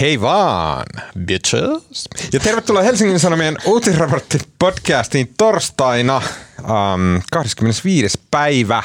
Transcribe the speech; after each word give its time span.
Hei 0.00 0.20
vaan, 0.20 0.84
bitches. 1.26 2.08
Ja 2.32 2.40
tervetuloa 2.40 2.82
Helsingin 2.82 3.20
Sanomien 3.20 3.56
uutisraportti 3.66 4.38
podcastiin 4.58 5.34
torstaina 5.38 6.22
um, 6.60 7.22
25. 7.32 8.20
päivä 8.30 8.82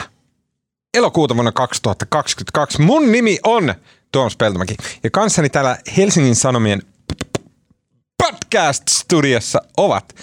elokuuta 0.93 1.35
vuonna 1.35 1.51
2022. 1.51 2.81
Mun 2.81 3.11
nimi 3.11 3.39
on 3.43 3.73
Tuomas 4.11 4.35
Peltomäki 4.35 4.75
ja 5.03 5.09
kanssani 5.09 5.49
täällä 5.49 5.77
Helsingin 5.97 6.35
Sanomien 6.35 6.81
podcast-studiossa 8.23 9.61
ovat 9.77 10.15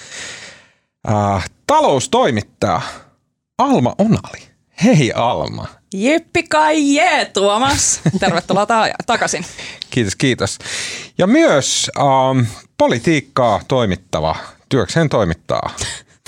uh, 1.08 1.42
taloustoimittaja 1.66 2.80
Alma 3.58 3.94
Onali. 3.98 4.55
Hei 4.84 5.12
Alma. 5.14 5.66
Jippi 5.94 6.42
kai 6.42 6.94
jee, 6.94 7.24
Tuomas. 7.24 8.00
Tervetuloa 8.20 8.66
ta- 8.66 8.88
takaisin. 9.06 9.46
Kiitos, 9.90 10.16
kiitos. 10.16 10.58
Ja 11.18 11.26
myös 11.26 11.90
um, 11.98 12.46
politiikkaa 12.78 13.60
toimittava, 13.68 14.36
työkseen 14.68 15.08
toimittaa 15.08 15.70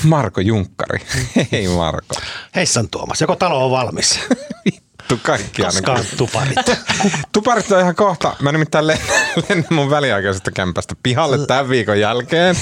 Marko 0.05 0.41
Junkkari. 0.41 0.99
Hei 1.53 1.69
Marko. 1.69 2.15
Heissan 2.55 2.89
Tuomas, 2.91 3.21
joko 3.21 3.37
talo 3.37 3.65
on 3.65 3.71
valmis? 3.71 4.21
Vittu 4.65 5.21
kaikki 5.23 5.63
aina. 5.63 5.73
Koskaan 5.73 6.05
tuparit. 6.17 6.57
Tuparit 7.33 7.73
on 7.73 7.81
ihan 7.81 7.95
kohta. 7.95 8.37
Mä 8.43 8.53
nimittäin 8.53 8.87
lennän 8.87 9.67
mun 9.71 9.91
väliaikaisesta 9.91 10.51
kämpästä 10.51 10.95
pihalle 11.03 11.47
tämän 11.47 11.69
viikon 11.69 12.01
jälkeen. 12.01 12.57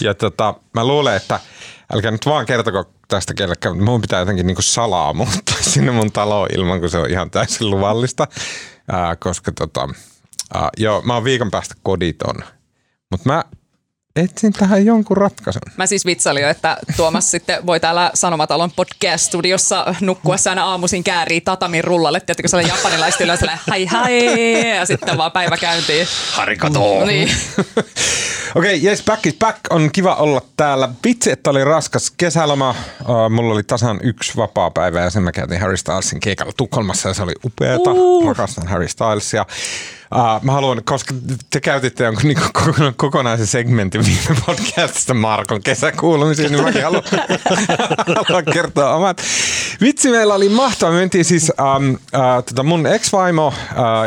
ja 0.00 0.14
tota, 0.14 0.54
mä 0.74 0.84
luulen, 0.84 1.16
että 1.16 1.40
älkää 1.94 2.10
nyt 2.10 2.26
vaan 2.26 2.46
kertoko 2.46 2.84
tästä 3.08 3.34
kellekään, 3.34 3.76
mutta 3.76 3.90
mun 3.90 4.00
pitää 4.00 4.20
jotenkin 4.20 4.46
niinku 4.46 4.62
salaa 4.62 5.12
muuttaa 5.12 5.56
sinne 5.72 5.92
mun 5.92 6.12
taloon 6.12 6.48
ilman, 6.56 6.80
kun 6.80 6.90
se 6.90 6.98
on 6.98 7.10
ihan 7.10 7.30
täysin 7.30 7.70
luvallista. 7.70 8.26
Ää, 8.92 9.16
koska 9.16 9.52
tota, 9.52 9.88
ää, 10.54 10.68
joo, 10.76 11.02
mä 11.02 11.14
oon 11.14 11.24
viikon 11.24 11.50
päästä 11.50 11.74
koditon. 11.82 12.36
Mutta 13.10 13.32
mä 13.32 13.44
etsin 14.16 14.52
tähän 14.52 14.86
jonkun 14.86 15.16
ratkaisun. 15.16 15.62
Mä 15.76 15.86
siis 15.86 16.06
vitsailin 16.06 16.42
jo, 16.42 16.48
että 16.48 16.76
Tuomas 16.96 17.30
sitten 17.30 17.66
voi 17.66 17.80
täällä 17.80 18.10
Sanomatalon 18.14 18.70
podcast-studiossa 18.70 19.94
nukkuessa 20.00 20.50
aina 20.50 20.64
aamuisin 20.64 21.04
käärii 21.04 21.40
tatamin 21.40 21.84
rullalle. 21.84 22.20
Tiedätkö, 22.20 22.48
se 22.48 22.56
oli 22.56 22.68
japanilaista 22.68 23.24
yleensä 23.24 23.58
hai 23.70 23.86
hai 23.86 24.76
ja 24.76 24.86
sitten 24.86 25.16
vaan 25.16 25.32
päivä 25.32 25.56
käyntiin. 25.56 26.06
Harikato. 26.32 27.04
Niin. 27.04 27.30
Okei, 28.54 28.76
okay, 28.76 28.88
yes, 28.90 29.02
back 29.04 29.26
is 29.26 29.34
back. 29.38 29.58
On 29.70 29.92
kiva 29.92 30.14
olla 30.14 30.42
täällä. 30.56 30.88
Vitsi, 31.04 31.30
että 31.30 31.50
oli 31.50 31.64
raskas 31.64 32.10
kesäloma. 32.10 32.74
Uh, 33.00 33.30
mulla 33.30 33.54
oli 33.54 33.62
tasan 33.62 34.00
yksi 34.02 34.36
vapaa 34.36 34.70
päivä 34.70 35.00
ja 35.00 35.10
sen 35.10 35.22
mä 35.22 35.32
käytin 35.32 35.60
Harry 35.60 35.76
Stylesin 35.76 36.20
keikalla 36.20 36.52
Tukholmassa 36.56 37.08
ja 37.08 37.14
se 37.14 37.22
oli 37.22 37.32
upeeta. 37.44 37.92
Uh. 37.92 38.28
Rakastan 38.28 38.68
Harry 38.68 38.88
Stylesia. 38.88 39.46
Uh, 40.14 40.44
mä 40.44 40.52
haluan, 40.52 40.84
koska 40.84 41.14
te 41.50 41.60
käytitte 41.60 42.04
jonkun 42.04 42.24
niin 42.24 42.38
kokonaisen 42.96 43.46
segmentin 43.46 44.04
viime 44.06 44.40
podcastista 44.46 45.14
Markon 45.14 45.62
kesäkuulumisiin, 45.62 46.52
niin 46.52 46.64
mäkin 46.64 46.84
haluan, 46.84 47.02
haluan 48.28 48.44
kertoa 48.52 48.94
omat. 48.94 49.22
Vitsi, 49.80 50.10
meillä 50.10 50.34
oli 50.34 50.48
mahtava. 50.48 50.90
Me 50.90 50.98
mentiin 50.98 51.24
siis 51.24 51.52
um, 51.76 51.90
uh, 51.90 51.98
tota 52.48 52.62
mun 52.62 52.86
ex-vaimo 52.86 53.46
uh, 53.46 53.54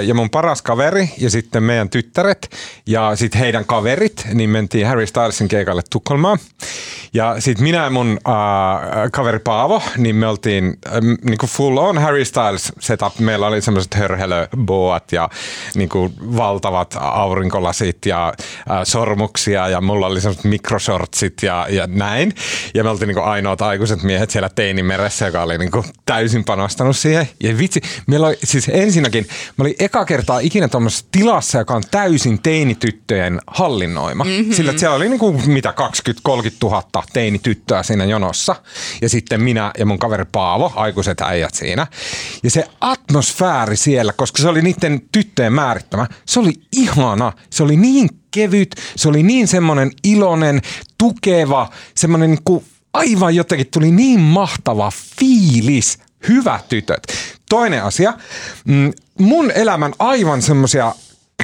ja 0.06 0.14
mun 0.14 0.30
paras 0.30 0.62
kaveri 0.62 1.10
ja 1.18 1.30
sitten 1.30 1.64
meidän 1.64 1.90
tyttäret 1.90 2.50
ja 2.86 3.16
sitten 3.16 3.40
heidän 3.40 3.66
kaverit, 3.66 4.28
niin 4.34 4.50
mentiin 4.50 4.88
Harry 4.88 5.08
Stylesin 5.08 5.48
keikalle 5.48 5.82
Tukholmaan. 5.90 6.40
Ja 7.14 7.42
sitten 7.42 7.64
minä 7.64 7.84
ja 7.84 7.90
mun 7.90 8.20
uh, 8.28 9.12
kaveri 9.12 9.40
Paavo, 9.40 9.84
niin 9.98 10.16
me 10.16 10.28
oltiin 10.28 10.66
um, 10.66 11.18
niinku 11.24 11.48
full 11.48 11.78
on 11.78 11.98
Harry 11.98 12.26
Styles 12.26 12.74
setup. 12.80 13.20
Meillä 13.20 13.48
oli 13.48 13.62
semmoiset 13.62 13.94
hörhelöboat 13.94 15.12
ja 15.12 15.30
niinku 15.94 16.38
valtavat 16.38 16.96
aurinkolasit 17.00 18.06
ja 18.06 18.34
uh, 18.38 18.76
sormuksia 18.84 19.68
ja 19.68 19.82
mulla 19.82 20.08
oli 20.08 20.22
semmoiset 20.22 20.44
mikroshortsit 20.44 21.44
ja, 21.44 21.68
ja 21.70 21.88
näin. 21.88 22.34
Ja 22.74 22.84
me 22.84 22.90
oltiin 22.90 23.08
niinku 23.08 23.22
ainoat 23.22 23.62
aikuiset 23.62 24.04
miehet 24.04 24.32
siellä 24.32 24.50
teinimeressä, 24.50 25.26
joka 25.26 25.44
oli 25.44 25.58
niinku 25.58 25.86
täysin 26.06 26.44
panostanut 26.44 26.98
siihen. 26.98 27.30
Ja 27.44 27.58
vitsi, 27.58 27.82
meillä 28.08 28.28
oli 28.28 28.38
siis 28.44 28.70
ensinnäkin, 28.74 29.28
mä 29.58 29.64
olin 29.64 29.76
eka 29.80 30.06
kertaa 30.06 30.40
ikinä 30.40 30.68
tuommoisessa 30.68 31.06
tilassa, 31.12 31.58
joka 31.58 31.74
on 31.74 31.84
täysin 31.92 32.42
teinityttöjen 32.42 33.40
hallinnoima. 33.48 34.24
Mm-hmm. 34.24 34.54
Sillä 34.54 34.72
että 34.72 34.80
siellä 34.80 34.96
oli 34.96 35.10
niinku 35.10 35.32
mitä 35.46 35.74
20-30 36.30 36.34
000 36.64 37.04
teinityttöä 37.14 37.84
siinä 37.84 38.06
jonossa. 38.06 38.56
Ja 39.02 39.10
sitten 39.10 39.42
minä 39.42 39.72
ja 39.78 39.86
mun 39.86 40.00
kaveri 40.00 40.26
Paavo, 40.32 40.74
aikuiset 40.76 41.22
äijät 41.22 41.54
siinä. 41.54 41.88
Ja 42.44 42.52
se 42.52 42.66
atmosfääri 42.82 43.76
siellä, 43.76 44.14
koska 44.14 44.42
se 44.42 44.50
oli 44.50 44.62
niiden 44.62 45.02
tyttöjen 45.12 45.54
määrittämä, 45.84 46.08
se 46.26 46.40
oli 46.40 46.54
ihana. 46.72 47.32
Se 47.50 47.64
oli 47.64 47.78
niin 47.78 48.10
kevyt, 48.32 48.76
se 48.96 49.10
oli 49.10 49.24
niin 49.24 49.48
semmoinen 49.48 49.92
iloinen, 50.04 50.62
tukeva, 50.98 51.70
semmoinen 51.96 52.30
niinku 52.30 52.64
aivan 52.94 53.36
jotenkin 53.36 53.68
tuli 53.74 53.92
niin 53.92 54.20
mahtava 54.20 54.92
fiilis. 55.20 56.00
Hyvät 56.28 56.68
tytöt. 56.68 57.04
Toinen 57.50 57.84
asia, 57.84 58.14
mm, 58.66 58.92
mun 59.20 59.52
elämän 59.52 59.94
aivan 60.00 60.42
semmoisia 60.42 60.96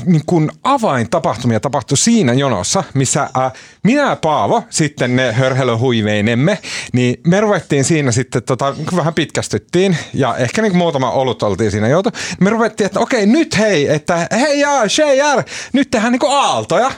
niin 0.05 0.21
kuin 0.25 0.51
avaintapahtumia 0.63 1.59
tapahtui 1.59 1.97
siinä 1.97 2.33
jonossa, 2.33 2.83
missä 2.93 3.21
äh, 3.21 3.53
minä 3.83 4.09
ja 4.09 4.15
Paavo, 4.15 4.63
sitten 4.69 5.15
ne 5.15 5.31
hörhelöhuiveinemme, 5.31 6.57
niin 6.93 7.21
me 7.27 7.41
ruvettiin 7.41 7.83
siinä 7.83 8.11
sitten, 8.11 8.43
tota, 8.43 8.75
vähän 8.95 9.13
pitkästyttiin 9.13 9.97
ja 10.13 10.35
ehkä 10.35 10.61
niin 10.61 10.71
kuin 10.71 10.77
muutama 10.77 11.11
olut 11.11 11.43
oltiin 11.43 11.71
siinä 11.71 11.87
joutu. 11.87 12.09
Me 12.39 12.49
ruvettiin, 12.49 12.85
että 12.85 12.99
okei 12.99 13.25
nyt 13.25 13.57
hei, 13.57 13.87
että 13.87 14.27
hei 14.31 14.59
jaa, 14.59 14.83
jär, 15.17 15.43
nyt 15.73 15.91
tehdään 15.91 16.11
niin 16.11 16.19
kuin 16.19 16.33
aaltoja. 16.33 16.91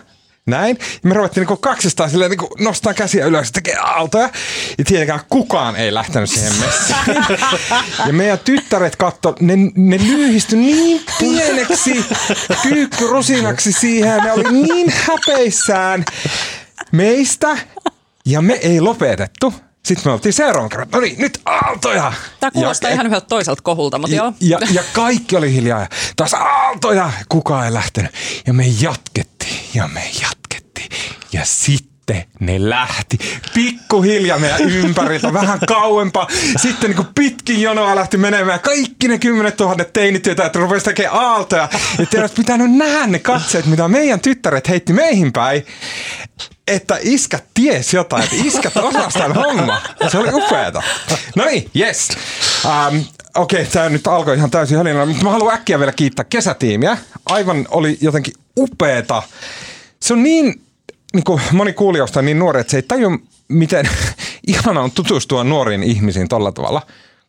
Näin. 0.51 0.77
Ja 0.79 1.09
me 1.09 1.13
ruvettiin 1.13 1.41
niinku 1.41 1.57
kaksistaan 1.57 2.09
silleen 2.09 2.31
niinku 2.31 2.49
nostaa 2.59 2.93
käsiä 2.93 3.25
ylös 3.25 3.47
ja 3.47 3.51
tekee 3.53 3.75
aaltoja. 3.75 4.29
Ja 4.77 4.85
tietenkään 4.85 5.19
kukaan 5.29 5.75
ei 5.75 5.93
lähtenyt 5.93 6.29
siihen 6.29 6.53
messiin. 6.53 6.97
ja 8.07 8.13
meidän 8.13 8.39
tyttäret 8.39 8.95
katto, 8.95 9.35
ne, 9.39 9.53
ne 9.75 9.97
lyhistyi 9.97 10.59
niin 10.59 11.01
pieneksi 11.19 12.05
kyykkyrusinaksi 12.61 13.71
siihen. 13.71 14.23
Ne 14.23 14.31
oli 14.31 14.43
niin 14.51 14.93
häpeissään 15.07 16.05
meistä. 16.91 17.57
Ja 18.25 18.41
me 18.41 18.53
ei 18.53 18.81
lopetettu. 18.81 19.53
Sitten 19.85 20.09
me 20.09 20.13
oltiin 20.13 20.33
seuraavan 20.33 20.69
kerran, 20.69 20.87
no 20.91 20.99
niin, 20.99 21.19
nyt 21.19 21.41
aaltoja. 21.45 22.13
Tämä 22.39 22.51
kuulostaa 22.51 22.89
ja, 22.89 22.93
ihan 22.93 23.05
yhdeltä 23.05 23.27
toiselta 23.27 23.61
kohulta, 23.61 23.99
mutta 23.99 24.15
ja, 24.15 24.23
joo. 24.23 24.33
Ja, 24.39 24.59
ja 24.71 24.83
kaikki 24.93 25.35
oli 25.35 25.53
hiljaa 25.53 25.79
ja 25.79 25.87
taas 26.15 26.33
aaltoja, 26.33 27.11
kukaan 27.29 27.65
ei 27.65 27.73
lähtenyt. 27.73 28.11
Ja 28.47 28.53
me 28.53 28.65
jatkettiin 28.81 29.40
ja 29.73 29.87
me 29.87 30.11
jatkettiin. 30.21 30.89
Ja 31.33 31.45
sitten 31.45 32.23
ne 32.39 32.69
lähti 32.69 33.17
pikkuhiljaa 33.53 34.39
meidän 34.39 34.61
ympäriltä 34.61 35.33
vähän 35.33 35.59
kauempaa. 35.67 36.27
Sitten 36.57 36.89
niin 36.89 36.95
kuin 36.95 37.07
pitkin 37.15 37.61
jonoa 37.61 37.95
lähti 37.95 38.17
menemään. 38.17 38.59
Kaikki 38.59 39.07
ne 39.07 39.19
kymmenet 39.19 39.57
tuhannet 39.57 39.93
teinityötä, 39.93 40.51
rupesi 40.53 40.85
tekemään 40.85 41.15
aaltoja. 41.15 41.69
Ja 41.99 42.05
te 42.05 42.19
olisi 42.19 42.35
pitänyt 42.35 42.71
nähdä 42.71 43.07
ne 43.07 43.19
katseet, 43.19 43.65
mitä 43.65 43.87
meidän 43.87 44.19
tyttäret 44.19 44.69
heitti 44.69 44.93
meihin 44.93 45.33
päin 45.33 45.65
että 46.67 46.97
iskät 47.01 47.43
ties 47.53 47.93
jotain, 47.93 48.23
että 48.23 48.35
iskät 48.43 48.77
osas 48.77 49.13
tämän 49.13 49.35
homma. 49.35 49.81
Se 50.11 50.17
oli 50.17 50.29
upeeta. 50.33 50.83
No 51.35 51.45
niin, 51.45 51.69
yes. 51.75 52.09
Um, 52.65 53.03
Okei, 53.35 53.61
okay, 53.61 53.71
tämä 53.71 53.89
nyt 53.89 54.07
alkoi 54.07 54.35
ihan 54.35 54.51
täysin 54.51 54.77
hölinä, 54.77 55.05
mutta 55.05 55.23
mä 55.23 55.29
haluan 55.29 55.55
äkkiä 55.55 55.79
vielä 55.79 55.91
kiittää 55.91 56.25
kesätiimiä. 56.29 56.97
Aivan 57.25 57.67
oli 57.69 57.97
jotenkin 58.01 58.33
upeeta. 58.57 59.23
Se 59.99 60.13
on 60.13 60.23
niin, 60.23 60.61
niin 61.13 61.23
kuin 61.23 61.41
moni 61.51 61.73
kuulijoista 61.73 62.19
on 62.19 62.25
niin 62.25 62.39
nuori, 62.39 62.61
että 62.61 62.71
se 62.71 62.77
ei 62.77 62.81
tajua, 62.81 63.17
miten 63.47 63.89
ihana 64.47 64.81
on 64.81 64.91
tutustua 64.91 65.43
nuoriin 65.43 65.83
ihmisiin 65.83 66.27
tolla 66.27 66.51
tavalla. 66.51 66.81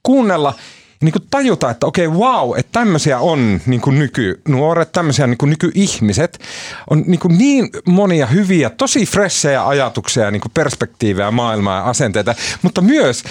Kuunnella 0.03 0.55
niin 1.03 1.13
kuin 1.13 1.27
tajuta, 1.31 1.71
että 1.71 1.87
okei, 1.87 2.07
okay, 2.07 2.19
wow, 2.19 2.59
että 2.59 2.73
tämmöisiä 2.73 3.19
on 3.19 3.61
niin 3.67 3.81
kuin 3.81 3.99
nykynuoret, 3.99 4.93
tämmöisiä 4.93 5.27
niin 5.27 5.39
kuin 5.39 5.51
nykyihmiset. 5.51 6.41
On 6.91 7.05
niin, 7.07 7.21
kuin 7.21 7.39
niin 7.39 7.71
monia 7.87 8.27
hyviä, 8.27 8.71
tosi 8.71 9.07
fressejä 9.07 9.67
ajatuksia, 9.67 10.31
niin 10.31 10.41
kuin 10.41 10.53
perspektiivejä, 10.55 11.31
maailmaa 11.31 11.77
ja 11.77 11.85
asenteita. 11.85 12.35
Mutta 12.63 12.81
myös 12.81 13.25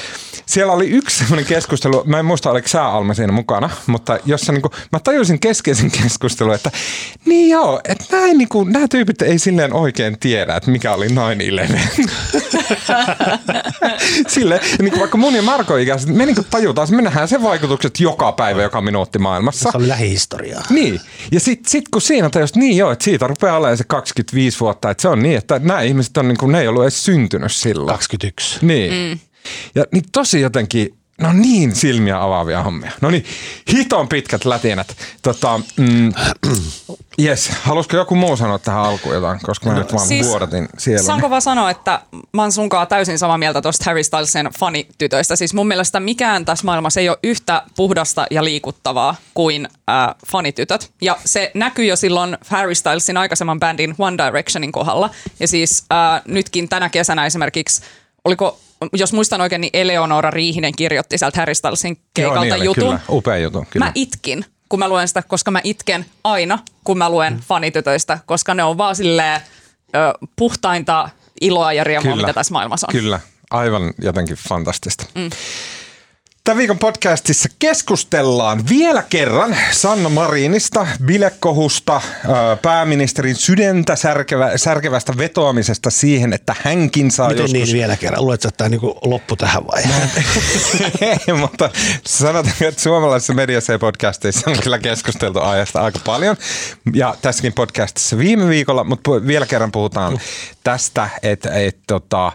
siellä 0.52 0.74
oli 0.74 0.90
yksi 0.90 1.18
semmoinen 1.18 1.46
keskustelu, 1.46 2.04
mä 2.06 2.20
en 2.20 2.26
muista 2.26 2.52
oliko 2.52 2.68
sä 2.68 2.86
Alma 2.86 3.14
siinä 3.14 3.32
mukana, 3.32 3.70
mutta 3.88 4.20
jossa 4.26 4.52
niin 4.52 4.62
kuin, 4.62 4.72
mä 4.92 5.00
tajusin 5.00 5.40
keskeisen 5.40 5.92
keskustelun, 6.04 6.56
että 6.56 6.72
niin 7.26 7.50
joo, 7.50 7.82
että 7.84 8.06
näin, 8.12 8.38
niin 8.38 8.50
kuin, 8.50 8.72
nämä 8.72 8.88
tyypit 8.88 9.22
ei 9.22 9.40
silleen 9.40 9.74
oikein 9.74 10.20
tiedä, 10.20 10.56
että 10.56 10.72
mikä 10.72 10.94
oli 10.94 11.08
9-11. 11.08 11.12
Sille, 14.28 14.62
niin 14.80 14.92
kuin 14.92 15.00
vaikka 15.00 15.18
mun 15.18 15.36
ja 15.36 15.42
Marko 15.42 15.78
ikäiset, 15.78 16.10
me 16.10 16.26
niin 16.26 16.36
kuin 16.36 16.48
tajutaan, 16.50 16.88
me 16.92 17.02
nähdään 17.02 17.28
se 17.28 17.42
vaikutukset 17.42 18.00
joka 18.00 18.32
päivä, 18.32 18.62
joka 18.62 18.82
minuutti 18.82 19.20
maailmassa. 19.20 19.72
Se 19.72 19.78
oli 19.78 19.88
lähihistoriaa. 19.88 20.64
Niin. 20.70 21.02
Ja 21.32 21.40
sitten 21.40 21.72
sit 21.72 21.90
kun 21.92 22.02
siinä 22.02 22.30
tajusit, 22.30 22.56
niin 22.56 22.78
joo, 22.78 22.92
että 22.92 23.06
siitä 23.06 23.28
rupeaa 23.28 23.58
olemaan 23.58 23.78
se 23.78 23.84
25 23.84 24.60
vuotta, 24.60 24.90
että 24.90 25.02
se 25.02 25.08
on 25.08 25.24
niin, 25.24 25.38
että 25.38 25.60
nämä 25.60 25.82
ihmiset 25.82 26.18
on 26.18 26.28
niin 26.28 26.38
kuin, 26.38 26.52
ne 26.52 26.62
ei 26.62 26.68
ollut 26.68 26.84
edes 26.84 27.06
syntynyt 27.06 27.52
silloin. 27.52 27.88
21. 27.88 28.60
Niin. 28.66 28.94
Mm. 28.94 29.31
Ja 29.76 29.86
niin 29.92 30.04
tosi 30.12 30.42
jotenkin 30.42 31.02
No 31.22 31.34
niin, 31.34 31.76
silmiä 31.76 32.24
avaavia 32.24 32.64
hommia. 32.64 32.92
No 33.02 33.10
niin, 33.10 33.26
hiton 33.72 34.08
pitkät 34.08 34.46
lätinät. 34.46 34.96
Tota, 35.22 35.60
mm, 35.78 36.14
yes, 37.26 37.50
haluaisiko 37.62 37.98
joku 37.98 38.16
muu 38.16 38.38
sanoa 38.38 38.60
tähän 38.60 38.82
alkuun 38.82 39.16
jotain, 39.16 39.40
koska 39.44 39.70
mä 39.70 39.80
nyt 39.80 39.94
vaan 39.94 40.08
siis, 40.08 40.28
vuodatin 40.28 40.70
siellä. 40.78 41.04
Saanko 41.04 41.30
vaan 41.30 41.42
sanoa, 41.42 41.70
että 41.70 42.02
mä 42.34 42.42
oon 42.42 42.52
sunkaan 42.52 42.88
täysin 42.88 43.20
samaa 43.20 43.38
mieltä 43.38 43.62
tuosta 43.62 43.86
Harry 43.86 44.04
Stylesin 44.04 44.50
fanitytöistä. 44.60 45.36
Siis 45.36 45.54
mun 45.54 45.68
mielestä 45.68 46.00
mikään 46.00 46.46
tässä 46.46 46.66
maailmassa 46.66 47.00
ei 47.00 47.10
ole 47.10 47.18
yhtä 47.24 47.64
puhdasta 47.76 48.26
ja 48.32 48.44
liikuttavaa 48.44 49.16
kuin 49.34 49.68
äh, 49.90 50.16
fanitytöt. 50.28 50.92
Ja 51.02 51.18
se 51.26 51.52
näkyy 51.54 51.86
jo 51.86 51.96
silloin 51.96 52.38
Harry 52.48 52.76
Stylesin 52.76 53.18
aikaisemman 53.18 53.60
bändin 53.60 53.96
One 53.98 54.18
Directionin 54.26 54.72
kohdalla. 54.72 55.10
Ja 55.40 55.48
siis 55.48 55.84
äh, 55.92 56.22
nytkin 56.26 56.70
tänä 56.70 56.90
kesänä 56.90 57.26
esimerkiksi, 57.26 57.82
oliko 58.26 58.60
jos 58.94 59.14
muistan 59.14 59.42
oikein, 59.42 59.62
niin 59.62 59.72
Eleonora 59.74 60.32
Riihinen 60.32 60.74
kirjoitti 60.76 61.18
sieltä 61.18 61.40
Harry 61.40 61.56
Stylesin 61.56 61.98
keikalta 62.14 62.46
Joo, 62.46 62.56
niin 62.58 62.66
jutun. 62.66 62.84
Kyllä, 62.84 63.00
upea 63.10 63.38
juttu. 63.38 63.66
Kyllä. 63.70 63.86
Mä 63.86 63.92
itkin, 63.96 64.46
kun 64.70 64.80
mä 64.80 64.90
luen 64.90 65.08
sitä, 65.08 65.22
koska 65.22 65.52
mä 65.52 65.62
itken 65.64 66.06
aina, 66.24 66.60
kun 66.84 66.98
mä 66.98 67.10
luen 67.10 67.34
mm. 67.34 67.40
fanitytöistä, 67.40 68.20
koska 68.26 68.54
ne 68.54 68.64
on 68.64 68.78
vaan 68.78 68.96
silleen 68.96 69.42
ö, 69.96 70.28
puhtainta 70.36 71.10
iloa 71.42 71.74
ja 71.74 71.84
riemua, 71.84 72.12
Kyllä. 72.12 72.28
mitä 72.28 72.34
tässä 72.34 72.54
maailmassa 72.54 72.88
on. 72.88 72.92
Kyllä, 72.92 73.20
aivan 73.52 73.94
jotenkin 74.02 74.38
fantastista. 74.50 75.06
Mm. 75.16 75.30
Tämän 76.44 76.58
viikon 76.58 76.80
podcastissa 76.80 77.50
keskustellaan 77.60 78.70
vielä 78.70 79.04
kerran 79.10 79.58
Sanna 79.72 80.10
Marinista, 80.10 80.88
bilekohusta, 81.06 82.02
pääministerin 82.62 83.36
sydäntä 83.36 83.96
särkevä, 83.96 84.58
särkevästä 84.58 85.18
vetoamisesta 85.18 85.90
siihen, 85.90 86.34
että 86.34 86.56
hänkin 86.62 87.12
saa 87.12 87.28
Miten 87.28 87.44
joskus... 87.44 87.54
niin 87.54 87.74
vielä 87.74 87.98
kerran? 87.98 88.22
Luuletko, 88.22 88.48
että 88.48 88.58
tämä 88.58 88.70
niin 88.70 88.82
loppu 89.02 89.36
tähän 89.36 89.68
vai? 89.68 89.84
Ei, 91.28 91.34
mutta 91.34 91.70
sanotaan, 92.06 92.56
että 92.62 92.82
suomalaisessa 92.82 93.34
mediassa 93.34 93.74
ja 93.74 93.80
podcasteissa 93.80 94.52
on 94.52 94.58
kyllä 94.64 94.80
keskusteltu 94.80 95.40
aiheesta 95.40 95.82
aika 95.82 96.00
paljon. 96.06 96.36
Ja 96.94 97.16
tässäkin 97.22 97.54
podcastissa 97.54 98.18
viime 98.18 98.48
viikolla, 98.48 98.84
mutta 98.84 99.12
vielä 99.28 99.46
kerran 99.46 99.72
puhutaan 99.72 100.20
tästä, 100.64 101.10
että, 101.24 101.54
että 101.54 101.82
tota, 101.88 102.32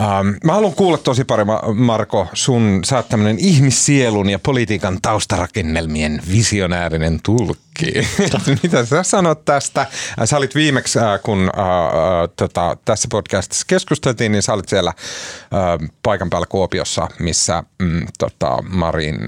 Ähm, 0.00 0.28
mä 0.44 0.52
haluan 0.52 0.74
kuulla 0.74 0.98
tosi 0.98 1.24
paljon, 1.24 1.48
Marko, 1.74 2.28
sun, 2.32 2.80
sä 2.84 2.96
oot 2.96 3.08
tämmönen 3.08 3.38
ihmissielun 3.38 4.30
ja 4.30 4.38
politiikan 4.38 4.98
taustarakennelmien 5.02 6.22
visionäärinen 6.32 7.20
tulkki. 7.22 7.92
Mitä 8.62 8.84
sä 8.84 9.02
sanot 9.02 9.44
tästä? 9.44 9.80
Äh, 9.80 9.88
sä 10.24 10.36
olit 10.36 10.54
viimeksi, 10.54 10.98
äh, 10.98 11.20
kun 11.22 11.50
äh, 11.58 11.64
äh, 11.64 12.28
tota, 12.36 12.76
tässä 12.84 13.08
podcastissa 13.10 13.64
keskusteltiin, 13.68 14.32
niin 14.32 14.42
sä 14.42 14.52
olit 14.52 14.68
siellä 14.68 14.90
äh, 14.90 15.88
paikan 16.02 16.30
päällä 16.30 16.46
Kuopiossa, 16.46 17.08
missä 17.18 17.62
mm, 17.78 18.06
tota, 18.18 18.62
Marin 18.68 19.18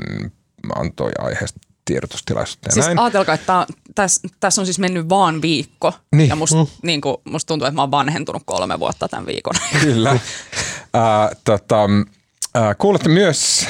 antoi 0.75 1.13
aiheesta 1.19 1.61
tiedotustilaisuutta. 1.85 2.73
Siis 2.73 2.87
näin. 2.87 2.99
ajatelkaa, 2.99 3.35
että 3.35 3.67
tässä 3.95 4.29
täs 4.41 4.59
on 4.59 4.67
siis 4.67 4.79
mennyt 4.79 5.09
vaan 5.09 5.43
viikko. 5.43 5.93
Niin. 6.13 6.29
Ja 6.29 6.37
musta, 6.37 6.57
mm. 6.57 6.67
niin 6.83 7.01
kuin, 7.01 7.17
musta 7.25 7.49
tuntuu, 7.49 7.67
että 7.67 7.75
mä 7.75 7.83
oon 7.83 7.91
vanhentunut 7.91 8.43
kolme 8.47 8.81
vuotta 8.81 9.09
tämän 9.09 9.27
viikon. 9.27 9.55
Kyllä. 9.81 10.13
uh, 10.13 10.21
tota, 11.45 11.85
uh, 11.85 12.75
kuulette 12.79 13.09
myös 13.09 13.67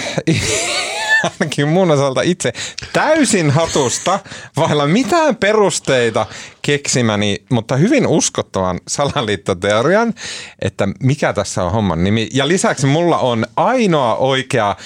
ainakin 1.25 1.69
mun 1.69 1.91
osalta 1.91 2.23
itse 2.23 2.53
täysin 2.93 3.51
hatusta, 3.51 4.19
vailla 4.57 4.87
mitään 4.87 5.37
perusteita 5.37 6.27
keksimäni, 6.63 7.37
mutta 7.51 7.77
hyvin 7.77 8.07
uskottavan 8.07 8.81
salaliittoteorian, 8.89 10.15
että 10.63 10.89
mikä 11.01 11.33
tässä 11.33 11.65
on 11.65 11.73
homman 11.73 12.05
nimi. 12.05 12.29
Ja 12.33 12.49
lisäksi 12.49 12.87
mulla 12.87 13.19
on 13.19 13.47
ainoa 13.57 14.17
oikea, 14.17 14.77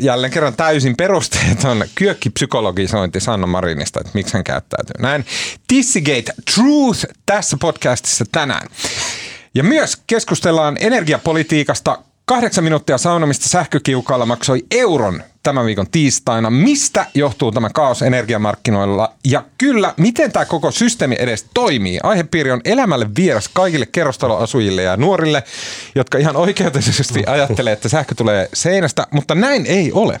jälleen 0.00 0.32
kerran 0.32 0.56
täysin 0.56 0.96
perusteeton 0.96 1.84
kyökkipsykologisointi 1.94 3.20
Sanna 3.20 3.46
Marinista, 3.46 4.00
että 4.00 4.12
miksi 4.14 4.34
hän 4.34 4.44
käyttäytyy 4.44 5.02
näin. 5.02 5.26
Tissigate 5.68 6.32
Truth 6.54 7.04
tässä 7.26 7.56
podcastissa 7.60 8.24
tänään. 8.32 8.68
Ja 9.54 9.64
myös 9.64 10.02
keskustellaan 10.06 10.76
energiapolitiikasta 10.80 11.98
Kahdeksan 12.28 12.64
minuuttia 12.64 12.98
saunomista 12.98 13.48
sähkökiukaalla 13.48 14.26
maksoi 14.26 14.62
euron 14.70 15.22
tämän 15.42 15.66
viikon 15.66 15.90
tiistaina. 15.90 16.50
Mistä 16.50 17.06
johtuu 17.14 17.52
tämä 17.52 17.70
kaos 17.70 18.02
energiamarkkinoilla? 18.02 19.12
Ja 19.24 19.44
kyllä, 19.58 19.94
miten 19.96 20.32
tämä 20.32 20.44
koko 20.44 20.70
systeemi 20.70 21.16
edes 21.18 21.46
toimii? 21.54 22.00
Aihepiiri 22.02 22.50
on 22.50 22.60
elämälle 22.64 23.06
vieras 23.16 23.48
kaikille 23.48 23.86
kerrostaloasujille 23.86 24.82
ja 24.82 24.96
nuorille, 24.96 25.42
jotka 25.94 26.18
ihan 26.18 26.36
oikeutetusti 26.36 27.22
ajattelee, 27.26 27.72
että 27.72 27.88
sähkö 27.88 28.14
tulee 28.14 28.48
seinästä, 28.54 29.06
mutta 29.10 29.34
näin 29.34 29.66
ei 29.66 29.92
ole. 29.92 30.20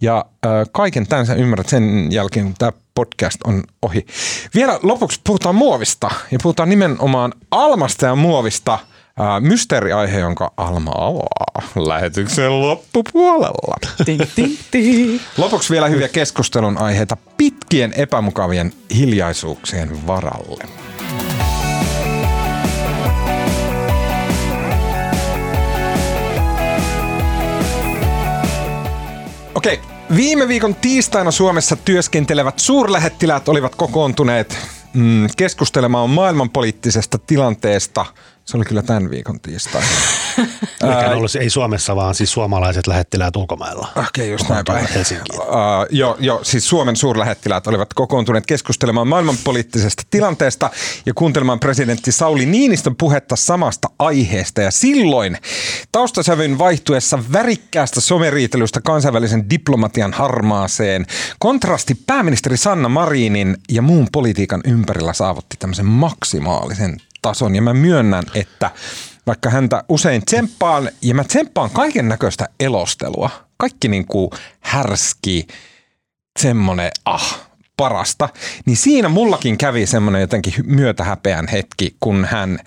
Ja 0.00 0.24
äh, 0.46 0.52
kaiken 0.72 1.06
tämän 1.06 1.26
sä 1.26 1.34
ymmärrät 1.34 1.68
sen 1.68 2.12
jälkeen, 2.12 2.46
kun 2.46 2.54
tämä 2.58 2.72
podcast 2.94 3.38
on 3.44 3.62
ohi. 3.82 4.06
Vielä 4.54 4.80
lopuksi 4.82 5.20
puhutaan 5.24 5.54
muovista 5.54 6.10
ja 6.30 6.38
puhutaan 6.42 6.68
nimenomaan 6.68 7.32
almasta 7.50 8.06
ja 8.06 8.14
muovista– 8.14 8.78
Äh, 9.20 9.40
mysteeriaihe, 9.40 10.18
jonka 10.18 10.52
Alma 10.56 10.92
avaa 10.94 11.62
lähetyksen 11.76 12.60
loppupuolella. 12.60 13.76
Ting, 14.04 14.22
ting, 14.34 14.58
ting. 14.70 15.20
Lopuksi 15.38 15.72
vielä 15.72 15.88
hyviä 15.88 16.08
keskustelun 16.08 16.78
aiheita 16.78 17.16
pitkien 17.36 17.92
epämukavien 17.92 18.72
hiljaisuuksien 18.96 20.06
varalle. 20.06 20.64
Okei, 29.54 29.80
viime 30.16 30.48
viikon 30.48 30.74
tiistaina 30.74 31.30
Suomessa 31.30 31.76
työskentelevät 31.76 32.58
suurlähettiläät 32.58 33.48
olivat 33.48 33.74
kokoontuneet 33.74 34.58
mm, 34.94 35.26
keskustelemaan 35.36 36.10
maailmanpoliittisesta 36.10 37.18
tilanteesta– 37.18 38.06
se 38.46 38.56
oli 38.56 38.64
kyllä 38.64 38.82
tämän 38.82 39.10
viikon 39.10 39.40
tiistaina. 39.40 39.86
Mikä 40.82 41.10
on 41.10 41.16
ollut, 41.16 41.34
ei 41.34 41.50
Suomessa, 41.50 41.96
vaan 41.96 42.14
siis 42.14 42.32
suomalaiset 42.32 42.86
lähettiläät 42.86 43.36
ulkomailla. 43.36 43.88
Okei, 43.96 44.06
okay, 44.06 44.26
just 44.26 44.48
näin 44.48 44.64
päin. 44.64 44.88
Helsinkiin. 44.94 45.40
Uh, 45.40 45.46
joo, 45.90 46.16
jo, 46.20 46.40
siis 46.42 46.68
Suomen 46.68 46.96
suurlähettiläät 46.96 47.66
olivat 47.66 47.94
kokoontuneet 47.94 48.46
keskustelemaan 48.46 49.08
maailmanpoliittisesta 49.08 50.02
tilanteesta 50.10 50.70
ja 51.06 51.14
kuuntelemaan 51.14 51.60
presidentti 51.60 52.12
Sauli 52.12 52.46
Niinistön 52.46 52.96
puhetta 52.96 53.36
samasta 53.36 53.88
aiheesta. 53.98 54.62
Ja 54.62 54.70
silloin 54.70 55.38
taustasävyn 55.92 56.58
vaihtuessa 56.58 57.18
värikkäästä 57.32 58.00
someriitelystä 58.00 58.80
kansainvälisen 58.80 59.50
diplomatian 59.50 60.12
harmaaseen, 60.12 61.06
kontrasti 61.38 61.94
pääministeri 62.06 62.56
Sanna 62.56 62.88
Marinin 62.88 63.56
ja 63.70 63.82
muun 63.82 64.08
politiikan 64.12 64.60
ympärillä 64.64 65.12
saavutti 65.12 65.56
tämmöisen 65.58 65.86
maksimaalisen 65.86 66.96
tason. 67.26 67.54
Ja 67.54 67.62
mä 67.62 67.74
myönnän, 67.74 68.24
että 68.34 68.70
vaikka 69.26 69.50
häntä 69.50 69.84
usein 69.88 70.24
tsemppaan 70.24 70.90
ja 71.02 71.14
mä 71.14 71.24
tsemppaan 71.24 71.70
kaiken 71.70 72.08
näköistä 72.08 72.48
elostelua, 72.60 73.30
kaikki 73.56 73.88
niin 73.88 74.06
kuin 74.06 74.30
härski, 74.60 75.46
semmonen 76.38 76.90
ah, 77.04 77.40
parasta, 77.76 78.28
niin 78.66 78.76
siinä 78.76 79.08
mullakin 79.08 79.58
kävi 79.58 79.86
semmoinen 79.86 80.20
jotenkin 80.20 80.54
myötähäpeän 80.64 81.48
hetki, 81.48 81.96
kun 82.00 82.24
hän 82.24 82.58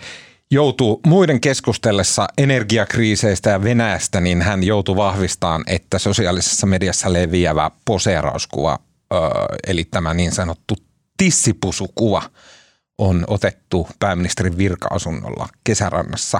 joutuu 0.51 0.99
muiden 1.07 1.41
keskustellessa 1.41 2.27
energiakriiseistä 2.37 3.49
ja 3.49 3.63
Venäjästä, 3.63 4.21
niin 4.21 4.41
hän 4.41 4.63
joutui 4.63 4.95
vahvistamaan, 4.95 5.63
että 5.67 5.99
sosiaalisessa 5.99 6.67
mediassa 6.67 7.13
leviävä 7.13 7.71
poseerauskuva, 7.85 8.79
öö, 9.13 9.19
eli 9.67 9.83
tämä 9.83 10.13
niin 10.13 10.31
sanottu 10.31 10.75
tissipusukuva– 11.17 12.21
on 12.99 13.23
otettu 13.27 13.87
pääministerin 13.99 14.57
virka-asunnolla 14.57 15.47
kesärannassa. 15.63 16.39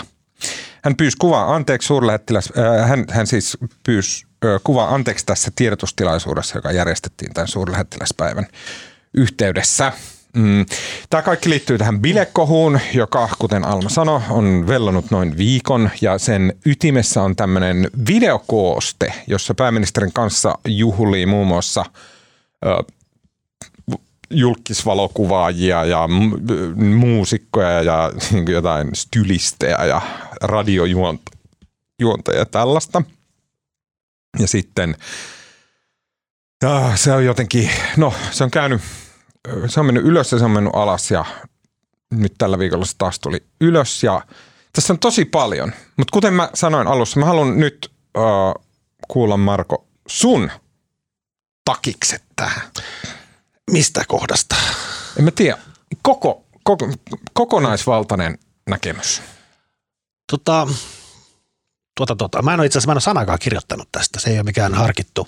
Hän 0.84 0.96
pyysi 0.96 1.18
kuvaa 1.18 1.56
anteeksi 1.56 1.86
suurlähettiläs, 1.86 2.54
äh, 2.58 2.90
hän, 2.90 3.06
hän 3.10 3.28
siis 3.28 3.58
pyysi 3.86 4.26
äh, 4.46 4.62
kuvaa 4.64 4.96
anteeksi 4.96 5.26
tässä 5.26 5.52
tiedotustilaisuudessa, 5.56 6.58
joka 6.58 6.72
järjestettiin 6.72 7.34
tämän 7.34 7.48
suurlähettiläspäivän 7.48 8.48
yhteydessä. 9.14 9.94
Mm. 10.36 10.66
Tämä 11.10 11.22
kaikki 11.22 11.50
liittyy 11.50 11.78
tähän 11.78 12.00
bilekohuun, 12.00 12.80
joka, 12.94 13.30
kuten 13.40 13.66
Alma 13.66 13.90
sanoi, 13.90 14.22
on 14.30 14.68
vellonut 14.68 15.12
noin 15.12 15.38
viikon 15.38 15.90
ja 16.02 16.18
sen 16.18 16.54
ytimessä 16.66 17.22
on 17.22 17.36
tämmöinen 17.36 17.90
videokooste, 18.08 19.14
jossa 19.28 19.54
pääministerin 19.54 20.14
kanssa 20.14 20.56
juhlii 20.68 21.26
muun 21.26 21.48
muassa 21.48 21.86
julkisvalokuvaajia 24.32 25.86
ja 25.86 26.08
muusikkoja 26.76 27.82
ja 27.82 28.12
niin 28.32 28.52
jotain 28.52 28.96
stylistejä 28.96 29.86
ja 29.86 30.02
radiojuontajia 30.42 32.46
tällaista. 32.52 33.02
Ja 34.40 34.48
sitten 34.48 34.96
ja 36.64 36.92
se 36.96 37.12
on 37.12 37.26
jotenkin, 37.26 37.70
no 37.98 38.14
se 38.32 38.44
on 38.44 38.52
käynyt, 38.52 38.82
se 39.68 39.80
on 39.80 39.86
mennyt 39.86 40.06
ylös 40.06 40.32
ja 40.32 40.40
se 40.40 40.46
on 40.46 40.52
mennyt 40.52 40.74
alas 40.76 41.12
ja 41.12 41.26
nyt 42.12 42.34
tällä 42.38 42.60
viikolla 42.60 42.86
se 42.86 42.98
taas 42.98 43.20
tuli 43.20 43.44
ylös 43.62 44.04
ja 44.04 44.22
tässä 44.74 44.94
on 44.94 45.00
tosi 45.00 45.26
paljon. 45.26 45.74
Mutta 45.98 46.12
kuten 46.12 46.34
mä 46.34 46.50
sanoin 46.54 46.88
alussa, 46.88 47.20
mä 47.20 47.26
haluan 47.26 47.60
nyt 47.60 47.92
uh, 48.18 48.66
kuulla 49.08 49.38
Marko 49.38 49.88
sun 50.08 50.52
takikset 51.66 52.24
tähän. 52.36 52.62
Mistä 53.72 54.04
kohdasta? 54.08 54.56
En 55.18 55.24
mä 55.24 55.32
tiedä. 55.32 55.58
Koko, 56.02 56.46
koko, 56.64 56.94
kokonaisvaltainen 57.34 58.38
näkemys. 58.70 59.22
Tota, 60.32 60.68
tuota, 61.98 62.16
tuota. 62.16 62.42
Mä 62.42 62.54
en 62.54 62.60
ole 62.60 62.66
itse 62.66 62.78
asiassa 62.78 62.88
mä 62.88 62.92
en 62.92 62.96
ole 62.96 63.02
sanakaan 63.02 63.40
kirjoittanut 63.40 63.90
tästä. 63.92 64.20
Se 64.20 64.30
ei 64.30 64.38
ole 64.38 64.44
mikään 64.44 64.74
harkittu 64.74 65.28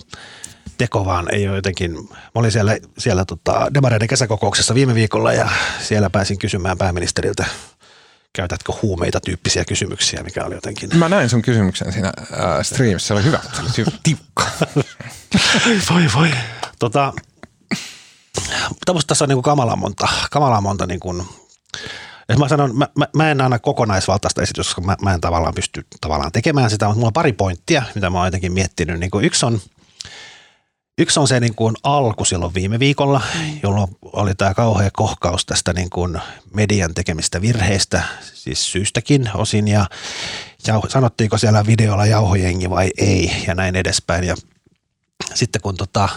teko, 0.78 1.04
vaan 1.04 1.34
ei 1.34 1.48
ole 1.48 1.56
jotenkin. 1.56 1.92
Mä 2.10 2.16
olin 2.34 2.52
siellä, 2.52 2.78
siellä 2.98 3.24
tota, 3.24 3.66
Demareiden 3.74 4.08
kesäkokouksessa 4.08 4.74
viime 4.74 4.94
viikolla 4.94 5.32
ja 5.32 5.48
siellä 5.80 6.10
pääsin 6.10 6.38
kysymään 6.38 6.78
pääministeriltä, 6.78 7.44
käytätkö 8.32 8.72
huumeita 8.82 9.20
tyyppisiä 9.20 9.64
kysymyksiä, 9.64 10.22
mikä 10.22 10.44
oli 10.44 10.54
jotenkin. 10.54 10.90
Mä 10.98 11.08
näin 11.08 11.28
sun 11.28 11.42
kysymyksen 11.42 11.92
siinä 11.92 12.08
äh, 12.08 12.62
streamissa. 12.62 13.08
Se 13.08 13.14
oli 13.14 13.24
hyvä. 13.24 13.40
Se 13.54 13.82
oli 13.82 13.90
tiukka. 14.02 14.46
voi 15.90 16.02
voi. 16.14 16.30
Tota, 16.78 17.12
mutta 18.68 18.94
tässä 19.06 19.24
on 19.24 19.28
niin 19.28 19.36
kuin 19.36 19.42
kamalan 19.42 19.78
monta, 19.78 20.08
kamalan 20.30 20.62
monta 20.62 20.86
niin 20.86 21.00
kuin, 21.00 21.26
jos 22.28 22.38
mä 22.38 22.48
sanon, 22.48 22.76
mä, 22.76 22.88
mä, 23.16 23.30
en 23.30 23.40
anna 23.40 23.58
kokonaisvaltaista 23.58 24.42
esitystä, 24.42 24.74
koska 24.74 24.80
mä, 24.80 24.96
mä 25.02 25.14
en 25.14 25.20
tavallaan 25.20 25.54
pysty 25.54 25.86
tavallaan 26.00 26.32
tekemään 26.32 26.70
sitä, 26.70 26.86
mutta 26.86 26.96
mulla 26.96 27.08
on 27.08 27.12
pari 27.12 27.32
pointtia, 27.32 27.82
mitä 27.94 28.10
mä 28.10 28.18
oon 28.18 28.26
jotenkin 28.26 28.52
miettinyt. 28.52 29.00
Niin 29.00 29.10
kuin 29.10 29.24
yksi 29.24 29.46
on, 29.46 29.60
Yksi 30.98 31.20
on 31.20 31.28
se 31.28 31.40
niin 31.40 31.54
kuin 31.54 31.76
alku 31.82 32.24
silloin 32.24 32.54
viime 32.54 32.78
viikolla, 32.78 33.20
jolloin 33.62 33.96
oli 34.02 34.34
tämä 34.34 34.54
kauhea 34.54 34.90
kohkaus 34.92 35.46
tästä 35.46 35.72
niin 35.72 35.90
kuin 35.90 36.20
median 36.54 36.94
tekemistä 36.94 37.42
virheistä, 37.42 38.02
siis 38.34 38.72
syystäkin 38.72 39.30
osin, 39.34 39.68
ja, 39.68 39.86
ja 40.66 40.80
sanottiinko 40.88 41.38
siellä 41.38 41.66
videolla 41.66 42.06
jauhojengi 42.06 42.70
vai 42.70 42.90
ei, 42.98 43.32
ja 43.46 43.54
näin 43.54 43.76
edespäin. 43.76 44.24
Ja 44.24 44.36
sitten 45.34 45.62
kun 45.62 45.76
tota, 45.76 46.08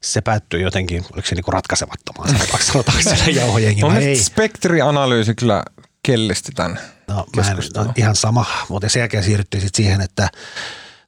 se 0.00 0.20
päättyi 0.20 0.62
jotenkin, 0.62 1.04
oliko 1.12 1.28
se 1.28 1.34
niinku 1.34 1.50
ratkaisemattomaan, 1.50 2.28
sanotaanko, 2.28 2.64
sanotaanko 2.64 3.02
siellä 3.02 3.24
jauhojengi 3.40 3.82
vai 3.82 4.04
ei. 4.04 4.16
Spektrianalyysi 4.16 5.34
kyllä 5.34 5.62
kellisti 6.02 6.52
tämän 6.52 6.78
no, 7.08 7.26
mä 7.36 7.50
en, 7.50 7.56
no, 7.76 7.92
ihan 7.96 8.16
sama, 8.16 8.46
mutta 8.68 8.88
sen 8.88 9.00
jälkeen 9.00 9.24
siirryttiin 9.24 9.60
sitten 9.60 9.84
siihen, 9.84 10.00
että 10.00 10.28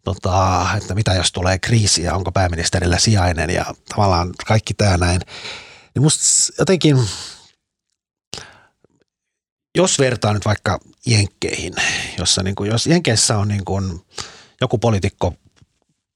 tota, 0.05 0.67
että 0.77 0.95
mitä 0.95 1.15
jos 1.15 1.33
tulee 1.33 1.59
kriisi 1.59 2.03
ja 2.03 2.15
onko 2.15 2.33
pääministerillä 2.33 2.99
sijainen 2.99 3.51
ja 3.51 3.65
tavallaan 3.89 4.33
kaikki 4.47 4.75
tämä 4.75 4.97
näin. 4.97 5.21
Niin 5.95 6.03
musta 6.03 6.53
jotenkin, 6.59 6.97
jos 9.77 9.99
vertaa 9.99 10.33
nyt 10.33 10.45
vaikka 10.45 10.79
Jenkkeihin, 11.07 11.75
jossa 12.19 12.43
niin 12.43 12.55
kuin, 12.55 12.71
jos 12.71 12.87
Jenkeissä 12.87 13.39
on 13.39 13.49
niin 13.49 13.65
kuin, 13.65 14.01
joku 14.61 14.79
poliitikko 14.79 15.35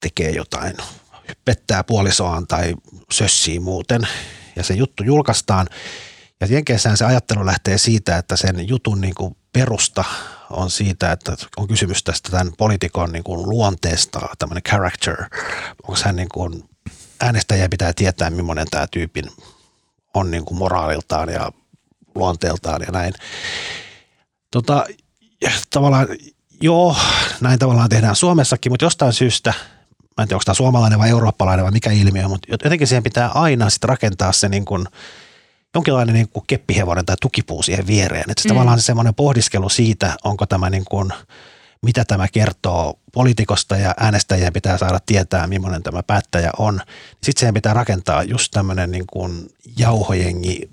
tekee 0.01 0.31
jotain, 0.31 0.77
pettää 1.45 1.85
puolisoaan 1.85 2.47
tai 2.47 2.75
sössii 3.13 3.61
muuten 3.61 4.03
ja 4.57 4.63
se 4.63 4.75
juttu 4.75 5.03
julkaistaan 5.03 5.67
ja 6.41 6.47
Jenkeissään 6.47 6.97
se 6.97 7.05
ajattelu 7.05 7.47
lähtee 7.47 7.79
siitä, 7.79 8.17
että 8.17 8.37
sen 8.37 8.69
jutun 8.69 9.01
niin 9.01 9.15
kuin 9.15 9.37
perusta 9.53 10.05
on 10.51 10.71
siitä, 10.71 11.13
että 11.13 11.37
on 11.57 11.69
kysymys 11.69 12.05
tästä 12.05 12.31
tämän 12.31 12.53
poliitikon 12.59 13.13
niin 13.13 13.25
kuin 13.25 13.51
luonteesta, 13.51 14.29
tämmöinen 14.39 14.63
character. 14.63 15.25
Onko 15.89 16.01
hän 16.05 16.17
niin 16.17 16.29
kuin, 16.29 16.65
äänestäjä 17.21 17.69
pitää 17.69 17.93
tietää, 17.93 18.31
millainen 18.31 18.67
tämä 18.71 18.87
tyypin 18.87 19.25
on 20.15 20.31
niin 20.31 20.45
kuin 20.45 20.59
moraaliltaan 20.59 21.29
ja 21.29 21.53
luonteeltaan 22.15 22.83
ja 22.87 22.93
näin. 22.93 23.15
Tota, 24.51 24.87
tavallaan, 25.71 26.09
joo, 26.61 26.97
näin 27.41 27.59
tavallaan 27.59 27.89
tehdään 27.89 28.17
Suomessakin, 28.17 28.73
mutta 28.73 28.85
jostain 28.85 29.13
syystä, 29.13 29.55
mä 30.17 30.23
en 30.23 30.29
tiedä, 30.29 30.37
onko 30.37 30.45
tämä 30.45 30.55
suomalainen 30.55 30.99
vai 30.99 31.11
eurooppalainen 31.11 31.65
vai 31.65 31.73
mikä 31.73 31.91
ilmiö, 31.91 32.29
mutta 32.29 32.49
jotenkin 32.51 32.87
siihen 32.87 33.03
pitää 33.03 33.29
aina 33.29 33.71
sitten 33.71 33.89
rakentaa 33.89 34.33
se 34.33 34.49
niin 34.49 34.65
kuin– 34.65 34.87
jonkinlainen 35.75 36.15
niin 36.15 36.29
kuin 36.29 36.45
keppihevonen 36.47 37.07
tai 37.07 37.17
tukipuu 37.21 37.63
siihen 37.63 37.87
viereen. 37.87 38.31
Että 38.31 38.43
mm. 38.45 38.49
tavallaan 38.49 38.81
se 38.81 38.85
semmoinen 38.85 39.15
pohdiskelu 39.15 39.69
siitä, 39.69 40.17
onko 40.25 40.47
tämä 40.47 40.71
niin 40.71 40.85
kuin, 40.91 41.11
mitä 41.83 42.05
tämä 42.05 42.29
kertoo 42.29 42.99
poliitikosta 43.13 43.77
ja 43.77 43.95
äänestäjien 44.01 44.53
pitää 44.53 44.79
saada 44.79 45.01
tietää, 45.07 45.47
millainen 45.47 45.83
tämä 45.83 46.03
päättäjä 46.03 46.51
on. 46.59 46.81
Sitten 47.23 47.41
siihen 47.41 47.55
pitää 47.55 47.75
rakentaa 47.75 48.23
just 48.23 48.51
tämmöinen 48.51 48.91
niin 48.91 49.07
kuin 49.13 49.49
jauhojengi 49.79 50.71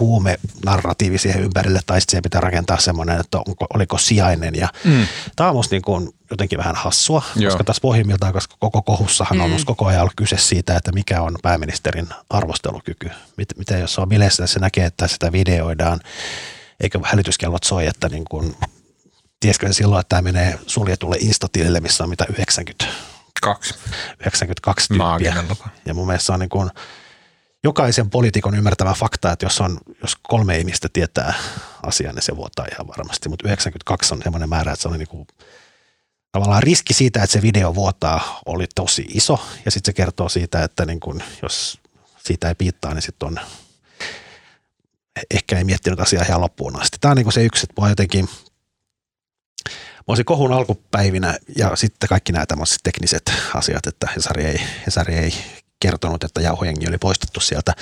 huume 0.00 0.38
narratiivi 0.64 1.18
siihen 1.18 1.42
ympärille, 1.42 1.80
tai 1.86 2.00
sitten 2.00 2.22
pitää 2.22 2.40
rakentaa 2.40 2.80
semmoinen, 2.80 3.20
että 3.20 3.38
onko, 3.38 3.66
oliko 3.74 3.98
sijainen. 3.98 4.54
Ja 4.54 4.68
mm. 4.84 5.06
Tämä 5.36 5.50
on 5.50 5.56
musta 5.56 5.74
niin 5.74 5.82
kuin 5.82 6.14
jotenkin 6.30 6.58
vähän 6.58 6.76
hassua, 6.76 7.22
Joo. 7.36 7.50
koska 7.50 7.64
tässä 7.64 7.80
pohjimmiltaan, 7.80 8.32
koska 8.32 8.56
koko 8.58 8.82
kohussahan 8.82 9.38
mm. 9.38 9.44
on 9.44 9.50
musta 9.50 9.66
koko 9.66 9.86
ajan 9.86 10.00
ollut 10.00 10.12
kyse 10.16 10.36
siitä, 10.38 10.76
että 10.76 10.92
mikä 10.92 11.22
on 11.22 11.36
pääministerin 11.42 12.08
arvostelukyky. 12.30 13.10
Miten 13.56 13.80
jos 13.80 13.98
on 13.98 14.08
bileissä, 14.08 14.46
se 14.46 14.58
näkee, 14.58 14.84
että 14.84 15.08
sitä 15.08 15.32
videoidaan, 15.32 16.00
eikö 16.80 17.00
hälytyskellot 17.04 17.64
soi, 17.64 17.86
että 17.86 18.08
niin 18.08 18.24
kuin, 18.30 18.56
tiesikö 19.40 19.66
se 19.66 19.72
silloin, 19.72 20.00
että 20.00 20.08
tämä 20.08 20.22
menee 20.22 20.58
suljetulle 20.66 21.16
instatilille, 21.20 21.80
missä 21.80 22.04
on 22.04 22.10
mitä 22.10 22.26
90 22.30 22.86
Kaksi. 23.42 23.74
92 24.20 24.88
tyyppiä. 24.88 25.44
Ja 25.84 25.94
mun 25.94 26.06
mielestä 26.06 26.26
se 26.26 26.32
on 26.32 26.40
niin 26.40 26.48
kuin, 26.48 26.70
jokaisen 27.64 28.10
poliitikon 28.10 28.54
ymmärtävä 28.54 28.94
fakta, 28.94 29.32
että 29.32 29.46
jos, 29.46 29.60
on, 29.60 29.78
jos 30.02 30.16
kolme 30.22 30.58
ihmistä 30.58 30.88
tietää 30.92 31.34
asian, 31.82 32.14
niin 32.14 32.22
se 32.22 32.36
vuotaa 32.36 32.66
ihan 32.72 32.88
varmasti. 32.88 33.28
Mutta 33.28 33.48
92 33.48 34.14
on 34.14 34.22
semmoinen 34.22 34.48
määrä, 34.48 34.72
että 34.72 34.82
se 34.82 34.88
oli 34.88 34.98
niin 34.98 35.08
kuin, 35.08 35.26
tavallaan 36.32 36.62
riski 36.62 36.94
siitä, 36.94 37.22
että 37.22 37.32
se 37.32 37.42
video 37.42 37.74
vuotaa, 37.74 38.40
oli 38.46 38.66
tosi 38.74 39.06
iso. 39.14 39.38
Ja 39.64 39.70
sitten 39.70 39.92
se 39.92 39.96
kertoo 39.96 40.28
siitä, 40.28 40.64
että 40.64 40.86
niin 40.86 41.00
kuin, 41.00 41.22
jos 41.42 41.80
siitä 42.26 42.48
ei 42.48 42.54
piittaa, 42.54 42.94
niin 42.94 43.02
sitten 43.02 43.26
on 43.26 43.40
ehkä 45.30 45.58
ei 45.58 45.64
miettinyt 45.64 46.00
asiaa 46.00 46.24
ihan 46.24 46.40
loppuun 46.40 46.80
asti. 46.80 46.96
Tämä 47.00 47.10
on 47.10 47.16
niin 47.16 47.24
kuin 47.24 47.32
se 47.32 47.44
yksi, 47.44 47.64
että 47.64 47.74
mua 47.80 47.88
jotenkin 47.88 48.28
Mä 50.08 50.12
olisin 50.12 50.24
kohun 50.24 50.52
alkupäivinä 50.52 51.38
ja 51.56 51.76
sitten 51.76 52.08
kaikki 52.08 52.32
nämä 52.32 52.46
tämmöiset 52.46 52.78
tekniset 52.82 53.22
asiat, 53.54 53.86
että 53.86 54.08
Hesari 54.16 54.44
ei, 54.44 54.60
Hesari 54.86 55.14
ei 55.14 55.34
kertonut, 55.80 56.24
että 56.24 56.40
jauhojengi 56.40 56.88
oli 56.88 56.98
poistettu 56.98 57.40
sieltä. 57.40 57.74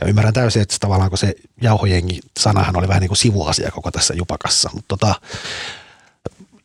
Ja 0.00 0.06
ymmärrän 0.06 0.32
täysin, 0.34 0.62
että 0.62 0.76
tavallaan 0.80 1.10
kun 1.10 1.18
se 1.18 1.34
jauhojengi 1.62 2.20
sanahan 2.38 2.76
oli 2.76 2.88
vähän 2.88 3.00
niin 3.00 3.08
kuin 3.08 3.18
sivuasia 3.18 3.70
koko 3.70 3.90
tässä 3.90 4.14
jupakassa. 4.14 4.70
Mutta 4.74 4.96
tota, 4.96 5.14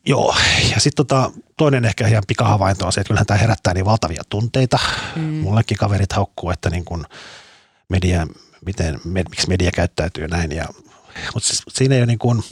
joo, 0.06 0.36
ja 0.74 0.80
sitten 0.80 1.06
tota, 1.06 1.30
toinen 1.56 1.84
ehkä 1.84 2.08
ihan 2.08 2.22
pikahavainto 2.26 2.86
on 2.86 2.92
se, 2.92 3.00
että 3.00 3.08
kyllähän 3.08 3.26
tämä 3.26 3.38
herättää 3.38 3.74
niin 3.74 3.84
valtavia 3.84 4.22
tunteita. 4.28 4.78
Mm. 5.16 5.22
Mullekin 5.22 5.76
kaverit 5.76 6.12
haukkuu, 6.12 6.50
että 6.50 6.70
niin 6.70 6.84
kuin 6.84 7.04
media, 7.88 8.26
miten, 8.66 9.00
med, 9.04 9.26
miksi 9.30 9.48
media 9.48 9.70
käyttäytyy 9.70 10.28
näin. 10.28 10.52
Ja, 10.52 10.68
mutta 11.34 11.46
siis, 11.48 11.62
siinä 11.68 11.94
ei 11.94 12.00
ole 12.00 12.06
niin 12.06 12.18
kuin, 12.18 12.42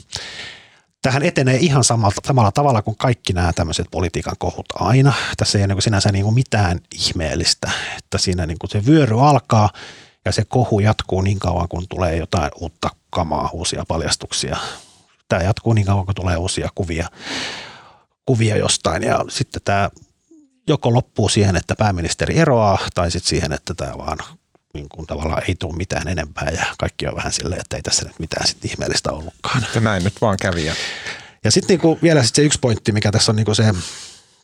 tähän 1.07 1.23
etenee 1.23 1.57
ihan 1.57 1.83
samalla, 1.83 2.15
samalla 2.25 2.51
tavalla 2.51 2.81
kuin 2.81 2.97
kaikki 2.97 3.33
nämä 3.33 3.53
tämmöiset 3.53 3.87
politiikan 3.91 4.35
kohut 4.37 4.65
aina. 4.75 5.13
Tässä 5.37 5.57
ei 5.57 5.65
ole 5.65 5.73
niin 5.73 5.81
sinänsä 5.81 6.11
niin 6.11 6.23
kuin 6.23 6.35
mitään 6.35 6.79
ihmeellistä, 6.95 7.71
että 7.97 8.17
siinä 8.17 8.45
niin 8.45 8.57
kuin 8.59 8.69
se 8.69 8.85
vyöry 8.85 9.27
alkaa 9.27 9.69
ja 10.25 10.31
se 10.31 10.45
kohu 10.45 10.79
jatkuu 10.79 11.21
niin 11.21 11.39
kauan, 11.39 11.67
kun 11.67 11.85
tulee 11.89 12.15
jotain 12.15 12.51
uutta 12.55 12.89
kamaa, 13.09 13.49
uusia 13.53 13.85
paljastuksia. 13.87 14.57
Tämä 15.29 15.41
jatkuu 15.41 15.73
niin 15.73 15.85
kauan, 15.85 16.05
kun 16.05 16.15
tulee 16.15 16.37
uusia 16.37 16.69
kuvia, 16.75 17.09
kuvia 18.25 18.57
jostain 18.57 19.03
ja 19.03 19.25
sitten 19.29 19.61
tämä 19.65 19.89
joko 20.67 20.93
loppuu 20.93 21.29
siihen, 21.29 21.55
että 21.55 21.75
pääministeri 21.75 22.37
eroaa 22.37 22.77
tai 22.95 23.11
sitten 23.11 23.29
siihen, 23.29 23.53
että 23.53 23.73
tämä 23.73 23.97
vaan 23.97 24.17
niin 24.77 24.89
kuin 24.89 25.07
tavallaan 25.07 25.43
ei 25.47 25.55
tule 25.55 25.75
mitään 25.75 26.07
enempää 26.07 26.49
ja 26.49 26.65
kaikki 26.77 27.07
on 27.07 27.15
vähän 27.15 27.33
silleen, 27.33 27.61
että 27.61 27.75
ei 27.75 27.81
tässä 27.81 28.05
nyt 28.05 28.19
mitään 28.19 28.47
sit 28.47 28.65
ihmeellistä 28.65 29.11
ollutkaan. 29.11 29.65
Ja 29.75 29.81
näin 29.81 30.03
nyt 30.03 30.21
vaan 30.21 30.37
kävi. 30.41 30.65
Ja, 30.65 30.75
ja 31.43 31.51
sitten 31.51 31.79
niin 31.83 31.97
vielä 32.01 32.23
sit 32.23 32.35
se 32.35 32.41
yksi 32.41 32.59
pointti, 32.59 32.91
mikä 32.91 33.11
tässä 33.11 33.31
on 33.31 33.35
niin 33.35 33.45
kuin 33.45 33.55
se, 33.55 33.73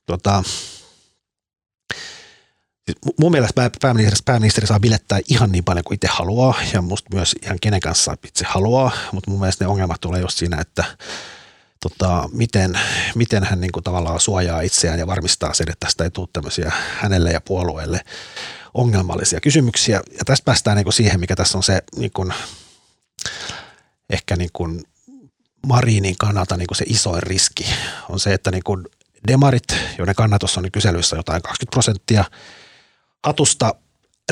tota, 0.06 0.44
siis 2.86 2.98
mun 3.20 3.32
mielestä 3.32 3.70
pääministeri, 3.82 4.22
pääministeri 4.26 4.68
saa 4.68 4.80
bilettää 4.80 5.20
ihan 5.30 5.52
niin 5.52 5.64
paljon 5.64 5.84
kuin 5.84 5.96
itse 5.96 6.08
haluaa 6.08 6.56
ja 6.74 6.82
musta 6.82 7.10
myös 7.14 7.36
ihan 7.42 7.58
kenen 7.62 7.80
kanssa 7.80 8.18
itse 8.28 8.46
haluaa, 8.48 8.92
mutta 9.12 9.32
mun 9.32 9.40
mielestä 9.40 9.66
ne 9.66 9.70
ongelmat 9.70 10.02
tulee 10.02 10.22
just 10.22 10.38
siinä, 10.38 10.62
että 10.62 10.84
tota, 11.80 12.30
miten, 12.34 12.80
miten 13.16 13.44
hän 13.44 13.62
niin 13.62 13.72
kuin 13.72 13.84
tavallaan 13.84 14.20
suojaa 14.20 14.62
itseään 14.62 15.00
ja 15.00 15.08
varmistaa 15.08 15.54
sen, 15.54 15.70
että 15.70 15.86
tästä 15.86 16.04
ei 16.04 16.12
tule 16.12 16.28
tämmöisiä 16.34 16.72
hänelle 17.00 17.32
ja 17.32 17.42
puolueelle 17.42 18.02
ongelmallisia 18.74 19.42
kysymyksiä. 19.42 20.02
Ja 20.12 20.26
tästä 20.26 20.46
päästään 20.46 20.78
niin 20.78 20.86
kuin 20.86 20.94
siihen, 20.94 21.20
mikä 21.20 21.36
tässä 21.36 21.58
on 21.58 21.64
se 21.64 21.84
niin 21.96 22.12
kuin, 22.12 22.34
ehkä 24.10 24.36
niin 24.36 24.50
kuin 24.54 24.84
Marinin 25.68 26.16
kannalta 26.18 26.58
niin 26.58 26.68
kuin 26.68 26.78
se 26.78 26.86
isoin 26.88 27.24
riski, 27.24 27.66
on 28.10 28.20
se, 28.20 28.34
että 28.34 28.52
niin 28.52 28.64
kuin 28.64 28.86
demarit, 29.28 29.68
joiden 29.98 30.16
kannatus 30.16 30.58
on 30.58 30.72
kyselyissä 30.72 31.16
jotain 31.16 31.42
20 31.42 31.72
prosenttia, 31.72 32.26
hatusta 33.26 33.76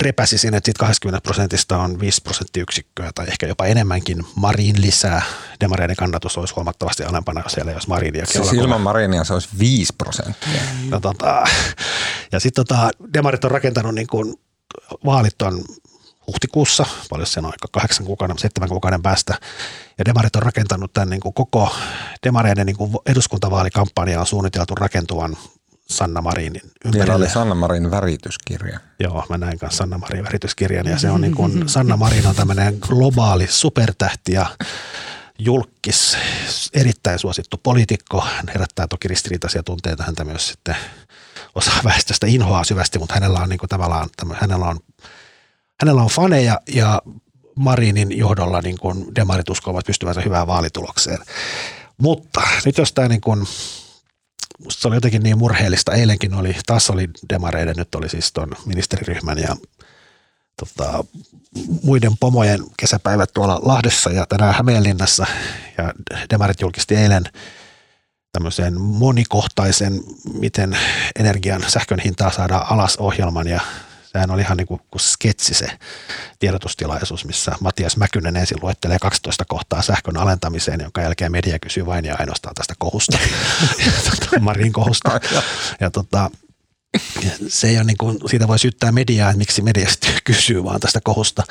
repäsi 0.01 0.37
sinne, 0.37 0.57
että 0.57 0.71
20 0.79 1.21
prosentista 1.21 1.77
on 1.77 1.99
5 1.99 2.21
prosenttiyksikköä 2.21 3.11
tai 3.15 3.27
ehkä 3.27 3.47
jopa 3.47 3.65
enemmänkin 3.65 4.25
Marin 4.35 4.81
lisää. 4.81 5.21
Demareiden 5.59 5.95
kannatus 5.95 6.37
olisi 6.37 6.53
huomattavasti 6.55 7.03
alempana 7.03 7.49
siellä, 7.49 7.71
jos 7.71 7.87
Marinia 7.87 8.25
Siis 8.25 8.53
ilman 8.53 8.81
Marinia 8.81 9.23
se 9.23 9.33
olisi 9.33 9.49
5 9.59 9.93
prosenttia. 9.97 10.61
No, 10.89 10.99
tota, 10.99 11.43
Ja 12.31 12.39
sitten 12.39 12.65
tota, 12.65 12.89
demarit 13.13 13.43
on 13.43 13.51
rakentanut 13.51 13.95
niin 13.95 14.07
kuin, 14.07 14.35
vaalit 15.05 15.41
on 15.41 15.63
huhtikuussa, 16.27 16.85
paljon 17.09 17.27
se 17.27 17.39
on 17.39 17.45
aika 17.45 17.67
kahdeksan 17.71 18.05
kuukauden, 18.05 18.39
seitsemän 18.39 18.69
kuukauden 18.69 19.01
päästä. 19.01 19.35
Ja 19.97 20.05
demarit 20.05 20.35
on 20.35 20.43
rakentanut 20.43 20.93
tämän 20.93 21.09
niin 21.09 21.19
kuin 21.19 21.33
koko 21.33 21.75
demareiden 22.25 22.65
niin 22.65 22.77
kuin 22.77 22.91
eduskuntavaalikampanja 23.05 24.19
on 24.19 24.25
suunniteltu 24.25 24.75
rakentuvan 24.75 25.37
Sanna 25.87 26.21
Marinin 26.21 26.61
ympärille. 26.85 27.05
Vielä 27.05 27.15
oli 27.15 27.29
Sanna 27.29 27.55
Marin 27.55 27.91
värityskirja. 27.91 28.79
Joo, 28.99 29.25
mä 29.29 29.37
näin 29.37 29.59
kanssa 29.59 29.77
Sanna 29.77 29.97
Marin 29.97 30.23
värityskirjan 30.23 30.87
ja 30.87 30.99
se 30.99 31.09
on 31.09 31.21
niin 31.25 31.35
kuin, 31.35 31.69
Sanna 31.69 31.97
Marin 31.97 32.27
on 32.27 32.35
tämmöinen 32.35 32.77
globaali 32.81 33.47
supertähti 33.49 34.31
ja 34.33 34.45
julkis, 35.39 36.17
erittäin 36.73 37.19
suosittu 37.19 37.57
poliitikko. 37.63 38.21
Hän 38.21 38.45
herättää 38.47 38.87
toki 38.87 39.07
ristiriitaisia 39.07 39.63
tunteita 39.63 40.03
häntä 40.03 40.25
myös 40.25 40.47
sitten 40.47 40.75
osa 41.55 41.71
väestöstä 41.83 42.27
inhoaa 42.27 42.63
syvästi, 42.63 42.99
mutta 42.99 43.13
hänellä 43.13 43.39
on 43.39 43.49
niin 43.49 43.59
kuin 43.59 43.69
tavallaan, 43.69 44.09
hänellä 44.33 44.65
on, 44.65 44.79
hänellä 45.81 46.01
on 46.01 46.09
faneja 46.09 46.59
ja 46.73 47.01
Marinin 47.55 48.17
johdolla 48.17 48.61
niin 48.61 48.77
kuin 48.77 49.15
demarit 49.15 49.49
uskovat 49.49 49.85
pystyvänsä 49.85 50.21
hyvään 50.21 50.47
vaalitulokseen. 50.47 51.19
Mutta 51.97 52.41
nyt 52.65 52.77
jos 52.77 52.93
tämä 52.93 53.07
niin 53.07 53.21
kuin, 53.21 53.39
musta 54.63 54.81
se 54.81 54.87
oli 54.87 54.95
jotenkin 54.95 55.23
niin 55.23 55.37
murheellista. 55.37 55.93
Eilenkin 55.93 56.33
oli, 56.33 56.55
taas 56.65 56.89
oli 56.89 57.09
demareiden, 57.29 57.75
nyt 57.77 57.95
oli 57.95 58.09
siis 58.09 58.33
tuon 58.33 58.49
ministeriryhmän 58.65 59.37
ja 59.37 59.55
tota, 60.57 61.03
muiden 61.83 62.17
pomojen 62.19 62.59
kesäpäivät 62.77 63.29
tuolla 63.33 63.59
Lahdessa 63.63 64.11
ja 64.11 64.25
tänään 64.25 64.53
Hämeenlinnassa. 64.53 65.25
Ja 65.77 65.93
demarit 66.29 66.61
julkisti 66.61 66.95
eilen 66.95 67.23
tämmöisen 68.31 68.81
monikohtaisen, 68.81 70.01
miten 70.33 70.77
energian 71.19 71.63
sähkön 71.67 71.99
hintaa 71.99 72.31
saadaan 72.31 72.71
alas 72.71 72.97
ohjelman. 72.97 73.47
Ja 73.47 73.61
Sehän 74.11 74.31
oli 74.31 74.41
ihan 74.41 74.57
niin 74.57 74.67
kuin, 74.67 74.81
kuin 74.91 75.01
sketsi 75.01 75.53
se 75.53 75.67
tiedotustilaisuus, 76.39 77.25
missä 77.25 77.51
Matias 77.59 77.97
Mäkynen 77.97 78.37
ensin 78.37 78.57
luettelee 78.61 78.97
12 79.01 79.45
kohtaa 79.47 79.81
sähkön 79.81 80.17
alentamiseen, 80.17 80.79
jonka 80.81 81.01
jälkeen 81.01 81.31
media 81.31 81.59
kysyy 81.59 81.85
vain 81.85 82.05
ja 82.05 82.15
ainoastaan 82.19 82.55
tästä 82.55 82.73
kohusta, 82.79 83.17
tota, 84.09 84.39
Marin 84.39 84.73
kohusta. 84.73 85.19
Ja 85.79 85.91
tota, 85.91 86.31
se 87.47 87.67
ei 87.67 87.77
ole 87.77 87.83
niin 87.83 87.97
kuin, 87.97 88.17
siitä 88.29 88.47
voi 88.47 88.59
syyttää 88.59 88.91
mediaa, 88.91 89.29
että 89.29 89.37
miksi 89.37 89.61
media 89.61 89.87
kysyy 90.23 90.63
vaan 90.63 90.79
tästä 90.79 90.99
kohusta, 91.03 91.43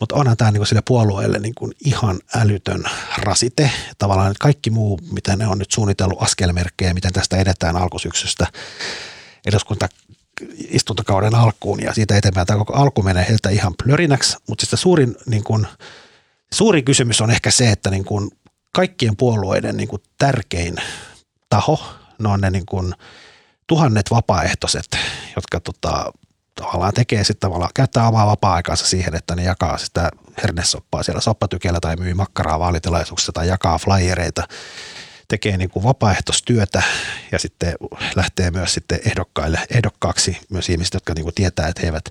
mutta 0.00 0.14
onhan 0.14 0.36
tämä 0.36 0.50
niin 0.50 0.58
kuin 0.58 0.66
sille 0.66 0.82
puolueelle 0.88 1.38
niin 1.38 1.54
kuin 1.54 1.72
ihan 1.84 2.18
älytön 2.34 2.84
rasite. 3.18 3.70
Tavallaan 3.98 4.30
että 4.30 4.42
kaikki 4.42 4.70
muu, 4.70 5.00
mitä 5.12 5.36
ne 5.36 5.46
on 5.46 5.58
nyt 5.58 5.70
suunnitellut 5.70 6.22
askelmerkkejä, 6.22 6.94
miten 6.94 7.12
tästä 7.12 7.36
edetään 7.36 7.76
alkusyksystä, 7.76 8.46
eduskunta 9.46 9.88
istuntokauden 10.70 11.34
alkuun 11.34 11.82
ja 11.82 11.94
siitä 11.94 12.16
eteenpäin 12.16 12.46
tämä 12.46 12.58
koko 12.58 12.74
alku 12.74 13.02
menee 13.02 13.26
heiltä 13.28 13.50
ihan 13.50 13.74
plörinäksi, 13.84 14.36
mutta 14.48 14.62
sitten 14.62 14.78
suurin, 14.78 15.16
niin 15.26 15.44
kuin, 15.44 15.66
suurin 16.54 16.84
kysymys 16.84 17.20
on 17.20 17.30
ehkä 17.30 17.50
se, 17.50 17.70
että 17.70 17.90
niin 17.90 18.04
kuin 18.04 18.30
kaikkien 18.74 19.16
puolueiden 19.16 19.76
niin 19.76 19.88
kuin 19.88 20.02
tärkein 20.18 20.76
taho, 21.50 21.80
ne 22.18 22.28
on 22.28 22.40
ne 22.40 22.50
niin 22.50 22.66
kuin 22.66 22.94
tuhannet 23.68 24.10
vapaaehtoiset, 24.10 24.88
jotka 25.36 25.60
tota, 25.60 26.12
tavallaan 26.54 26.94
tekee 26.94 27.24
sitten 27.24 27.48
tavallaan, 27.48 27.70
käyttää 27.74 28.08
omaa 28.08 28.26
vapaa-aikaansa 28.26 28.86
siihen, 28.86 29.14
että 29.14 29.36
ne 29.36 29.42
jakaa 29.42 29.78
sitä 29.78 30.10
hernesoppaa 30.42 31.02
siellä 31.02 31.20
soppatykellä 31.20 31.80
tai 31.80 31.96
myy 31.96 32.14
makkaraa 32.14 32.58
vaalitilaisuuksissa 32.58 33.32
tai 33.32 33.48
jakaa 33.48 33.78
flyereita 33.78 34.48
tekee 35.28 35.56
niin 35.56 35.70
kuin 35.70 35.84
vapaaehtoistyötä 35.84 36.82
ja 37.32 37.38
sitten 37.38 37.74
lähtee 38.16 38.50
myös 38.50 38.74
sitten 38.74 39.00
ehdokkaille, 39.04 39.60
ehdokkaaksi 39.70 40.38
myös 40.48 40.68
ihmiset, 40.68 40.94
jotka 40.94 41.14
niin 41.14 41.24
kuin 41.24 41.34
tietää, 41.34 41.68
että 41.68 41.80
he 41.82 41.88
eivät 41.88 42.04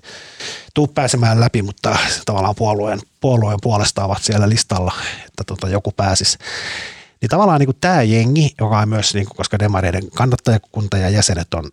tule 0.74 0.88
pääsemään 0.94 1.40
läpi, 1.40 1.62
mutta 1.62 1.98
tavallaan 2.26 2.54
puolueen, 2.54 3.00
puolueen 3.20 3.58
puolesta 3.62 4.04
ovat 4.04 4.22
siellä 4.22 4.48
listalla, 4.48 4.92
että 5.16 5.44
tota 5.46 5.68
joku 5.68 5.92
pääsisi. 5.92 6.38
Niin 7.20 7.28
tavallaan 7.28 7.60
niin 7.60 7.66
kuin 7.66 7.80
tämä 7.80 8.02
jengi, 8.02 8.54
joka 8.60 8.78
on 8.78 8.88
myös, 8.88 9.14
niin 9.14 9.26
kuin, 9.26 9.36
koska 9.36 9.58
demareiden 9.58 10.10
kannattajakunta 10.10 10.96
ja 10.96 11.10
jäsenet 11.10 11.54
on 11.54 11.70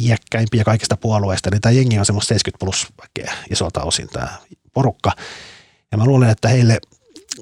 iäkkäimpiä 0.00 0.64
kaikista 0.64 0.96
puolueista, 0.96 1.50
niin 1.50 1.60
tämä 1.60 1.72
jengi 1.72 1.98
on 1.98 2.06
semmoista 2.06 2.28
70 2.28 2.64
plus 2.64 2.86
väkeä 3.02 3.34
isolta 3.50 3.82
osin 3.82 4.08
tämä 4.08 4.28
porukka. 4.72 5.12
Ja 5.92 5.98
mä 5.98 6.04
luulen, 6.04 6.30
että 6.30 6.48
heille– 6.48 6.78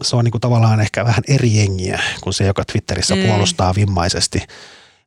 se 0.02 0.16
on 0.16 0.24
niin 0.24 0.32
kuin 0.32 0.40
tavallaan 0.40 0.80
ehkä 0.80 1.04
vähän 1.04 1.24
eri 1.28 1.56
jengiä 1.56 2.02
kuin 2.20 2.34
se, 2.34 2.44
joka 2.44 2.64
Twitterissä 2.64 3.14
mm. 3.14 3.22
puolustaa 3.22 3.74
vimmaisesti 3.74 4.46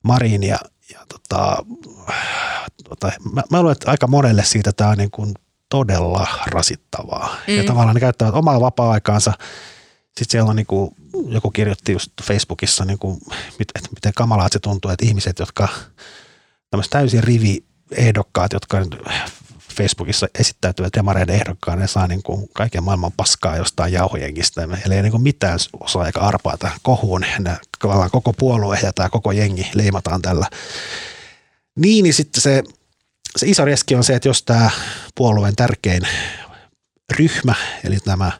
Marinia. 0.03 0.57
Ja 0.93 0.99
tota, 1.09 1.65
tota, 2.89 3.11
mä, 3.33 3.43
mä 3.51 3.59
luulen, 3.59 3.71
että 3.71 3.91
aika 3.91 4.07
monelle 4.07 4.43
siitä 4.43 4.71
tämä 4.71 4.89
on 4.89 4.97
niin 4.97 5.11
kuin 5.11 5.33
todella 5.69 6.27
rasittavaa. 6.45 7.35
Mm. 7.47 7.57
Ja 7.57 7.63
tavallaan 7.63 7.93
ne 7.93 7.99
käyttävät 7.99 8.35
omaa 8.35 8.61
vapaa-aikaansa. 8.61 9.33
Sitten 10.17 10.31
siellä 10.31 10.49
on 10.49 10.55
niin 10.55 10.67
kuin, 10.67 10.95
joku 11.27 11.51
kirjoitti 11.51 11.91
just 11.91 12.11
Facebookissa, 12.23 12.85
niin 12.85 12.99
kuin, 12.99 13.19
että 13.59 13.89
miten 13.95 14.13
kamalaa 14.15 14.47
se 14.51 14.59
tuntuu, 14.59 14.91
että 14.91 15.05
ihmiset, 15.05 15.39
jotka 15.39 15.67
täysin 16.89 17.23
rivi 17.23 17.63
ehdokkaat, 17.91 18.53
jotka 18.53 18.77
Facebookissa 19.77 20.27
esittäytyvät 20.39 20.93
demareiden 20.93 21.35
ehdokkaan, 21.35 21.79
ne 21.79 21.87
saa 21.87 22.07
niin 22.07 22.23
kuin 22.23 22.49
kaiken 22.53 22.83
maailman 22.83 23.11
paskaa 23.17 23.57
jostain 23.57 23.93
jauhojengistä. 23.93 24.67
Eli 24.85 24.95
ei 24.95 25.01
niin 25.01 25.11
kuin 25.11 25.23
mitään 25.23 25.59
osaa 25.79 26.05
eikä 26.05 26.19
arpaata 26.19 26.71
kohuun. 26.81 27.25
Ne, 27.39 27.57
koko 28.11 28.33
puolue 28.33 28.79
ja 28.83 28.93
tämä 28.93 29.09
koko 29.09 29.31
jengi 29.31 29.69
leimataan 29.73 30.21
tällä. 30.21 30.47
Niin, 31.75 32.03
niin 32.03 32.13
sitten 32.13 32.41
se, 32.41 32.63
se 33.37 33.47
iso 33.47 33.65
riski 33.65 33.95
on 33.95 34.03
se, 34.03 34.15
että 34.15 34.29
jos 34.29 34.43
tämä 34.43 34.69
puolueen 35.15 35.55
tärkein 35.55 36.01
ryhmä, 37.13 37.55
eli 37.83 37.97
nämä 38.05 38.31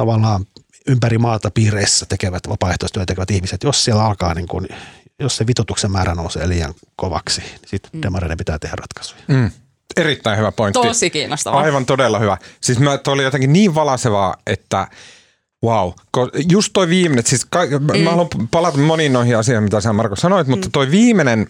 tavallaan 0.00 0.46
ympäri 0.86 1.18
maata 1.18 1.50
piireissä 1.50 2.06
tekevät 2.06 2.48
vapaaehtoistyötä 2.48 3.06
tekevät 3.06 3.30
ihmiset, 3.30 3.62
jos 3.62 3.84
siellä 3.84 4.04
alkaa 4.04 4.34
niin 4.34 4.48
kuin, 4.48 4.68
jos 5.18 5.36
se 5.36 5.46
vitutuksen 5.46 5.90
määrä 5.90 6.14
nousee 6.14 6.48
liian 6.48 6.74
kovaksi, 6.96 7.40
niin 7.40 7.60
sitten 7.66 7.90
mm. 7.92 8.02
demareiden 8.02 8.38
pitää 8.38 8.58
tehdä 8.58 8.76
ratkaisuja. 8.76 9.22
Mm. 9.28 9.50
Erittäin 9.96 10.38
hyvä 10.38 10.52
pointti. 10.52 10.82
Tosi 10.82 11.10
kiinnostavaa. 11.10 11.60
Aivan 11.60 11.86
todella 11.86 12.18
hyvä. 12.18 12.36
Siis 12.60 12.78
mä, 12.78 12.98
toi 12.98 13.14
oli 13.14 13.22
jotenkin 13.22 13.52
niin 13.52 13.74
valasevaa, 13.74 14.36
että 14.46 14.88
Wow. 15.64 15.90
Just 16.50 16.70
toi 16.72 16.88
viimeinen, 16.88 17.26
siis 17.26 17.44
ka- 17.44 17.66
mm. 17.66 18.00
mä 18.00 18.10
haluan 18.10 18.28
palata 18.50 18.78
moniin 18.78 19.12
noihin 19.12 19.36
asioihin, 19.36 19.64
mitä 19.64 19.80
sä 19.80 19.92
Marko 19.92 20.16
sanoit, 20.16 20.46
mutta 20.46 20.68
mm. 20.68 20.72
toi 20.72 20.90
viimeinen 20.90 21.46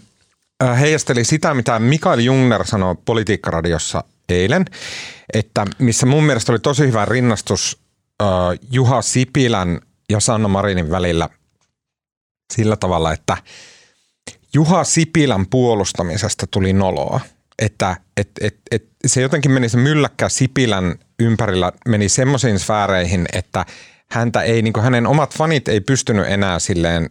äh, 0.62 0.80
heijasteli 0.80 1.24
sitä, 1.24 1.54
mitä 1.54 1.78
Mikael 1.78 2.18
Jungner 2.18 2.66
sanoi 2.66 2.94
Politiikkaradiossa 3.04 4.04
eilen, 4.28 4.64
että 5.34 5.66
missä 5.78 6.06
mun 6.06 6.24
mielestä 6.24 6.52
oli 6.52 6.58
tosi 6.58 6.86
hyvä 6.86 7.04
rinnastus 7.04 7.80
Juha 8.70 9.02
Sipilän 9.02 9.80
ja 10.08 10.20
Sanna 10.20 10.48
Marinin 10.48 10.90
välillä 10.90 11.28
sillä 12.52 12.76
tavalla, 12.76 13.12
että 13.12 13.36
Juha 14.54 14.84
Sipilän 14.84 15.46
puolustamisesta 15.46 16.46
tuli 16.46 16.72
noloa– 16.72 17.20
että 17.60 17.96
et, 18.16 18.30
et, 18.40 18.56
et 18.70 18.84
se 19.06 19.20
jotenkin 19.20 19.50
meni 19.50 19.68
se 19.68 19.76
mylläkkä 19.76 20.28
Sipilän 20.28 20.94
ympärillä 21.18 21.72
meni 21.88 22.08
semmoisiin 22.08 22.58
sfääreihin, 22.58 23.26
että 23.32 23.66
häntä 24.10 24.42
ei, 24.42 24.62
niin 24.62 24.80
hänen 24.82 25.06
omat 25.06 25.36
fanit 25.36 25.68
ei 25.68 25.80
pystynyt 25.80 26.26
enää 26.28 26.58
silleen 26.58 27.10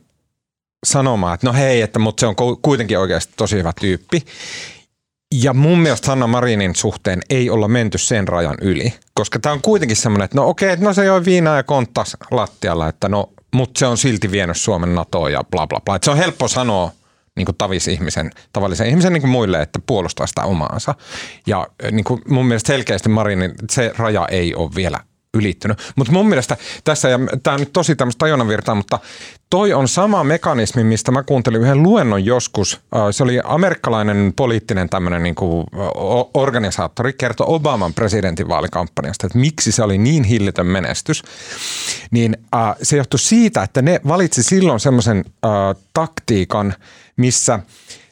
sanomaan, 0.85 1.33
että 1.33 1.47
no 1.47 1.53
hei, 1.53 1.81
että 1.81 1.99
mutta 1.99 2.21
se 2.21 2.27
on 2.27 2.35
kuitenkin 2.61 2.99
oikeasti 2.99 3.33
tosi 3.37 3.57
hyvä 3.57 3.73
tyyppi. 3.81 4.25
Ja 5.35 5.53
mun 5.53 5.79
mielestä 5.79 6.07
Hanna 6.07 6.27
Marinin 6.27 6.75
suhteen 6.75 7.21
ei 7.29 7.49
olla 7.49 7.67
menty 7.67 7.97
sen 7.97 8.27
rajan 8.27 8.57
yli, 8.61 8.93
koska 9.13 9.39
tämä 9.39 9.53
on 9.53 9.61
kuitenkin 9.61 9.97
semmoinen, 9.97 10.25
että 10.25 10.37
no 10.37 10.47
okei, 10.47 10.77
no 10.77 10.93
se 10.93 11.05
joi 11.05 11.25
viinaa 11.25 11.55
ja 11.55 11.63
konttas 11.63 12.17
lattialla, 12.31 12.87
että 12.87 13.09
no, 13.09 13.29
mutta 13.53 13.79
se 13.79 13.85
on 13.85 13.97
silti 13.97 14.31
vienyt 14.31 14.57
Suomen 14.57 14.95
NATOon 14.95 15.31
ja 15.31 15.43
bla 15.51 15.67
bla 15.67 15.79
bla. 15.85 15.95
Että 15.95 16.05
se 16.05 16.11
on 16.11 16.17
helppo 16.17 16.47
sanoa 16.47 16.91
niin 17.35 17.45
kuin 17.45 17.57
tavisihmisen, 17.57 18.31
tavallisen 18.53 18.87
ihmisen 18.87 19.13
niin 19.13 19.21
kuin 19.21 19.31
muille, 19.31 19.61
että 19.61 19.79
puolustaa 19.85 20.27
sitä 20.27 20.43
omaansa. 20.43 20.95
Ja 21.47 21.67
niin 21.91 22.03
kuin 22.03 22.21
mun 22.27 22.45
mielestä 22.45 22.67
selkeästi 22.67 23.09
Marinin 23.09 23.53
se 23.71 23.93
raja 23.97 24.27
ei 24.31 24.55
ole 24.55 24.71
vielä 24.75 24.99
ylittynyt. 25.37 25.93
Mutta 25.95 26.13
mun 26.13 26.29
mielestä 26.29 26.57
tässä, 26.83 27.09
ja 27.09 27.19
tämä 27.43 27.53
on 27.53 27.59
nyt 27.59 27.73
tosi 27.73 27.95
tämmöistä 27.95 28.19
tajunnanvirtaa, 28.19 28.75
mutta 28.75 28.99
toi 29.49 29.73
on 29.73 29.87
sama 29.87 30.23
mekanismi, 30.23 30.83
mistä 30.83 31.11
mä 31.11 31.23
kuuntelin 31.23 31.61
yhden 31.61 31.83
luennon 31.83 32.25
joskus. 32.25 32.81
Se 33.11 33.23
oli 33.23 33.39
amerikkalainen 33.43 34.33
poliittinen 34.35 34.89
tämmöinen 34.89 35.23
niin 35.23 35.35
kuin 35.35 35.65
organisaattori, 36.33 37.13
kertoi 37.13 37.45
Obaman 37.49 37.93
presidentinvaalikampanjasta, 37.93 39.27
että 39.27 39.39
miksi 39.39 39.71
se 39.71 39.83
oli 39.83 39.97
niin 39.97 40.23
hillitön 40.23 40.67
menestys. 40.67 41.23
Niin 42.11 42.37
se 42.83 42.97
johtui 42.97 43.19
siitä, 43.19 43.63
että 43.63 43.81
ne 43.81 44.01
valitsi 44.07 44.43
silloin 44.43 44.79
semmoisen 44.79 45.25
taktiikan, 45.93 46.73
missä 47.17 47.59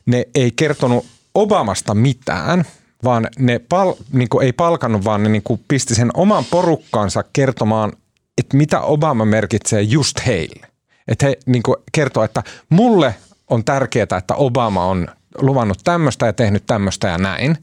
ne 0.06 0.26
ei 0.36 0.52
kertonut 0.52 1.06
Obamasta 1.36 1.94
mitään, 1.94 2.66
vaan 3.04 3.28
ne 3.40 3.60
pal, 3.60 3.94
niin 4.12 4.28
ei 4.42 4.54
palkannut, 4.54 5.06
vaan 5.06 5.24
ne 5.24 5.30
niin 5.30 5.44
pisti 5.68 5.96
sen 5.96 6.10
oman 6.14 6.46
porukkaansa 6.46 7.24
kertomaan, 7.34 7.94
että 8.38 8.58
mitä 8.58 8.82
Obama 8.82 9.26
merkitsee 9.26 9.82
just 9.82 10.26
heille. 10.26 10.68
Että 11.08 11.26
he 11.26 11.38
niin 11.46 11.64
kertoo, 11.92 12.24
että 12.24 12.44
mulle 12.70 13.16
on 13.50 13.64
tärkeää, 13.64 14.08
että 14.18 14.36
Obama 14.36 14.86
on 14.86 15.08
luvannut 15.38 15.78
tämmöistä 15.84 16.26
ja 16.26 16.34
tehnyt 16.34 16.64
tämmöistä 16.66 17.08
ja 17.08 17.18
näin. 17.18 17.58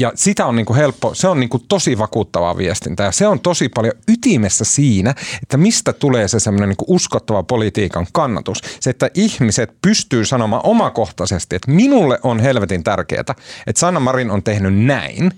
Ja 0.00 0.12
sitä 0.14 0.46
on 0.46 0.56
niin 0.56 0.66
kuin 0.66 0.76
helppo, 0.76 1.14
se 1.14 1.28
on 1.28 1.40
niin 1.40 1.50
kuin 1.50 1.62
tosi 1.68 1.98
vakuuttavaa 1.98 2.56
viestintää 2.56 3.12
se 3.12 3.26
on 3.26 3.40
tosi 3.40 3.68
paljon 3.68 3.94
ytimessä 4.08 4.64
siinä, 4.64 5.14
että 5.42 5.56
mistä 5.56 5.92
tulee 5.92 6.28
se 6.28 6.40
semmoinen 6.40 6.68
niin 6.68 6.76
uskottava 6.86 7.42
politiikan 7.42 8.06
kannatus. 8.12 8.58
Se, 8.80 8.90
että 8.90 9.10
ihmiset 9.14 9.70
pystyy 9.82 10.24
sanomaan 10.24 10.62
omakohtaisesti, 10.64 11.56
että 11.56 11.70
minulle 11.70 12.18
on 12.22 12.40
helvetin 12.40 12.84
tärkeää, 12.84 13.20
että 13.20 13.80
Sanna 13.80 14.00
Marin 14.00 14.30
on 14.30 14.42
tehnyt 14.42 14.78
näin. 14.78 15.32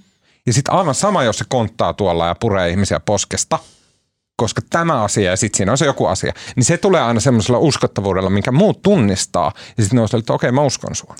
Ja 0.46 0.52
sitten 0.52 0.74
aivan 0.74 0.94
sama, 0.94 1.22
jos 1.22 1.38
se 1.38 1.44
konttaa 1.48 1.94
tuolla 1.94 2.26
ja 2.26 2.34
puree 2.40 2.70
ihmisiä 2.70 3.00
poskesta, 3.00 3.58
koska 4.36 4.60
tämä 4.70 5.02
asia 5.02 5.30
ja 5.30 5.36
sitten 5.36 5.56
siinä 5.56 5.72
on 5.72 5.78
se 5.78 5.86
joku 5.86 6.06
asia, 6.06 6.32
niin 6.56 6.64
se 6.64 6.78
tulee 6.78 7.02
aina 7.02 7.20
semmoisella 7.20 7.58
uskottavuudella, 7.58 8.30
minkä 8.30 8.52
muut 8.52 8.82
tunnistaa. 8.82 9.52
Ja 9.76 9.82
sitten 9.82 9.96
ne 9.96 10.02
on 10.02 10.08
että 10.18 10.32
okei, 10.32 10.48
okay, 10.48 10.54
mä 10.54 10.62
uskon 10.62 10.94
sua. 10.94 11.16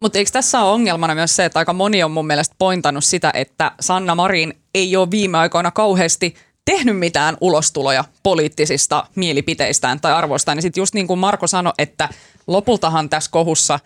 Mutta 0.00 0.18
eikö 0.18 0.30
tässä 0.30 0.60
ole 0.60 0.70
ongelmana 0.72 1.14
myös 1.14 1.36
se, 1.36 1.44
että 1.44 1.58
aika 1.58 1.72
moni 1.72 2.02
on 2.02 2.10
mun 2.10 2.26
mielestä 2.26 2.54
pointannut 2.58 3.04
sitä, 3.04 3.30
että 3.34 3.72
Sanna 3.80 4.14
Marin 4.14 4.54
ei 4.74 4.96
ole 4.96 5.10
viime 5.10 5.38
aikoina 5.38 5.70
kauheasti 5.70 6.34
tehnyt 6.64 6.98
mitään 6.98 7.36
ulostuloja 7.40 8.04
poliittisista 8.22 9.06
mielipiteistään 9.14 10.00
tai 10.00 10.12
arvoistaan. 10.12 10.58
Ja 10.58 10.62
sitten 10.62 10.80
just 10.80 10.94
niin 10.94 11.06
kuin 11.06 11.18
Marko 11.18 11.46
sanoi, 11.46 11.72
että 11.78 12.08
lopultahan 12.46 13.08
tässä 13.08 13.30
kohussa 13.30 13.78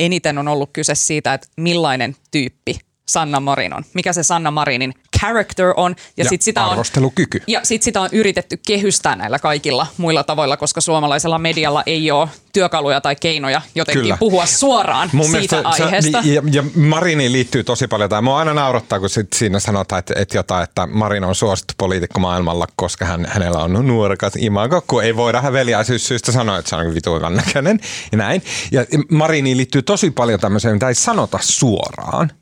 eniten 0.00 0.38
on 0.38 0.48
ollut 0.48 0.70
kyse 0.72 0.94
siitä, 0.94 1.34
että 1.34 1.48
millainen 1.56 2.16
tyyppi 2.30 2.78
Sanna 3.08 3.40
Marin 3.40 3.74
on, 3.74 3.84
mikä 3.94 4.12
se 4.12 4.22
Sanna 4.22 4.50
Marinin 4.50 4.94
character 5.20 5.72
on. 5.76 5.94
Ja, 6.16 6.24
ja 6.24 6.30
sit 6.30 6.42
sitä 6.42 6.66
arvostelukyky. 6.66 7.38
On, 7.38 7.44
ja 7.46 7.60
sitten 7.62 7.84
sitä 7.84 8.00
on 8.00 8.08
yritetty 8.12 8.60
kehystää 8.66 9.16
näillä 9.16 9.38
kaikilla 9.38 9.86
muilla 9.96 10.24
tavoilla, 10.24 10.56
koska 10.56 10.80
suomalaisella 10.80 11.38
medialla 11.38 11.82
ei 11.86 12.10
ole 12.10 12.28
työkaluja 12.52 13.00
tai 13.00 13.16
keinoja 13.16 13.62
jotenkin 13.74 14.02
Kyllä. 14.02 14.16
puhua 14.16 14.46
suoraan 14.46 15.10
Mun 15.12 15.30
siitä 15.30 15.60
aiheesta. 15.64 16.22
Se, 16.22 16.28
ja, 16.28 16.42
ja 16.52 16.64
Mariniin 16.74 17.32
liittyy 17.32 17.64
tosi 17.64 17.88
paljon 17.88 18.10
tämä. 18.10 18.22
Mua 18.22 18.38
aina 18.38 18.54
naurattaa, 18.54 19.00
kun 19.00 19.10
sit 19.10 19.32
siinä 19.32 19.60
sanotaan, 19.60 19.98
että, 19.98 20.14
että, 20.16 20.36
jotain, 20.36 20.64
että 20.64 20.86
Marin 20.86 21.24
on 21.24 21.34
suosittu 21.34 21.74
poliitikko 21.78 22.20
maailmalla, 22.20 22.66
koska 22.76 23.04
hän, 23.04 23.26
hänellä 23.30 23.58
on 23.58 23.86
nuorekas 23.86 24.32
imago, 24.36 24.84
kun 24.86 25.04
ei 25.04 25.16
voida 25.16 25.40
häveliäisyyssyistä 25.40 26.32
sanoa, 26.32 26.58
että 26.58 26.68
se 26.68 26.76
on 26.76 26.94
vituivan 26.94 27.36
näköinen 27.36 27.80
ja 28.12 28.18
näin. 28.18 28.42
Ja 28.72 28.84
Mariniin 29.10 29.56
liittyy 29.56 29.82
tosi 29.82 30.10
paljon 30.10 30.40
tämmöiseen, 30.40 30.74
mitä 30.74 30.88
ei 30.88 30.94
sanota 30.94 31.38
suoraan. 31.42 32.32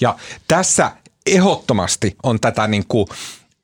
Ja 0.00 0.18
tässä 0.48 0.90
ehdottomasti 1.26 2.16
on 2.22 2.40
tätä 2.40 2.66
niin 2.66 2.84
kuin 2.88 3.06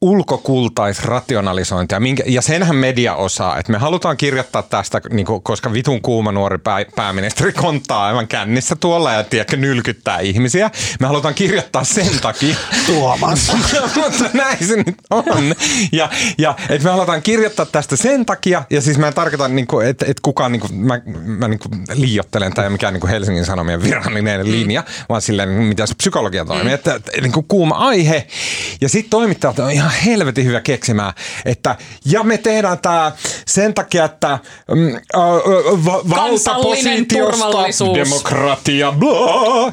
ulkokultaisrationalisointia, 0.02 2.00
minkä, 2.00 2.22
ja 2.26 2.42
senhän 2.42 2.76
media 2.76 3.14
osaa, 3.14 3.58
että 3.58 3.72
me 3.72 3.78
halutaan 3.78 4.16
kirjoittaa 4.16 4.62
tästä, 4.62 5.00
niin 5.10 5.26
kuin, 5.26 5.42
koska 5.42 5.72
vitun 5.72 6.02
kuuma 6.02 6.32
nuori 6.32 6.58
pää, 6.58 6.84
pääministeri 6.96 7.52
konttaa 7.52 8.06
aivan 8.06 8.28
kännissä 8.28 8.76
tuolla 8.76 9.12
ja 9.12 9.24
tiedätkö, 9.24 9.56
nylkyttää 9.56 10.20
ihmisiä. 10.20 10.70
Me 11.00 11.06
halutaan 11.06 11.34
kirjoittaa 11.34 11.84
sen 11.84 12.20
takia. 12.22 12.56
Tuomas. 12.86 13.52
Mutta 13.96 14.30
näin 14.38 14.66
se 14.66 14.76
nyt 14.76 14.96
on. 15.10 15.54
Ja, 15.92 16.08
ja 16.38 16.54
että 16.68 16.84
me 16.84 16.90
halutaan 16.90 17.22
kirjoittaa 17.22 17.66
tästä 17.66 17.96
sen 17.96 18.26
takia, 18.26 18.64
ja 18.70 18.80
siis 18.80 18.98
mä 18.98 19.08
en 19.08 19.14
tarkoita, 19.14 19.48
niin 19.48 19.66
kuin, 19.66 19.86
että, 19.86 20.04
että 20.08 20.20
kukaan, 20.22 20.52
niin 20.52 20.60
kuin, 20.60 20.74
mä, 20.74 21.00
mä 21.24 21.48
niin 21.48 21.60
kuin 21.60 21.84
liiottelen, 21.94 22.54
tai 22.54 22.70
mikään 22.70 22.94
niin 22.94 23.00
kuin 23.00 23.10
Helsingin 23.10 23.44
Sanomien 23.44 23.82
virallinen 23.82 24.46
mm. 24.46 24.52
linja, 24.52 24.84
vaan 25.08 25.22
silleen, 25.22 25.48
mitä 25.48 25.86
se 25.86 25.94
psykologia 25.94 26.44
toimii, 26.44 26.64
mm. 26.64 26.74
että, 26.74 26.94
että 26.94 27.20
niin 27.20 27.32
kuin 27.32 27.46
kuuma 27.48 27.74
aihe. 27.74 28.26
Ja 28.80 28.88
sitten 28.88 29.10
toimittajat 29.10 29.58
on 29.58 29.70
ihan 29.70 29.91
helvetin 30.06 30.44
hyvä 30.44 30.60
keksimään, 30.60 31.12
että 31.44 31.76
ja 32.04 32.22
me 32.22 32.38
tehdään 32.38 32.78
tämä 32.78 33.12
sen 33.46 33.74
takia, 33.74 34.04
että 34.04 34.38
mm, 34.74 34.94
äh, 34.94 35.00
va- 35.84 36.02
valtapositiosta, 36.10 37.94
demokratia, 37.94 38.92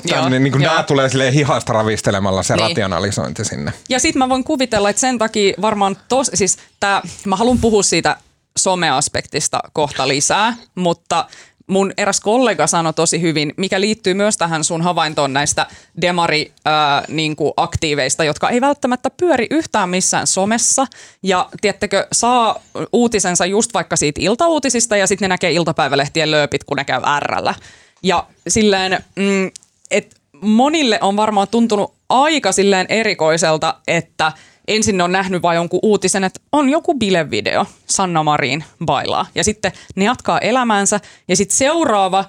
tämmönen, 0.09 0.43
niin 0.43 0.51
kuin 0.51 0.61
nämä 0.61 0.83
tulee 0.83 1.09
silleen 1.09 1.33
hihasta 1.33 1.73
ravistelemalla 1.73 2.43
se 2.43 2.55
niin. 2.55 2.67
rationalisointi 2.67 3.45
sinne. 3.45 3.73
Ja 3.89 3.99
sitten 3.99 4.19
mä 4.19 4.29
voin 4.29 4.43
kuvitella, 4.43 4.89
että 4.89 4.99
sen 4.99 5.17
takia 5.17 5.53
varmaan 5.61 5.97
tos, 6.07 6.31
siis 6.33 6.57
tää, 6.79 7.01
mä 7.25 7.35
haluan 7.35 7.57
puhua 7.57 7.83
siitä 7.83 8.17
someaspektista 8.57 9.59
kohta 9.73 10.07
lisää, 10.07 10.55
mutta 10.75 11.25
mun 11.69 11.93
eräs 11.97 12.21
kollega 12.21 12.67
sanoi 12.67 12.93
tosi 12.93 13.21
hyvin, 13.21 13.53
mikä 13.57 13.81
liittyy 13.81 14.13
myös 14.13 14.37
tähän 14.37 14.63
sun 14.63 14.81
havaintoon 14.81 15.33
näistä 15.33 15.65
demari-aktiiveista, 16.01 18.23
niin 18.23 18.27
jotka 18.27 18.49
ei 18.49 18.61
välttämättä 18.61 19.09
pyöri 19.09 19.47
yhtään 19.49 19.89
missään 19.89 20.27
somessa. 20.27 20.87
Ja 21.23 21.49
tiettekö, 21.61 22.07
saa 22.11 22.59
uutisensa 22.93 23.45
just 23.45 23.73
vaikka 23.73 23.95
siitä 23.95 24.21
iltauutisista 24.23 24.97
ja 24.97 25.07
sitten 25.07 25.25
ne 25.25 25.33
näkee 25.33 25.51
iltapäivälehtien 25.51 26.31
lööpit, 26.31 26.63
kun 26.63 26.77
ne 26.77 26.85
käy 26.85 27.01
ärrällä. 27.05 27.55
Ja 28.03 28.25
silleen, 28.47 29.03
mm, 29.15 29.51
että 29.91 30.15
monille 30.41 30.99
on 31.01 31.17
varmaan 31.17 31.47
tuntunut 31.47 31.93
aika 32.09 32.51
silleen 32.51 32.85
erikoiselta, 32.89 33.75
että– 33.87 34.31
ensin 34.69 35.01
on 35.01 35.11
nähnyt 35.11 35.41
vain 35.41 35.55
jonkun 35.55 35.79
uutisen, 35.83 36.23
että 36.23 36.39
on 36.51 36.69
joku 36.69 36.93
bilevideo, 36.93 37.65
Sanna 37.85 38.23
Marin 38.23 38.63
bailaa. 38.85 39.25
Ja 39.35 39.43
sitten 39.43 39.71
ne 39.95 40.05
jatkaa 40.05 40.39
elämäänsä 40.39 40.99
ja 41.27 41.35
sitten 41.35 41.57
seuraava 41.57 42.25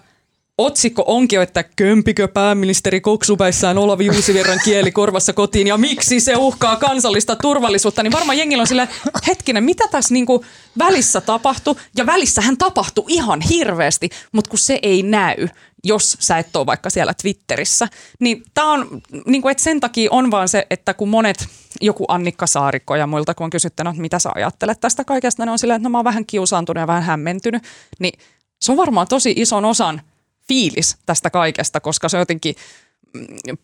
otsikko 0.58 1.04
onkin, 1.06 1.40
että 1.40 1.64
kömpikö 1.76 2.28
pääministeri 2.28 3.00
koksupäissään 3.00 3.78
Olavi 3.78 4.10
Uusivirran 4.10 4.58
kieli 4.64 4.92
korvassa 4.92 5.32
kotiin 5.32 5.66
ja 5.66 5.76
miksi 5.76 6.20
se 6.20 6.36
uhkaa 6.36 6.76
kansallista 6.76 7.36
turvallisuutta, 7.36 8.02
niin 8.02 8.12
varmaan 8.12 8.38
jengillä 8.38 8.60
on 8.60 8.66
sillä 8.66 8.88
hetkinen, 9.26 9.64
mitä 9.64 9.84
tässä 9.90 10.14
niinku 10.14 10.44
välissä 10.78 11.20
tapahtui? 11.20 11.74
Ja 11.96 12.06
välissähän 12.06 12.56
tapahtui 12.56 13.04
ihan 13.08 13.40
hirveästi, 13.40 14.08
mutta 14.32 14.50
kun 14.50 14.58
se 14.58 14.78
ei 14.82 15.02
näy, 15.02 15.48
jos 15.84 16.16
sä 16.20 16.38
et 16.38 16.56
ole 16.56 16.66
vaikka 16.66 16.90
siellä 16.90 17.14
Twitterissä. 17.22 17.88
Niin 18.20 18.42
tää 18.54 18.64
on, 18.64 19.02
niin 19.26 19.42
kuin, 19.42 19.52
että 19.52 19.62
sen 19.62 19.80
takia 19.80 20.10
on 20.12 20.30
vaan 20.30 20.48
se, 20.48 20.66
että 20.70 20.94
kun 20.94 21.08
monet, 21.08 21.46
joku 21.80 22.04
Annikka 22.08 22.46
Saarikko 22.46 22.96
ja 22.96 23.06
muilta, 23.06 23.34
kun 23.34 23.44
on 23.44 23.50
kysyttänyt, 23.50 23.90
että 23.90 24.00
mitä 24.00 24.18
sä 24.18 24.30
ajattelet 24.34 24.80
tästä 24.80 25.04
kaikesta, 25.04 25.44
ne 25.44 25.52
on 25.52 25.58
silleen, 25.58 25.76
että 25.76 25.88
no 25.88 25.90
mä 25.90 25.98
oon 25.98 26.04
vähän 26.04 26.26
kiusaantunut 26.26 26.80
ja 26.80 26.86
vähän 26.86 27.02
hämmentynyt, 27.02 27.62
niin 27.98 28.18
se 28.60 28.72
on 28.72 28.78
varmaan 28.78 29.08
tosi 29.08 29.34
ison 29.36 29.64
osan 29.64 30.02
fiilis 30.48 30.96
tästä 31.06 31.30
kaikesta, 31.30 31.80
koska 31.80 32.08
se 32.08 32.18
jotenkin– 32.18 32.54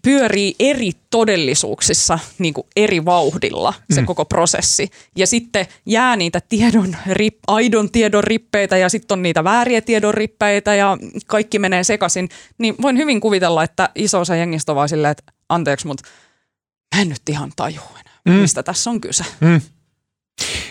pyörii 0.02 0.54
eri 0.60 0.90
todellisuuksissa 1.10 2.18
niin 2.38 2.54
kuin 2.54 2.66
eri 2.76 3.04
vauhdilla 3.04 3.74
se 3.90 4.00
mm. 4.00 4.06
koko 4.06 4.24
prosessi. 4.24 4.90
Ja 5.16 5.26
sitten 5.26 5.66
jää 5.86 6.16
niitä 6.16 6.40
tiedon, 6.48 6.96
rip, 7.10 7.38
aidon 7.46 7.90
tiedon 7.90 8.24
rippeitä 8.24 8.76
ja 8.76 8.88
sitten 8.88 9.14
on 9.14 9.22
niitä 9.22 9.44
vääriä 9.44 9.80
tiedon 9.80 10.14
rippeitä 10.14 10.74
ja 10.74 10.98
kaikki 11.26 11.58
menee 11.58 11.84
sekaisin. 11.84 12.28
Niin 12.58 12.74
voin 12.82 12.96
hyvin 12.96 13.20
kuvitella, 13.20 13.62
että 13.62 13.88
iso 13.94 14.20
osa 14.20 14.36
jengistä 14.36 14.72
on 14.72 14.76
vaan 14.76 14.88
silleen, 14.88 15.12
että 15.12 15.32
anteeksi, 15.48 15.86
mutta 15.86 16.08
mä 16.96 17.02
en 17.02 17.08
nyt 17.08 17.28
ihan 17.28 17.52
tajua 17.56 17.90
enää, 18.00 18.20
mm. 18.24 18.32
mistä 18.32 18.62
tässä 18.62 18.90
on 18.90 19.00
kyse. 19.00 19.24
Mm. 19.40 19.60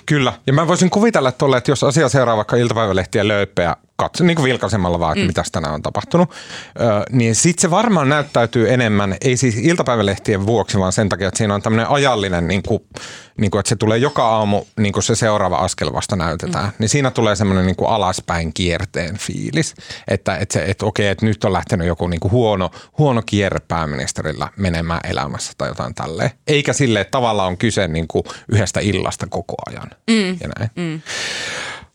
Kyllä, 0.06 0.34
ja 0.48 0.54
mä 0.54 0.68
voisin 0.68 0.90
kuvitella 0.90 1.32
tuolle, 1.32 1.58
että 1.58 1.72
jos 1.72 1.84
asia 1.84 2.10
seuraa 2.10 2.38
vaikka 2.38 2.56
iltapäivälehtiä 2.56 3.28
löypeä 3.28 3.76
katso, 3.96 4.24
niin 4.24 4.36
kuin 4.36 4.46
vilkaisemalla 4.46 5.00
vaan, 5.00 5.12
että 5.12 5.24
mm. 5.24 5.28
mitä 5.28 5.44
tänään 5.52 5.74
on 5.74 5.82
tapahtunut, 5.82 6.32
ö, 6.80 7.04
niin 7.12 7.36
sitten 7.36 7.62
se 7.62 7.72
varmaan 7.72 8.10
näyttäytyy 8.10 8.74
enemmän, 8.74 9.18
ei 9.22 9.38
siis 9.38 9.58
iltapäivälehtien 9.58 10.46
vuoksi, 10.46 10.80
vaan 10.80 10.94
sen 10.94 11.10
takia, 11.10 11.28
että 11.28 11.38
siinä 11.38 11.56
on 11.56 11.62
tämmöinen 11.62 11.90
ajallinen, 11.90 12.48
niin 12.48 12.64
kuin, 12.64 12.80
niin 13.38 13.52
kuin, 13.52 13.60
että 13.60 13.70
se 13.70 13.76
tulee 13.76 13.98
joka 13.98 14.28
aamu, 14.28 14.64
niin 14.80 14.94
kuin 14.94 15.04
se 15.04 15.16
seuraava 15.16 15.56
askel 15.56 15.94
vasta 15.94 16.16
näytetään. 16.16 16.66
Mm. 16.66 16.72
Niin 16.80 16.90
siinä 16.90 17.12
tulee 17.12 17.36
semmoinen 17.36 17.66
niin 17.66 17.76
kuin 17.76 17.90
alaspäin 17.90 18.54
kierteen 18.54 19.18
fiilis, 19.18 19.76
että, 20.08 20.38
että, 20.38 20.54
se, 20.54 20.66
että 20.66 20.86
okei, 20.86 21.08
että 21.08 21.26
nyt 21.26 21.44
on 21.44 21.54
lähtenyt 21.54 21.88
joku 21.88 22.08
niin 22.08 22.20
kuin 22.20 22.32
huono, 22.32 22.72
huono 22.98 23.22
kierre 23.26 23.60
pääministerillä 23.68 24.50
menemään 24.58 25.02
elämässä 25.04 25.54
tai 25.58 25.68
jotain 25.68 25.96
tälleen. 25.96 26.32
Eikä 26.48 26.74
sille, 26.74 27.02
että 27.02 27.12
tavallaan 27.12 27.48
on 27.48 27.58
kyse 27.58 27.88
niin 27.88 28.08
kuin 28.08 28.24
yhdestä 28.52 28.80
illasta 28.80 29.28
koko 29.30 29.56
ajan. 29.70 29.90
Mm. 30.10 30.38
Ja 30.42 30.50
näin. 30.58 30.70
Mm. 30.76 31.02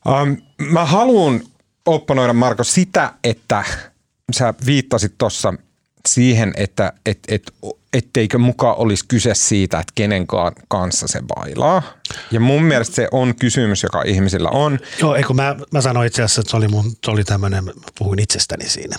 Um, 0.08 0.36
mä 0.58 0.84
haluan 0.84 1.40
opponoida 1.86 2.32
Marko 2.32 2.64
sitä, 2.64 3.12
että 3.24 3.64
sä 4.32 4.54
viittasit 4.66 5.14
tuossa 5.18 5.54
siihen, 6.08 6.52
että 6.56 6.92
et, 7.06 7.18
et, 7.28 7.52
etteikö 7.92 8.38
mukaan 8.38 8.76
olisi 8.76 9.04
kyse 9.08 9.34
siitä, 9.34 9.78
että 9.78 9.92
kenen 9.94 10.26
kanssa 10.68 11.08
se 11.08 11.20
bailaa. 11.34 11.82
Ja 12.30 12.40
mun 12.40 12.62
mielestä 12.64 12.94
se 12.96 13.08
on 13.12 13.34
kysymys, 13.34 13.82
joka 13.82 14.02
ihmisillä 14.02 14.48
on. 14.48 14.78
Joo, 15.00 15.14
eikö 15.14 15.34
mä, 15.34 15.56
mä 15.72 15.80
sanoin 15.80 16.06
itse 16.06 16.22
asiassa, 16.22 16.40
että 16.40 16.50
se 16.50 16.56
oli, 16.56 16.66
oli 17.06 17.24
tämmöinen, 17.24 17.64
puhuin 17.98 18.18
itsestäni 18.18 18.68
siinä. 18.68 18.96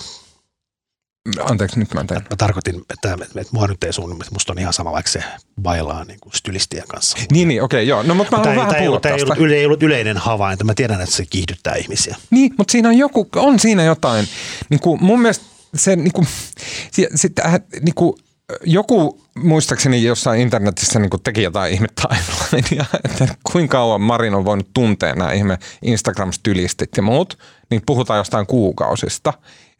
Anteeksi, 1.40 1.78
nyt 1.78 1.94
mä 1.94 2.00
en 2.00 2.06
Mä 2.10 2.36
tarkoitin, 2.38 2.74
että, 2.74 3.12
että, 3.12 3.24
että 3.24 3.52
mua 3.52 3.66
nyt 3.66 3.84
ei 3.84 3.92
sun, 3.92 4.12
että 4.12 4.32
musta 4.32 4.52
on 4.52 4.58
ihan 4.58 4.72
sama, 4.72 4.92
vaikka 4.92 5.10
se 5.10 5.24
bailaa 5.62 6.04
niin 6.04 6.20
kuin 6.20 6.32
stylistien 6.32 6.88
kanssa. 6.88 7.18
Niin, 7.32 7.48
niin 7.48 7.62
okei, 7.62 7.78
okay, 7.78 7.88
joo. 7.88 8.02
No, 8.02 8.14
mutta 8.14 8.36
mä 8.36 8.44
haluan 8.44 8.56
vähän 8.56 8.84
puhua 8.84 9.00
tästä. 9.00 9.16
Ei 9.16 9.22
ollut, 9.22 9.38
yle, 9.38 9.54
ei 9.54 9.66
ollut 9.66 9.82
yleinen 9.82 10.16
havainto. 10.16 10.64
Mä 10.64 10.74
tiedän, 10.74 11.00
että 11.00 11.16
se 11.16 11.26
kiihdyttää 11.30 11.74
ihmisiä. 11.74 12.16
Niin, 12.30 12.54
mutta 12.58 12.72
siinä 12.72 12.88
on 12.88 12.98
joku, 12.98 13.28
on 13.36 13.58
siinä 13.58 13.84
jotain. 13.84 14.28
Niin 14.68 14.80
kuin 14.80 15.04
mun 15.04 15.22
mielestä 15.22 15.44
se 15.74 15.96
niin 15.96 16.12
kuin, 16.12 16.26
sit, 17.14 17.38
äh, 17.38 17.60
niin 17.80 17.94
kuin, 17.94 18.16
joku 18.64 19.20
muistaakseni 19.34 20.02
jossain 20.02 20.40
internetissä 20.40 20.98
niin 20.98 21.10
teki 21.24 21.42
jotain 21.42 21.74
ihme 21.74 21.86
timelinea, 22.02 22.84
että 23.04 23.34
kuinka 23.52 23.72
kauan 23.72 24.00
Marin 24.00 24.34
on 24.34 24.44
voinut 24.44 24.68
tuntea 24.74 25.14
nämä 25.14 25.32
ihme 25.32 25.58
Instagram-stylistit 25.82 26.96
ja 26.96 27.02
muut, 27.02 27.38
niin 27.70 27.82
puhutaan 27.86 28.18
jostain 28.18 28.46
kuukausista. 28.46 29.32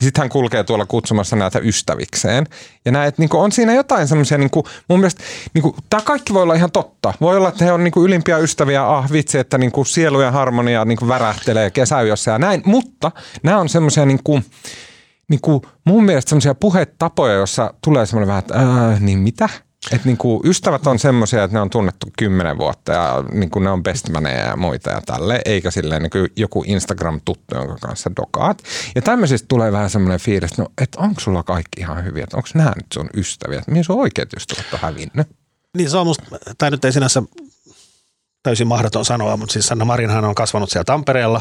Sitten 0.02 0.22
hän 0.22 0.28
kulkee 0.28 0.64
tuolla 0.64 0.86
kutsumassa 0.86 1.36
näitä 1.36 1.58
ystävikseen. 1.58 2.46
Ja 2.84 2.92
näet, 2.92 3.18
niin 3.18 3.30
on 3.32 3.52
siinä 3.52 3.74
jotain 3.74 4.08
semmoisia, 4.08 4.38
niin 4.38 4.50
mun 4.88 5.00
mielestä, 5.00 5.22
niin 5.54 5.62
kuin, 5.62 5.74
tämä 5.90 6.00
kaikki 6.00 6.34
voi 6.34 6.42
olla 6.42 6.54
ihan 6.54 6.70
totta. 6.70 7.14
Voi 7.20 7.36
olla, 7.36 7.48
että 7.48 7.64
he 7.64 7.72
on 7.72 7.84
niin 7.84 7.92
kuin 7.92 8.06
ylimpiä 8.06 8.38
ystäviä, 8.38 8.88
ah 8.88 9.12
vitsi, 9.12 9.38
että 9.38 9.58
niin 9.58 9.72
kuin 9.72 9.86
sielujen 9.86 10.32
harmonia 10.32 10.84
niin 10.84 10.98
kuin 10.98 11.08
värähtelee 11.08 11.70
kesäyössä 11.70 12.30
ja 12.30 12.38
näin. 12.38 12.62
Mutta 12.66 13.10
nämä 13.42 13.58
on 13.58 13.68
semmoisia 13.68 14.06
niin 14.06 14.20
kuin, 14.24 14.44
niin 15.28 15.40
kuin, 15.40 15.62
mun 15.86 16.04
mielestä 16.04 16.28
semmoisia 16.28 16.54
puhetapoja, 16.54 17.34
jossa 17.34 17.74
tulee 17.84 18.06
semmoinen 18.06 18.28
vähän, 18.28 18.38
että 18.38 18.54
niin 19.00 19.18
mitä? 19.18 19.48
Että 19.90 20.08
niinku 20.08 20.42
ystävät 20.44 20.86
on 20.86 20.98
semmoisia, 20.98 21.44
että 21.44 21.56
ne 21.56 21.60
on 21.60 21.70
tunnettu 21.70 22.06
kymmenen 22.18 22.58
vuotta 22.58 22.92
ja 22.92 23.24
niinku 23.32 23.58
ne 23.58 23.70
on 23.70 23.82
bestmaneja 23.82 24.46
ja 24.46 24.56
muita 24.56 24.90
ja 24.90 25.00
tälle, 25.06 25.40
eikä 25.44 25.70
silleen 25.70 26.02
niinku 26.02 26.18
joku 26.36 26.64
Instagram-tuttu, 26.66 27.54
jonka 27.54 27.76
kanssa 27.80 28.10
dokaat. 28.16 28.62
Ja 28.94 29.02
tämmöisistä 29.02 29.48
tulee 29.48 29.72
vähän 29.72 29.90
semmoinen 29.90 30.20
fiilis, 30.20 30.50
että 30.50 30.62
no, 30.62 30.68
et 30.80 30.94
onko 30.96 31.20
sulla 31.20 31.42
kaikki 31.42 31.80
ihan 31.80 32.04
hyviä, 32.04 32.24
että 32.24 32.36
onko 32.36 32.48
nämä 32.54 32.72
nyt 32.76 32.86
sun 32.94 33.10
ystäviä, 33.16 33.58
että 33.58 33.70
mihin 33.70 33.84
sun 33.84 34.00
oikeat 34.00 34.32
ystävät 34.36 34.72
on 34.72 34.78
hävinnyt? 34.82 35.28
Niin 35.76 35.90
se 35.90 35.96
on 35.96 36.06
musta, 36.06 36.24
tai 36.58 36.70
nyt 36.70 36.84
ei 36.84 36.92
sinänsä 36.92 37.22
täysin 38.42 38.66
mahdoton 38.66 39.04
sanoa, 39.04 39.36
mutta 39.36 39.52
siis 39.52 39.66
Sanna 39.66 39.84
Marinhan 39.84 40.24
on 40.24 40.34
kasvanut 40.34 40.70
siellä 40.70 40.84
Tampereella 40.84 41.40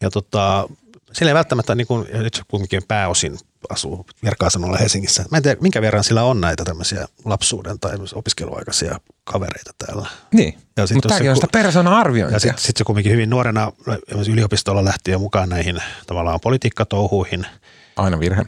ja 0.00 0.10
tota, 0.10 0.68
sillä 1.12 1.30
ei 1.30 1.34
välttämättä, 1.34 1.74
niin 1.74 1.86
kuin, 1.86 2.06
nyt 2.12 2.34
se 2.34 2.42
kuitenkin 2.48 2.82
pääosin 2.88 3.38
asuu 3.70 4.06
Virkaasannolla 4.24 4.76
Helsingissä. 4.76 5.24
Mä 5.30 5.36
en 5.36 5.42
tiedä, 5.42 5.60
minkä 5.60 5.82
verran 5.82 6.04
sillä 6.04 6.24
on 6.24 6.40
näitä 6.40 6.64
tämmöisiä 6.64 7.06
lapsuuden 7.24 7.80
tai 7.80 7.92
opiskeluaikaisia 8.14 9.00
kavereita 9.24 9.70
täällä. 9.86 10.08
Niin, 10.32 10.58
ja 10.76 10.86
sit 10.86 10.94
mutta 10.94 11.08
tämäkin 11.08 11.30
on 11.30 11.36
sitä 11.36 11.48
persona-arviointia. 11.52 12.36
Ja 12.36 12.40
sitten 12.40 12.64
sit 12.64 12.76
se 12.76 12.84
kuitenkin 12.84 13.12
hyvin 13.12 13.30
nuorena 13.30 13.72
yliopistolla 14.32 14.84
lähti 14.84 15.10
jo 15.10 15.18
mukaan 15.18 15.48
näihin 15.48 15.82
tavallaan 16.06 16.40
politiikkatouhuihin. 16.40 17.46
Aina 17.96 18.20
virhe. 18.20 18.42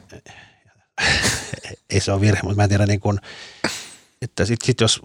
ei 1.91 2.01
se 2.01 2.13
ole 2.13 2.21
virhe, 2.21 2.41
mutta 2.43 2.57
mä 2.57 2.63
en 2.63 2.69
tiedä 2.69 2.87
niin 2.87 3.01
kuin, 3.01 3.21
että 4.23 4.45
sit, 4.45 4.63
sit 4.63 4.81
jos 4.81 5.03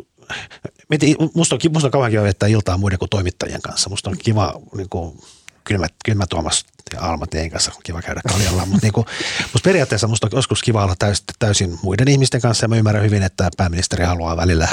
Musta 1.34 1.56
on, 1.56 1.60
musta 1.72 1.88
on 1.88 1.92
kauan 1.92 2.12
kiva 2.12 2.24
viettää 2.24 2.50
iltaa 2.50 2.78
muiden 2.78 3.00
kuin 3.00 3.10
toimittajien 3.10 3.62
kanssa. 3.62 3.90
Musta 3.90 4.10
on 4.10 4.18
kiva 4.18 4.54
niin 4.76 4.90
kuin, 4.90 5.20
kylmä, 5.64 5.88
kylmä 6.06 6.26
Tuomas 6.30 6.66
ja 6.94 7.02
Alma 7.02 7.28
Teen 7.28 7.50
kanssa 7.50 7.72
on 7.76 7.82
kiva 7.84 8.02
käydä 8.02 8.22
kaljalla, 8.30 8.66
mutta 8.66 8.86
niinku, 8.86 9.06
musta 9.54 9.68
periaatteessa 9.70 10.08
musta 10.08 10.28
on 10.28 10.32
joskus 10.36 10.64
kiva 10.64 10.84
olla 10.84 10.96
täys, 11.00 11.24
täysin 11.40 11.80
muiden 11.84 12.08
ihmisten 12.08 12.42
kanssa 12.42 12.64
ja 12.64 12.68
mä 12.68 12.76
ymmärrän 12.76 13.04
hyvin, 13.04 13.24
että 13.24 13.50
pääministeri 13.58 14.06
haluaa 14.06 14.38
välillä 14.38 14.68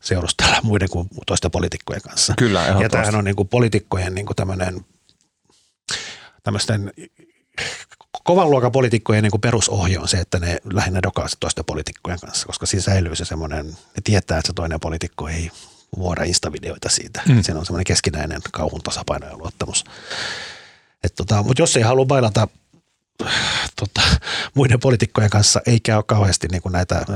seurustella 0.00 0.56
muiden 0.62 0.88
kuin 0.88 1.08
toisten 1.26 1.50
poliitikkojen 1.50 2.02
kanssa. 2.02 2.34
Kyllä, 2.38 2.76
Ja 2.80 2.88
tämähän 2.88 3.14
on 3.14 3.24
niinku 3.24 3.44
poliitikkojen 3.44 4.14
niinku 4.14 4.34
tämmöinen 4.34 4.84
tämmöisten 6.42 6.92
kovan 8.24 8.50
luokan 8.50 8.72
poliitikkojen 8.72 9.22
niin 9.22 9.40
perusohje 9.40 9.98
on 9.98 10.08
se, 10.08 10.16
että 10.16 10.38
ne 10.38 10.58
lähinnä 10.72 11.02
dokaa 11.02 11.26
toisten 11.40 11.64
poliitikkojen 11.64 12.20
kanssa, 12.20 12.46
koska 12.46 12.66
siinä 12.66 12.82
säilyy 12.82 13.16
se 13.16 13.24
semmoinen, 13.24 13.66
ne 13.66 14.02
tietää, 14.04 14.38
että 14.38 14.46
se 14.46 14.52
toinen 14.52 14.80
poliitikko 14.80 15.28
ei 15.28 15.50
vuoda 15.98 16.24
instavideoita 16.24 16.88
siitä. 16.88 17.22
Mm. 17.28 17.42
Siinä 17.42 17.60
on 17.60 17.66
semmoinen 17.66 17.84
keskinäinen 17.84 18.40
kauhun 18.52 18.80
tasapaino 18.82 19.26
ja 19.26 19.36
luottamus. 19.36 19.84
Et 21.04 21.14
tota, 21.14 21.42
mutta 21.42 21.62
jos 21.62 21.76
ei 21.76 21.82
halua 21.82 22.06
bailata 22.06 22.48
tota, 23.76 24.00
muiden 24.54 24.80
poliitikkojen 24.80 25.30
kanssa, 25.30 25.60
eikä 25.66 25.96
ole 25.96 26.04
kauheasti 26.06 26.48
niin 26.48 26.62
kuin 26.62 26.72
näitä 26.72 27.06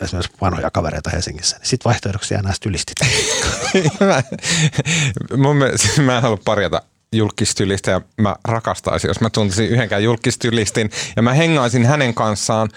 esimerkiksi 0.00 0.36
vanhoja 0.40 0.70
kavereita 0.70 1.10
Helsingissä, 1.10 1.56
niin 1.56 1.66
sitten 1.66 1.90
vaihtoehdoksi 1.90 2.34
jää 2.34 2.52
ylistit. 2.66 2.96
Mun 5.42 5.56
mielestä, 5.56 6.02
mä 6.02 6.16
en 6.16 6.22
halua 6.22 6.38
parjata 6.44 6.82
julkistylistä 7.12 7.90
ja 7.90 8.00
mä 8.16 8.36
rakastaisin, 8.48 9.08
jos 9.08 9.20
mä 9.20 9.30
tuntisin 9.30 9.68
yhdenkään 9.68 10.04
julkistylistin 10.04 10.90
ja 11.16 11.22
mä 11.22 11.34
hengaisin 11.34 11.86
hänen 11.86 12.14
kanssaan 12.14 12.68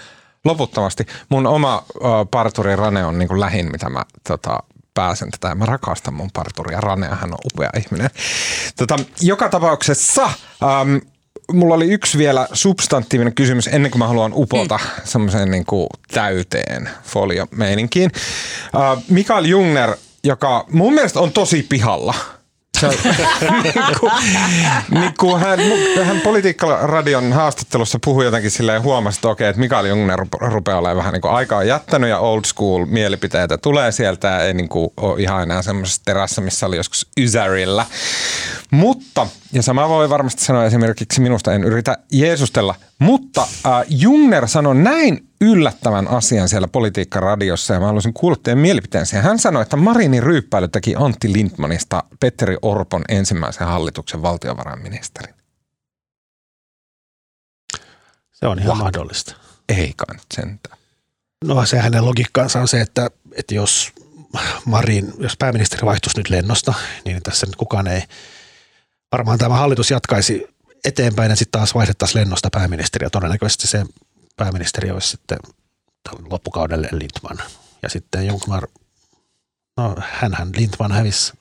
loputtomasti. 0.44 1.06
Mun 1.28 1.46
oma 1.46 1.84
uh, 1.94 2.02
parturi 2.30 2.76
Rane 2.76 3.04
on 3.04 3.18
niin 3.18 3.28
kuin 3.28 3.40
lähin, 3.40 3.72
mitä 3.72 3.88
mä 3.88 4.04
tota, 4.28 4.58
pääsen 4.94 5.30
tätä. 5.30 5.54
Mä 5.54 5.66
rakastan 5.66 6.14
mun 6.14 6.30
parturia. 6.32 6.80
Ranea, 6.80 7.14
hän 7.14 7.32
on 7.32 7.38
upea 7.52 7.70
ihminen. 7.78 8.10
Tota, 8.76 8.96
joka 9.20 9.48
tapauksessa 9.48 10.24
ähm, 10.24 10.96
mulla 11.52 11.74
oli 11.74 11.92
yksi 11.92 12.18
vielä 12.18 12.48
substantiivinen 12.52 13.34
kysymys 13.34 13.66
ennen 13.66 13.90
kuin 13.90 13.98
mä 13.98 14.08
haluan 14.08 14.32
upota 14.34 14.78
mm. 14.82 15.02
semmoiseen 15.04 15.50
niin 15.50 15.66
kuin 15.66 15.86
täyteen 16.10 16.90
foliomeininkiin. 17.04 18.10
Äh, 18.74 19.02
Mikael 19.08 19.44
Jungner, 19.44 19.96
joka 20.24 20.64
mun 20.70 20.94
mielestä 20.94 21.20
on 21.20 21.32
tosi 21.32 21.62
pihalla– 21.62 22.14
se, 22.80 22.88
niin 25.00 25.14
kuin, 25.20 25.40
hän, 25.40 25.58
hän 26.04 26.20
Politiikka-radion 26.20 27.32
haastattelussa 27.32 27.98
puhui 28.04 28.24
jotenkin 28.24 28.50
silleen 28.50 28.82
huomasi, 28.82 29.18
että 29.18 29.28
okei, 29.28 29.48
että 29.48 29.60
Mikael 29.60 29.84
Jungner 29.84 30.26
rupeaa 30.40 30.78
olemaan 30.78 30.96
vähän 30.96 31.12
niin 31.12 31.20
kuin 31.20 31.32
aikaa 31.34 31.64
jättänyt 31.64 32.10
ja 32.10 32.18
old 32.18 32.44
school 32.46 32.86
mielipiteitä 32.86 33.58
tulee 33.58 33.92
sieltä 33.92 34.38
ei 34.38 34.54
niin 34.54 34.68
kuin 34.68 34.90
ole 34.96 35.22
ihan 35.22 35.42
enää 35.42 35.62
semmoisessa 35.62 36.02
terässä, 36.04 36.40
missä 36.40 36.66
oli 36.66 36.76
joskus 36.76 37.06
Ysärillä. 37.20 37.86
Mutta, 38.70 39.26
ja 39.52 39.62
sama 39.62 39.88
voi 39.88 40.10
varmasti 40.10 40.44
sanoa 40.44 40.64
esimerkiksi 40.64 41.20
minusta, 41.20 41.52
en 41.52 41.64
yritä 41.64 41.98
Jeesustella, 42.12 42.74
mutta 42.98 43.42
äh, 43.42 43.72
Jungner 43.88 44.48
sanoi 44.48 44.74
näin 44.74 45.28
yllättävän 45.40 46.08
asian 46.08 46.48
siellä 46.48 46.68
Politiikka-radiossa 46.68 47.74
ja 47.74 47.80
mä 47.80 47.86
haluaisin 47.86 48.14
kuulla 48.14 48.36
teidän 48.42 48.58
mielipiteen 48.58 49.06
siihen. 49.06 49.24
Hän 49.24 49.38
sanoi, 49.38 49.62
että 49.62 49.76
Marinin 49.76 50.22
ryyppäily 50.22 50.68
teki 50.68 50.94
Antti 50.98 51.32
Lindmanista 51.32 52.04
Petteri 52.20 52.56
Orpon 52.62 53.04
ensimmäisen 53.08 53.66
hallituksen 53.66 54.22
valtiovarainministerin. 54.22 55.34
Se 58.32 58.46
on 58.46 58.58
ihan 58.58 58.76
What? 58.76 58.78
mahdollista. 58.78 59.34
Ei 59.68 59.92
kai 59.96 60.16
sentään. 60.34 60.78
No 61.44 61.66
se 61.66 61.78
hänen 61.78 62.04
logiikkaansa 62.04 62.60
on 62.60 62.68
se, 62.68 62.80
että, 62.80 63.10
että 63.32 63.54
jos 63.54 63.92
Marin, 64.64 65.12
jos 65.18 65.36
pääministeri 65.36 65.86
vaihtuisi 65.86 66.18
nyt 66.18 66.30
lennosta, 66.30 66.74
niin 67.04 67.22
tässä 67.22 67.46
nyt 67.46 67.56
kukaan 67.56 67.86
ei, 67.86 68.02
varmaan 69.12 69.38
tämä 69.38 69.54
hallitus 69.54 69.90
jatkaisi 69.90 70.46
eteenpäin 70.84 71.30
ja 71.30 71.36
sitten 71.36 71.60
taas 71.60 71.74
vaihdettaisiin 71.74 72.20
lennosta 72.20 72.48
pääministeriä. 72.52 73.10
Todennäköisesti 73.10 73.66
se 73.66 73.84
pääministeri 74.36 74.90
olisi 74.90 75.08
sitten 75.08 75.38
loppukaudelle 76.30 76.88
Lindman. 76.92 77.38
Ja 77.82 77.88
sitten 77.88 78.26
Junkmar, 78.26 78.68
no 79.76 79.96
hänhän 80.00 80.50
Lindman 80.56 80.92
hävisi 80.92 81.32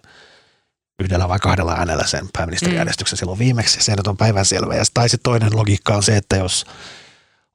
yhdellä 0.99 1.27
vai 1.27 1.39
kahdella 1.39 1.73
äänellä 1.73 2.03
sen 2.05 2.29
pääministeriäänestyksen 2.33 3.15
mm. 3.15 3.19
silloin 3.19 3.39
viimeksi. 3.39 3.83
Se 3.83 3.95
nyt 3.95 4.07
on 4.07 4.17
päivänselvä. 4.17 4.75
Ja 4.75 4.83
tai 4.93 5.09
sitten 5.09 5.23
toinen 5.23 5.57
logiikka 5.57 5.95
on 5.95 6.03
se, 6.03 6.17
että 6.17 6.35
jos 6.35 6.65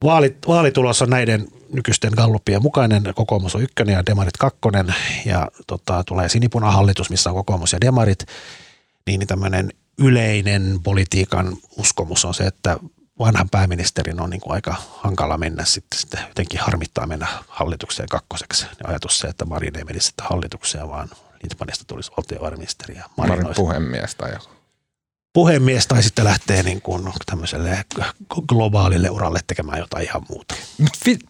vaalit, 0.04 0.36
vaalitulos 0.48 1.02
on 1.02 1.10
näiden 1.10 1.48
nykyisten 1.72 2.12
gallupien 2.16 2.62
mukainen, 2.62 3.02
kokoomus 3.14 3.54
on 3.54 3.62
ykkönen 3.62 3.92
ja 3.92 4.06
demarit 4.06 4.36
kakkonen 4.36 4.94
ja 5.24 5.48
tota, 5.66 6.04
tulee 6.04 6.28
sinipunahallitus, 6.28 7.10
missä 7.10 7.30
on 7.30 7.36
kokoomus 7.36 7.72
ja 7.72 7.80
demarit, 7.80 8.26
niin 9.06 9.26
tämmöinen 9.26 9.72
yleinen 9.98 10.78
politiikan 10.82 11.56
uskomus 11.76 12.24
on 12.24 12.34
se, 12.34 12.44
että 12.44 12.78
vanhan 13.18 13.48
pääministerin 13.50 14.20
on 14.20 14.30
niin 14.30 14.40
kuin 14.40 14.52
aika 14.52 14.74
hankala 14.96 15.38
mennä 15.38 15.64
sitten, 15.64 15.98
sitten 15.98 16.20
jotenkin 16.28 16.60
harmittaa 16.60 17.06
mennä 17.06 17.26
hallitukseen 17.48 18.08
kakkoseksi. 18.08 18.66
Ja 18.80 18.88
ajatus 18.88 19.18
se, 19.18 19.28
että 19.28 19.44
Marin 19.44 19.78
ei 19.78 19.84
menisi 19.84 20.06
sitten 20.06 20.26
hallitukseen, 20.26 20.88
vaan 20.88 21.08
Lindmanista 21.42 21.84
tulisi 21.84 22.10
valtiovarainministeri 22.16 22.96
ja 22.96 23.04
Marin, 23.16 23.42
Marin 23.42 23.54
puhemies 23.56 24.14
tai 24.14 24.32
joku 24.32 24.57
puhemies 25.38 25.86
tai 25.86 26.02
sitten 26.02 26.24
lähtee 26.24 26.62
niin 26.62 26.82
kuin 26.82 27.12
tämmöiselle 27.26 27.84
globaalille 28.48 29.10
uralle 29.10 29.40
tekemään 29.46 29.78
jotain 29.78 30.04
ihan 30.04 30.22
muuta. 30.28 30.54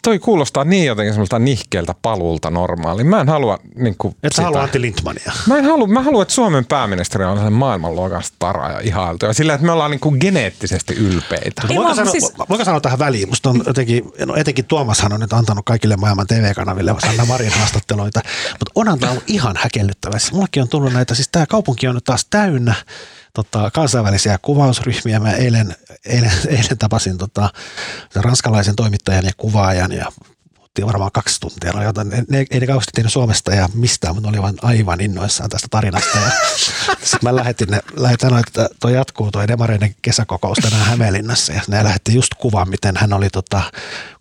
Toi 0.03 0.19
kuulostaa 0.19 0.65
niin 0.65 0.87
jotenkin 0.87 1.15
semmoista 1.15 1.39
nihkeeltä 1.39 1.95
paluulta 2.03 2.51
normaali. 2.51 3.05
Mä 3.05 3.21
en 3.21 3.29
halua 3.29 3.59
niin 3.75 3.95
kuin 3.99 4.17
Et 4.23 4.33
sä 4.33 4.43
halua 4.43 4.63
Antti 4.63 4.81
Lindmania. 4.81 5.33
Mä 5.47 5.59
en 5.59 5.65
halua, 5.65 5.87
mä 5.87 6.03
haluan, 6.03 6.23
että 6.23 6.35
Suomen 6.35 6.67
pääministeri 6.67 7.25
on 7.25 7.39
sen 7.39 7.53
maailmanluokan 7.53 8.23
stara 8.23 8.73
ja 8.73 8.81
ihailtu. 8.81 9.27
Ja 9.27 9.33
sillä, 9.33 9.55
että 9.55 9.67
me 9.67 9.73
ollaan 9.73 9.91
niin 9.91 10.01
kuin 10.01 10.17
geneettisesti 10.21 10.95
ylpeitä. 10.95 11.63
Ei, 11.71 11.77
voiko, 11.77 11.95
sanoa, 11.95 12.13
siis... 12.13 12.33
voiko 12.49 12.65
sanoa 12.65 12.81
tähän 12.81 12.99
väliin? 12.99 13.29
Musta 13.29 13.51
on 13.51 13.63
jotenkin, 13.67 14.05
no 14.27 14.37
etenkin 14.37 14.65
Tuomashan 14.65 15.13
on 15.13 15.21
nyt 15.21 15.33
antanut 15.33 15.65
kaikille 15.65 15.97
maailman 15.97 16.27
TV-kanaville 16.27 16.95
Sanna 17.07 17.25
Marin 17.25 17.53
haastatteluita. 17.53 18.21
Mutta 18.51 18.73
onhan 18.75 18.99
tämä 18.99 19.17
ihan 19.27 19.57
häkellyttävä. 19.59 20.19
Siis 20.19 20.33
mullakin 20.33 20.63
on 20.63 20.69
tullut 20.69 20.93
näitä, 20.93 21.15
siis 21.15 21.29
tämä 21.29 21.47
kaupunki 21.47 21.89
on 21.89 21.95
nyt 21.95 22.05
taas 22.05 22.27
täynnä 22.31 22.75
tota, 23.35 23.71
kansainvälisiä 23.71 24.39
kuvausryhmiä. 24.43 25.21
Mä 25.21 25.33
eilen, 25.33 25.77
eilen, 26.07 26.33
eilen 26.57 26.79
tapasin 26.79 27.19
tota, 27.19 27.51
ranskalaisen 28.15 28.77
toimittajan 28.77 29.25
ja 29.25 29.33
kuvaajan 29.37 29.93
ja 29.93 30.07
puhuttiin 30.79 30.93
varmaan 30.93 31.13
kaksi 31.13 31.41
tuntia. 31.41 31.73
No, 31.73 31.83
joten 31.83 32.09
ne, 32.09 32.25
ne, 32.29 32.47
ei 32.51 32.61
ne 32.61 32.67
kauheasti 32.67 32.91
tiennyt 32.95 33.13
Suomesta 33.13 33.55
ja 33.55 33.69
mistään, 33.75 34.15
mutta 34.15 34.31
ne 34.31 34.39
oli 34.39 34.47
aivan, 34.47 34.59
aivan 34.63 35.01
innoissaan 35.01 35.51
tästä 35.51 35.69
tarinasta. 35.71 36.19
Ja 36.19 36.31
sitten 37.03 37.19
mä 37.23 37.37
lähetin, 37.37 37.69
ne, 37.71 37.81
lähetin 37.97 38.29
sanoin, 38.29 38.45
että 38.47 38.69
tuo 38.81 38.91
jatkuu 38.91 39.31
tuo 39.31 39.49
Demareiden 39.49 39.95
kesäkokous 40.03 40.59
tänään 40.63 40.87
Hämeenlinnassa. 40.87 41.53
Ja 41.53 41.61
ne 41.69 41.85
lähetti 41.85 42.15
just 42.15 42.35
kuvan, 42.35 42.69
miten 42.69 42.97
hän 42.97 43.13
oli 43.13 43.31
tota, 43.31 43.63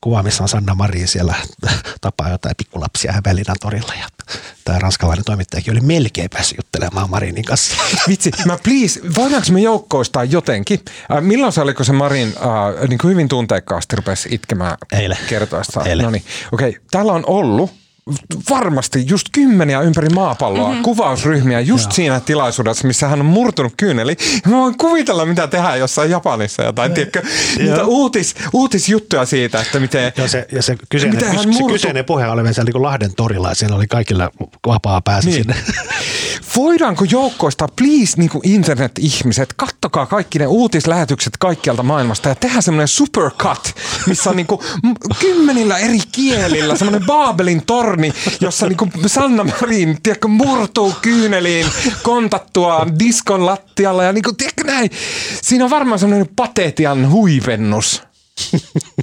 kuva, 0.02 0.24
missä 0.24 0.43
on 0.43 0.50
Sanna 0.50 0.76
Marin 0.76 1.08
siellä 1.08 1.36
tapaa 2.02 2.30
jotain 2.30 2.56
pikkulapsia 2.58 3.13
Hämeenlinnan 3.13 3.58
torilla. 3.62 3.93
Ja 4.00 4.08
tämä 4.63 4.80
ranskalainen 4.80 5.26
toimittajakin 5.26 5.74
oli 5.74 5.82
melkein 5.82 6.30
päässyt 6.30 6.58
juttelemaan 6.58 7.10
Marinin 7.10 7.46
kanssa. 7.46 7.76
Vitsi, 8.08 8.32
mä 8.46 8.58
please, 8.63 9.00
voidaanko 9.15 9.48
me 9.52 9.60
joukkoistaa 9.60 10.24
jotenkin? 10.24 10.80
Äh, 11.12 11.22
milloin 11.22 11.54
se 11.54 11.62
oliko 11.62 11.84
se 11.84 11.93
Marin 11.93 12.28
äh, 12.38 12.88
niin 12.88 12.98
kuin 12.98 13.12
hyvin 13.12 13.28
tunteikkaasti 13.28 13.96
rupesi 13.96 14.30
itkemään 14.32 14.78
Eilen. 14.91 15.17
kertoessa? 15.30 15.84
Eilen. 15.86 16.04
No 16.04 16.12
niin, 16.12 16.24
okei. 16.51 16.77
Täällä 16.91 17.13
on 17.13 17.23
ollut 17.27 17.71
varmasti 18.50 19.06
just 19.08 19.28
kymmeniä 19.32 19.82
ympäri 19.82 20.10
maapalloa 20.10 20.67
mm-hmm. 20.67 20.84
kuvausryhmiä 20.84 21.60
just 21.60 21.86
Joo. 21.86 21.91
siinä 21.91 22.20
tilaisuudessa, 22.20 22.88
missä 22.88 23.08
hän 23.08 23.20
on 23.20 23.26
murtunut 23.26 23.74
kyyneli. 23.78 24.17
Mä 24.46 24.58
voin 24.58 24.78
kuvitella, 24.78 25.26
mitä 25.26 25.48
tehdään 25.48 25.80
jossain 25.80 26.12
Japanissa 26.12 26.63
jotain, 26.63 26.93
tiedätkö, 26.93 27.22
niitä 27.58 27.86
uutis, 27.86 28.36
uutisjuttuja 28.54 29.26
siitä, 29.26 29.62
että 29.62 29.80
miten... 29.80 30.13
Ja 30.17 30.28
se, 30.28 30.48
ja 30.52 30.62
se 30.62 30.78
kyseinen, 30.89 31.15
Miten 31.15 31.36
hän 31.36 31.43
se 31.43 31.50
murtu- 31.50 31.67
kyseinen 31.72 32.06
puhe 32.06 32.28
oli 32.28 32.54
siellä 32.54 32.72
niin 32.74 32.84
Lahden 32.84 33.15
torilla 33.15 33.50
ja 33.50 33.56
siellä 33.56 33.76
oli 33.76 33.88
kaikilla 33.88 34.30
vapaa 34.67 35.02
pääsy 35.02 35.30
Niin. 35.30 35.38
sinne. 35.38 35.56
Voidaanko 36.56 37.06
joukkoista, 37.12 37.67
please, 37.76 38.13
niin 38.17 38.30
kuin 38.30 38.41
internet-ihmiset, 38.50 39.54
kattokaa 39.54 40.06
kaikki 40.06 40.39
ne 40.39 40.48
uutislähetykset 40.48 41.34
kaikkialta 41.39 41.84
maailmasta 41.84 42.30
ja 42.30 42.36
tehdä 42.36 42.62
semmoinen 42.62 42.88
supercut, 42.88 43.76
missä 44.08 44.30
on 44.30 44.36
niin 44.36 44.48
kuin 44.48 44.62
kymmenillä 45.20 45.78
eri 45.78 46.00
kielillä 46.12 46.76
semmoinen 46.76 47.08
Baabelin 47.08 47.65
torni, 47.65 47.96
jossa 48.41 48.67
niin 48.67 48.77
kuin 48.77 48.91
Sanna 49.07 49.43
Marin, 49.43 49.97
tiedätkö, 50.03 50.27
murtuu 50.27 50.93
kyyneliin 51.01 51.65
kontattua 52.03 52.88
diskon 52.99 53.45
lattialla 53.45 54.03
ja 54.03 54.13
niin 54.13 54.23
kuin, 54.23 54.38
tiedätkö 54.38 54.63
näin. 54.63 54.89
Siinä 55.41 55.63
on 55.63 55.69
varmaan 55.69 55.99
semmoinen 55.99 56.29
patetian 56.36 57.12
huivennus. 57.12 58.03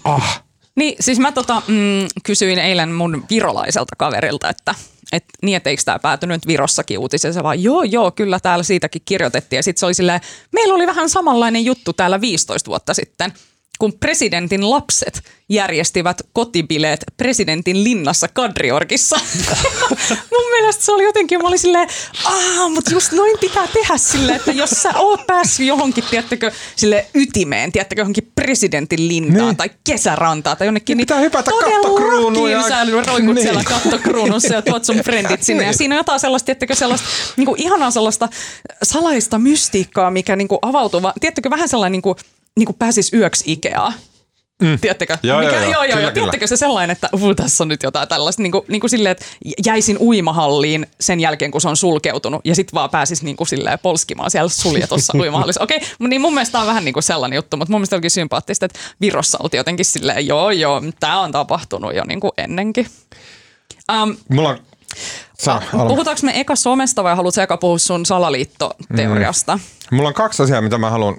Ah. 0.05 0.45
Niin, 0.77 0.97
siis 1.01 1.19
mä 1.19 1.33
tota, 1.33 1.63
mm, 1.69 2.07
kysyin 2.23 2.59
eilen 2.59 2.93
mun 2.93 3.25
virolaiselta 3.31 3.97
kaverilta, 3.99 4.49
että 4.49 4.75
et, 5.13 5.25
niin, 5.43 5.57
että 5.57 5.71
eikö 5.71 5.83
tämä 5.85 5.99
päätynyt 5.99 6.47
Virossakin 6.47 6.99
uutisessa, 6.99 7.43
vaan 7.43 7.63
joo, 7.63 7.83
joo, 7.83 8.11
kyllä 8.11 8.41
täällä 8.41 8.63
siitäkin 8.63 9.03
kirjoitettiin. 9.05 9.59
Ja 9.59 9.63
sitten 9.63 9.81
se 9.81 9.87
oli 9.87 9.95
silleen, 9.95 10.21
meillä 10.53 10.75
oli 10.75 10.87
vähän 10.87 11.09
samanlainen 11.09 11.65
juttu 11.65 11.93
täällä 11.93 12.21
15 12.21 12.69
vuotta 12.69 12.95
sitten, 12.95 13.33
kun 13.79 13.93
presidentin 14.01 14.71
lapset 14.71 15.23
järjestivät 15.49 16.23
kotibileet 16.33 17.05
presidentin 17.17 17.85
linnassa 17.85 18.29
Kadriorgissa. 18.29 19.17
Mun 20.33 20.51
mielestä 20.51 20.85
se 20.85 20.93
oli 20.93 21.03
jotenkin, 21.05 21.43
mä 21.43 21.49
olin 21.49 21.59
silleen, 21.59 21.89
aah, 22.25 22.71
mutta 22.71 22.91
just 22.91 23.13
noin 23.13 23.39
pitää 23.41 23.67
tehdä 23.67 23.97
silleen, 23.99 24.37
että 24.37 24.53
jos 24.53 24.71
sä 24.71 24.91
oot 24.97 25.27
päässyt 25.27 25.67
johonkin, 25.67 26.05
tiedättekö, 26.11 26.51
sille 26.77 27.07
ytimeen, 27.15 27.73
tiedättekö, 27.73 28.01
johonkin 28.01 28.33
presidentin 28.35 29.09
lintaan 29.09 29.47
Niin. 29.47 29.57
tai 29.57 29.71
kesärantaan 29.85 30.57
tai 30.57 30.67
jonnekin, 30.67 30.99
Pitää 30.99 31.19
hypätä 31.21 31.51
kattokruunuun 31.51 32.51
ja- 32.51 32.69
sä 32.69 32.85
roikut 32.85 33.35
Niin. 33.35 33.43
siellä 33.43 33.65
kattokruunussa 33.65 34.55
ja 34.55 34.63
tuot 34.63 34.85
sun 34.85 34.97
frendit 34.97 35.43
sinne. 35.45 35.63
Ja 35.63 35.69
Niin. 35.71 35.79
siinä 35.79 35.95
on 35.95 35.99
jotain 35.99 36.21
sellaista, 36.21 36.47
tiedättekö, 36.47 36.75
sellaista 36.75 37.07
niin 37.37 37.47
kuin 37.47 37.61
ihanaa 37.63 37.91
sellaista 37.91 38.29
salaista 38.83 39.39
mystiikkaa, 39.39 40.11
mikä 40.11 40.37
niin 40.37 40.49
kuin 40.49 40.59
avautuu. 40.63 41.01
Tiedättekö, 41.21 41.51
vähän 41.51 41.69
sellainen 41.69 41.93
niin 41.93 42.03
kuin, 42.03 42.17
niin 42.57 42.67
kuin 42.67 42.77
pääsisi 42.77 43.17
yöksi 43.17 43.53
Ikeaa. 43.53 43.93
Mm. 44.63 44.79
Tiedättekö? 44.81 45.19
Joo, 45.23 45.41
Mikä, 45.41 45.53
joo. 45.53 45.63
joo, 45.63 45.71
joo, 45.73 45.83
Kyllä, 45.85 46.01
joo. 46.01 46.11
Tiedättekö 46.11 46.47
se 46.47 46.57
sellainen, 46.57 46.93
että 46.95 47.09
uh, 47.13 47.35
tässä 47.37 47.65
on 47.65 47.69
nyt 47.69 47.83
jotain 47.83 48.09
tällaista, 48.09 48.43
niin 48.43 48.53
kuin, 48.53 48.65
niin 48.69 48.81
kuin 48.81 48.91
silleen, 48.91 49.13
että 49.13 49.25
jäisin 49.67 49.99
uimahalliin 50.01 50.87
sen 51.01 51.21
jälkeen, 51.21 51.51
kun 51.51 51.61
se 51.61 51.69
on 51.69 51.77
sulkeutunut, 51.77 52.41
ja 52.45 52.55
sitten 52.55 52.75
vaan 52.75 52.91
pääsis 52.91 53.23
niin 53.23 53.37
kuin 53.37 53.49
silleen 53.49 53.79
polskimaan 53.79 54.31
siellä 54.31 54.49
suljetussa 54.49 55.13
uimahallissa. 55.21 55.63
Okei, 55.63 55.77
okay, 55.77 56.09
niin 56.09 56.21
mun 56.21 56.35
mielestä 56.35 56.61
on 56.61 56.67
vähän 56.67 56.85
niin 56.85 56.93
kuin 56.93 57.03
sellainen 57.03 57.37
juttu, 57.37 57.57
mutta 57.57 57.73
mun 57.73 57.81
mielestä 57.81 57.97
olikin 57.97 58.11
sympaattista, 58.11 58.67
että 58.67 58.79
Virossa 59.01 59.39
oltiin 59.43 59.59
jotenkin 59.59 59.87
silleen, 59.87 60.27
joo, 60.27 60.51
joo, 60.51 60.83
tämä 61.01 61.21
on 61.21 61.33
tapahtunut 61.33 61.95
jo 61.95 62.05
niin 62.05 62.21
kuin 62.21 62.33
ennenkin. 62.37 62.87
Um, 63.93 64.17
Mulla 64.29 64.49
on... 64.49 64.59
Alma. 65.47 65.89
Puhutaanko 65.89 66.21
me 66.23 66.41
eka 66.41 66.57
somesta 66.57 67.05
vai 67.05 67.17
haluatko 67.17 67.41
eka 67.41 67.57
puhua 67.57 67.79
sun 67.79 68.07
salaliittoteoriasta? 68.07 69.57
Mm. 69.57 69.97
Mulla 69.97 70.09
on 70.09 70.15
kaksi 70.15 70.43
asiaa, 70.43 70.61
mitä 70.61 70.79
mä 70.79 70.91
haluan. 70.91 71.17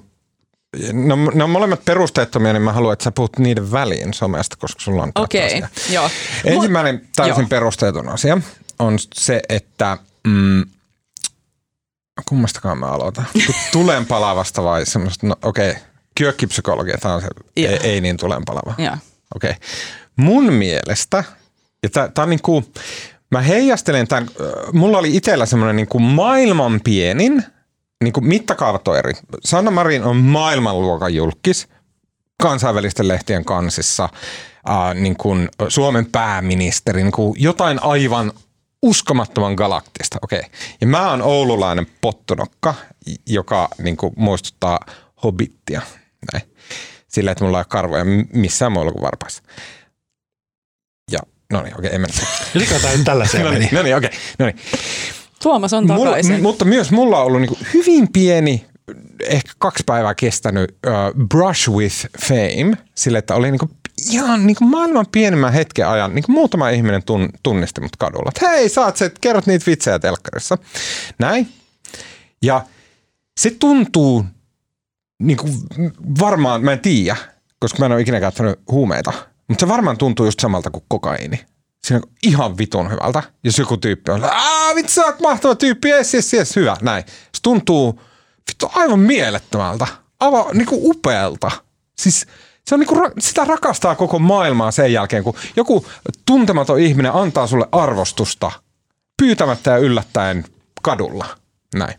No, 0.92 1.16
ne 1.34 1.44
on 1.44 1.50
molemmat 1.50 1.84
perusteettomia, 1.84 2.52
niin 2.52 2.62
mä 2.62 2.72
haluan, 2.72 2.92
että 2.92 3.04
sä 3.04 3.12
puhut 3.12 3.38
niiden 3.38 3.72
väliin 3.72 4.14
somesta, 4.14 4.56
koska 4.56 4.80
sulla 4.80 5.02
on 5.02 5.12
Okei, 5.14 5.58
okay. 5.58 5.68
joo. 5.90 6.10
Ensimmäinen 6.44 7.08
täysin 7.16 7.42
Joo. 7.42 7.48
perusteeton 7.48 8.08
asia 8.08 8.38
on 8.78 8.98
se, 9.14 9.40
että 9.48 9.98
mm, 10.26 10.64
kummastakaan 12.28 12.78
mä 12.78 12.86
aloitan? 12.86 13.26
Tulen 13.72 14.06
palavasta 14.06 14.64
vai 14.64 14.86
semmoista, 14.86 15.26
no 15.26 15.36
okei, 15.42 15.70
okay. 15.70 15.82
kyökkipsykologia, 16.14 16.98
tämä 16.98 17.14
on 17.14 17.20
se, 17.20 17.28
Joo. 17.56 17.72
ei, 17.72 17.78
ei 17.82 18.00
niin 18.00 18.16
tulen 18.16 18.44
palava. 18.44 18.74
Joo. 18.78 18.96
Okei. 19.34 19.50
Okay. 19.50 19.62
Mun 20.16 20.52
mielestä, 20.52 21.24
ja 21.82 21.88
tää 21.88 22.22
on 22.22 22.30
niinku, 22.30 22.64
mä 23.30 23.40
heijastelen 23.40 24.08
tämän, 24.08 24.28
mulla 24.72 24.98
oli 24.98 25.16
itsellä 25.16 25.46
semmoinen 25.46 25.76
niinku 25.76 25.98
maailman 25.98 26.80
pienin, 26.84 27.44
niinku 28.04 28.20
mittakaavat 28.20 28.88
on 28.88 28.98
eri. 28.98 29.12
Sanna 29.44 29.70
Marin 29.70 30.04
on 30.04 30.16
maailmanluokan 30.16 31.14
julkis 31.14 31.68
kansainvälisten 32.42 33.08
lehtien 33.08 33.44
kansissa, 33.44 34.08
äh, 34.68 34.94
niin 34.94 35.16
kuin 35.16 35.48
Suomen 35.68 36.06
pääministeri, 36.06 37.02
niin 37.02 37.12
kuin 37.12 37.34
jotain 37.42 37.82
aivan 37.82 38.32
uskomattoman 38.82 39.54
galaktista. 39.54 40.18
Okei. 40.22 40.38
Okay. 40.38 40.50
Ja 40.80 40.86
mä 40.86 41.10
oon 41.10 41.22
oululainen 41.22 41.86
pottunokka, 42.00 42.74
joka 43.26 43.68
niin 43.78 43.96
kuin 43.96 44.12
muistuttaa 44.16 44.80
hobittia. 45.24 45.80
Näin. 46.32 46.50
Sillä, 47.08 47.30
että 47.30 47.44
mulla 47.44 47.58
ei 47.58 47.60
ole 47.60 47.66
karvoja 47.68 48.04
missään 48.32 48.72
muualla 48.72 48.92
kuin 48.92 49.02
varpaissa. 49.02 49.42
Ja 51.12 51.18
no 51.52 51.62
niin, 51.62 51.74
okei, 51.74 51.88
okay, 51.88 51.94
en 51.94 52.00
mennä. 52.00 52.16
Mikä 52.54 52.78
tämä 52.78 52.92
nyt 52.92 53.04
tällaiseen 53.04 53.44
no 53.44 53.50
meni? 53.50 53.64
niin, 53.64 53.74
no 53.74 53.82
niin, 53.82 53.96
okei. 53.96 54.08
Okay, 54.08 54.20
no 54.38 54.46
niin. 54.46 54.56
Tuomas 55.42 55.72
on 55.72 55.86
Mulla, 55.86 56.04
takaisin. 56.04 56.40
m- 56.40 56.42
mutta 56.42 56.64
myös 56.64 56.90
mulla 56.90 57.18
on 57.20 57.26
ollut 57.26 57.40
niinku 57.40 57.58
hyvin 57.74 58.12
pieni, 58.12 58.66
ehkä 59.22 59.52
kaksi 59.58 59.82
päivää 59.86 60.14
kestänyt 60.14 60.76
uh, 60.86 61.26
brush 61.28 61.70
with 61.70 62.06
fame, 62.28 62.76
sille 62.94 63.18
että 63.18 63.34
oli 63.34 63.50
niinku 63.50 63.70
ihan 64.10 64.46
niinku 64.46 64.64
maailman 64.64 65.06
pienimmän 65.12 65.52
hetken 65.52 65.88
ajan, 65.88 66.14
niinku 66.14 66.32
muutama 66.32 66.68
ihminen 66.68 67.02
tun, 67.02 67.28
tunnisti 67.42 67.80
mut 67.80 67.96
kadulla. 67.98 68.28
Että 68.36 68.48
hei, 68.48 68.68
saat 68.68 68.96
se, 68.96 69.12
kerrot 69.20 69.46
niitä 69.46 69.64
vitsejä 69.66 69.98
telkkarissa. 69.98 70.58
Näin. 71.18 71.48
Ja 72.42 72.64
se 73.40 73.50
tuntuu, 73.50 74.24
niinku, 75.22 75.48
varmaan, 76.20 76.64
mä 76.64 76.72
en 76.72 76.80
tiedä, 76.80 77.16
koska 77.60 77.78
mä 77.78 77.86
en 77.86 77.92
ole 77.92 78.00
ikinä 78.00 78.20
käyttänyt 78.20 78.60
huumeita, 78.70 79.12
mutta 79.48 79.60
se 79.60 79.68
varmaan 79.68 79.98
tuntuu 79.98 80.26
just 80.26 80.40
samalta 80.40 80.70
kuin 80.70 80.84
kokaiini. 80.88 81.40
Siinä 81.84 82.00
on 82.04 82.10
ihan 82.22 82.58
vitun 82.58 82.90
hyvältä. 82.90 83.22
Jos 83.44 83.58
joku 83.58 83.76
tyyppi 83.76 84.10
on, 84.12 84.22
aah 84.66 84.74
vitsi 84.74 84.94
sä 84.94 85.04
oot 85.04 85.20
mahtava 85.20 85.54
tyyppi, 85.54 85.88
yes, 85.88 86.14
yes, 86.14 86.34
yes, 86.34 86.56
hyvä, 86.56 86.76
näin. 86.80 87.04
Se 87.06 87.42
tuntuu 87.42 88.00
vittu 88.48 88.70
aivan 88.74 89.00
mielettömältä, 89.00 89.86
aivan 90.20 90.44
niinku 90.52 90.90
upealta. 90.90 91.50
Siis 91.98 92.26
se 92.66 92.74
on 92.74 92.80
niinku, 92.80 92.96
sitä 93.18 93.44
rakastaa 93.44 93.94
koko 93.94 94.18
maailmaa 94.18 94.70
sen 94.70 94.92
jälkeen, 94.92 95.24
kun 95.24 95.34
joku 95.56 95.86
tuntematon 96.26 96.80
ihminen 96.80 97.12
antaa 97.14 97.46
sulle 97.46 97.68
arvostusta 97.72 98.52
pyytämättä 99.16 99.70
ja 99.70 99.76
yllättäen 99.76 100.44
kadulla. 100.82 101.26
Näin. 101.74 101.94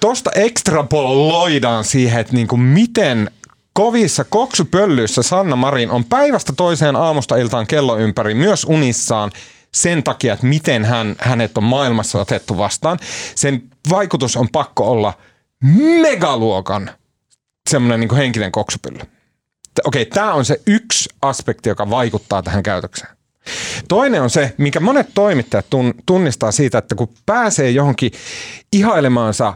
Tosta 0.00 0.30
ekstrapoloidaan 0.34 1.84
siihen, 1.84 2.20
että 2.20 2.32
niinku 2.32 2.56
miten 2.56 3.30
kovissa 3.72 4.24
koksupöllyissä 4.24 5.22
Sanna 5.22 5.56
Marin 5.56 5.90
on 5.90 6.04
päivästä 6.04 6.52
toiseen 6.56 6.96
aamusta 6.96 7.36
iltaan 7.36 7.66
kello 7.66 7.98
ympäri 7.98 8.34
myös 8.34 8.64
unissaan 8.64 9.30
sen 9.74 10.02
takia, 10.02 10.34
että 10.34 10.46
miten 10.46 10.84
hän, 10.84 11.16
hänet 11.18 11.58
on 11.58 11.64
maailmassa 11.64 12.20
otettu 12.20 12.58
vastaan. 12.58 12.98
Sen 13.34 13.62
vaikutus 13.90 14.36
on 14.36 14.48
pakko 14.52 14.90
olla 14.90 15.14
megaluokan 16.02 16.90
semmoinen 17.70 18.00
niin 18.00 18.16
henkinen 18.16 18.52
koksupylly. 18.52 19.00
Okei, 19.84 20.06
tämä 20.06 20.34
on 20.34 20.44
se 20.44 20.60
yksi 20.66 21.08
aspekti, 21.22 21.68
joka 21.68 21.90
vaikuttaa 21.90 22.42
tähän 22.42 22.62
käytökseen. 22.62 23.16
Toinen 23.88 24.22
on 24.22 24.30
se, 24.30 24.54
mikä 24.58 24.80
monet 24.80 25.08
toimittajat 25.14 25.66
tun, 25.70 25.94
tunnistaa 26.06 26.52
siitä, 26.52 26.78
että 26.78 26.94
kun 26.94 27.14
pääsee 27.26 27.70
johonkin 27.70 28.12
ihailemaansa 28.72 29.54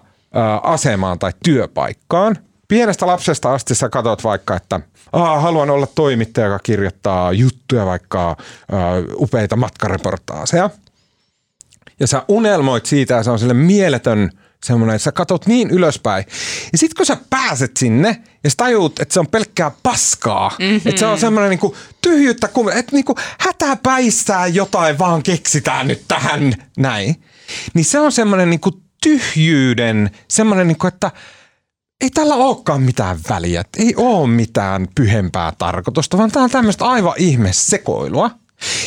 asemaan 0.62 1.18
tai 1.18 1.32
työpaikkaan, 1.44 2.36
pienestä 2.68 3.06
lapsesta 3.06 3.54
asti 3.54 3.74
sä 3.74 3.88
katsot 3.88 4.24
vaikka, 4.24 4.56
että 4.56 4.80
Aa, 5.12 5.40
haluan 5.40 5.70
olla 5.70 5.86
toimittaja, 5.86 6.46
joka 6.46 6.58
kirjoittaa 6.58 7.32
juttuja, 7.32 7.86
vaikka 7.86 8.36
ää, 8.72 8.92
upeita 9.14 9.56
matkareportaaseja. 9.56 10.70
Ja 12.00 12.06
sä 12.06 12.22
unelmoit 12.28 12.86
siitä 12.86 13.14
ja 13.14 13.22
se 13.22 13.30
on 13.30 13.38
sille 13.38 13.54
mieletön 13.54 14.30
semmoinen, 14.64 14.98
sä 14.98 15.12
katot 15.12 15.46
niin 15.46 15.70
ylöspäin. 15.70 16.24
Ja 16.72 16.78
sit 16.78 16.94
kun 16.94 17.06
sä 17.06 17.16
pääset 17.30 17.76
sinne 17.76 18.22
ja 18.44 18.50
sä 18.50 18.56
tajuut, 18.56 19.00
että 19.00 19.14
se 19.14 19.20
on 19.20 19.26
pelkkää 19.26 19.70
paskaa, 19.82 20.52
mm-hmm. 20.58 20.80
että 20.84 20.98
se 20.98 21.06
on 21.06 21.18
semmoinen 21.18 21.50
niinku 21.50 21.76
tyhjyyttä, 22.02 22.48
että 22.74 22.92
niinku 22.92 23.14
hätäpäissään 23.38 24.54
jotain 24.54 24.98
vaan 24.98 25.22
keksitään 25.22 25.88
nyt 25.88 26.02
tähän 26.08 26.54
näin. 26.76 27.22
Niin 27.74 27.84
se 27.84 27.98
on 27.98 28.12
semmoinen 28.12 28.50
niinku 28.50 28.70
tyhjyyden, 29.02 30.10
semmoinen 30.28 30.68
niinku, 30.68 30.86
että 30.86 31.10
ei 32.00 32.10
tällä 32.10 32.34
olekaan 32.34 32.82
mitään 32.82 33.18
väliä, 33.28 33.64
ei 33.78 33.94
ole 33.96 34.28
mitään 34.28 34.88
pyhempää 34.94 35.52
tarkoitusta, 35.58 36.18
vaan 36.18 36.30
tämä 36.30 36.44
on 36.44 36.50
tämmöistä 36.50 36.84
aivan 36.84 37.14
ihme 37.16 37.52
sekoilua. 37.52 38.30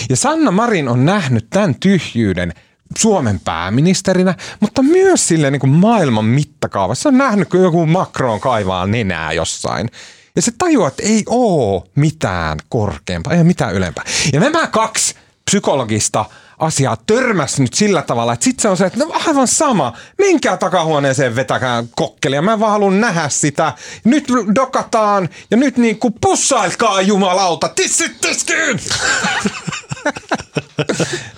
Ja 0.10 0.16
Sanna 0.16 0.52
Marin 0.52 0.88
on 0.88 1.06
nähnyt 1.06 1.48
tämän 1.50 1.76
tyhjyyden– 1.76 2.54
Suomen 2.98 3.40
pääministerinä, 3.40 4.36
mutta 4.60 4.84
myös 4.84 5.28
sille 5.28 5.52
niin 5.52 5.60
kuin 5.60 5.70
maailman 5.70 6.26
mittakaavassa. 6.26 7.10
on 7.10 7.18
nähnyt, 7.18 7.50
kun 7.50 7.62
joku 7.62 7.86
Macron 7.86 8.40
kaivaa 8.40 8.88
nenää 8.88 9.34
jossain. 9.34 9.90
Ja 10.36 10.42
se 10.42 10.52
tajuaa, 10.58 10.88
että 10.88 11.04
ei 11.04 11.24
ole 11.28 11.84
mitään 11.96 12.58
korkeampaa, 12.70 13.34
ei 13.34 13.44
mitään 13.44 13.76
ylempää. 13.76 14.04
Ja 14.34 14.40
nämä 14.40 14.68
kaksi 14.68 15.16
psykologista 15.46 16.26
asiaa 16.60 16.98
törmäs 17.08 17.60
nyt 17.60 17.74
sillä 17.74 18.02
tavalla, 18.02 18.34
että 18.34 18.44
sitten 18.44 18.62
se 18.62 18.70
on 18.70 18.78
se, 18.78 18.86
että 18.86 19.00
no 19.00 19.12
aivan 19.28 19.48
sama, 19.48 19.94
menkää 20.18 20.58
takahuoneeseen 20.58 21.36
vetäkää 21.36 21.84
kokkelia, 21.96 22.42
mä 22.42 22.60
vaan 22.60 22.72
haluan 22.72 23.02
nähdä 23.02 23.30
sitä. 23.30 23.74
Nyt 24.04 24.26
dokataan 24.56 25.30
ja 25.52 25.58
nyt 25.58 25.78
niin 25.78 26.00
kuin 26.00 26.14
pussailkaa 26.22 27.02
jumalauta, 27.02 27.70
tissit 27.70 28.22
tiskiin! 28.22 28.80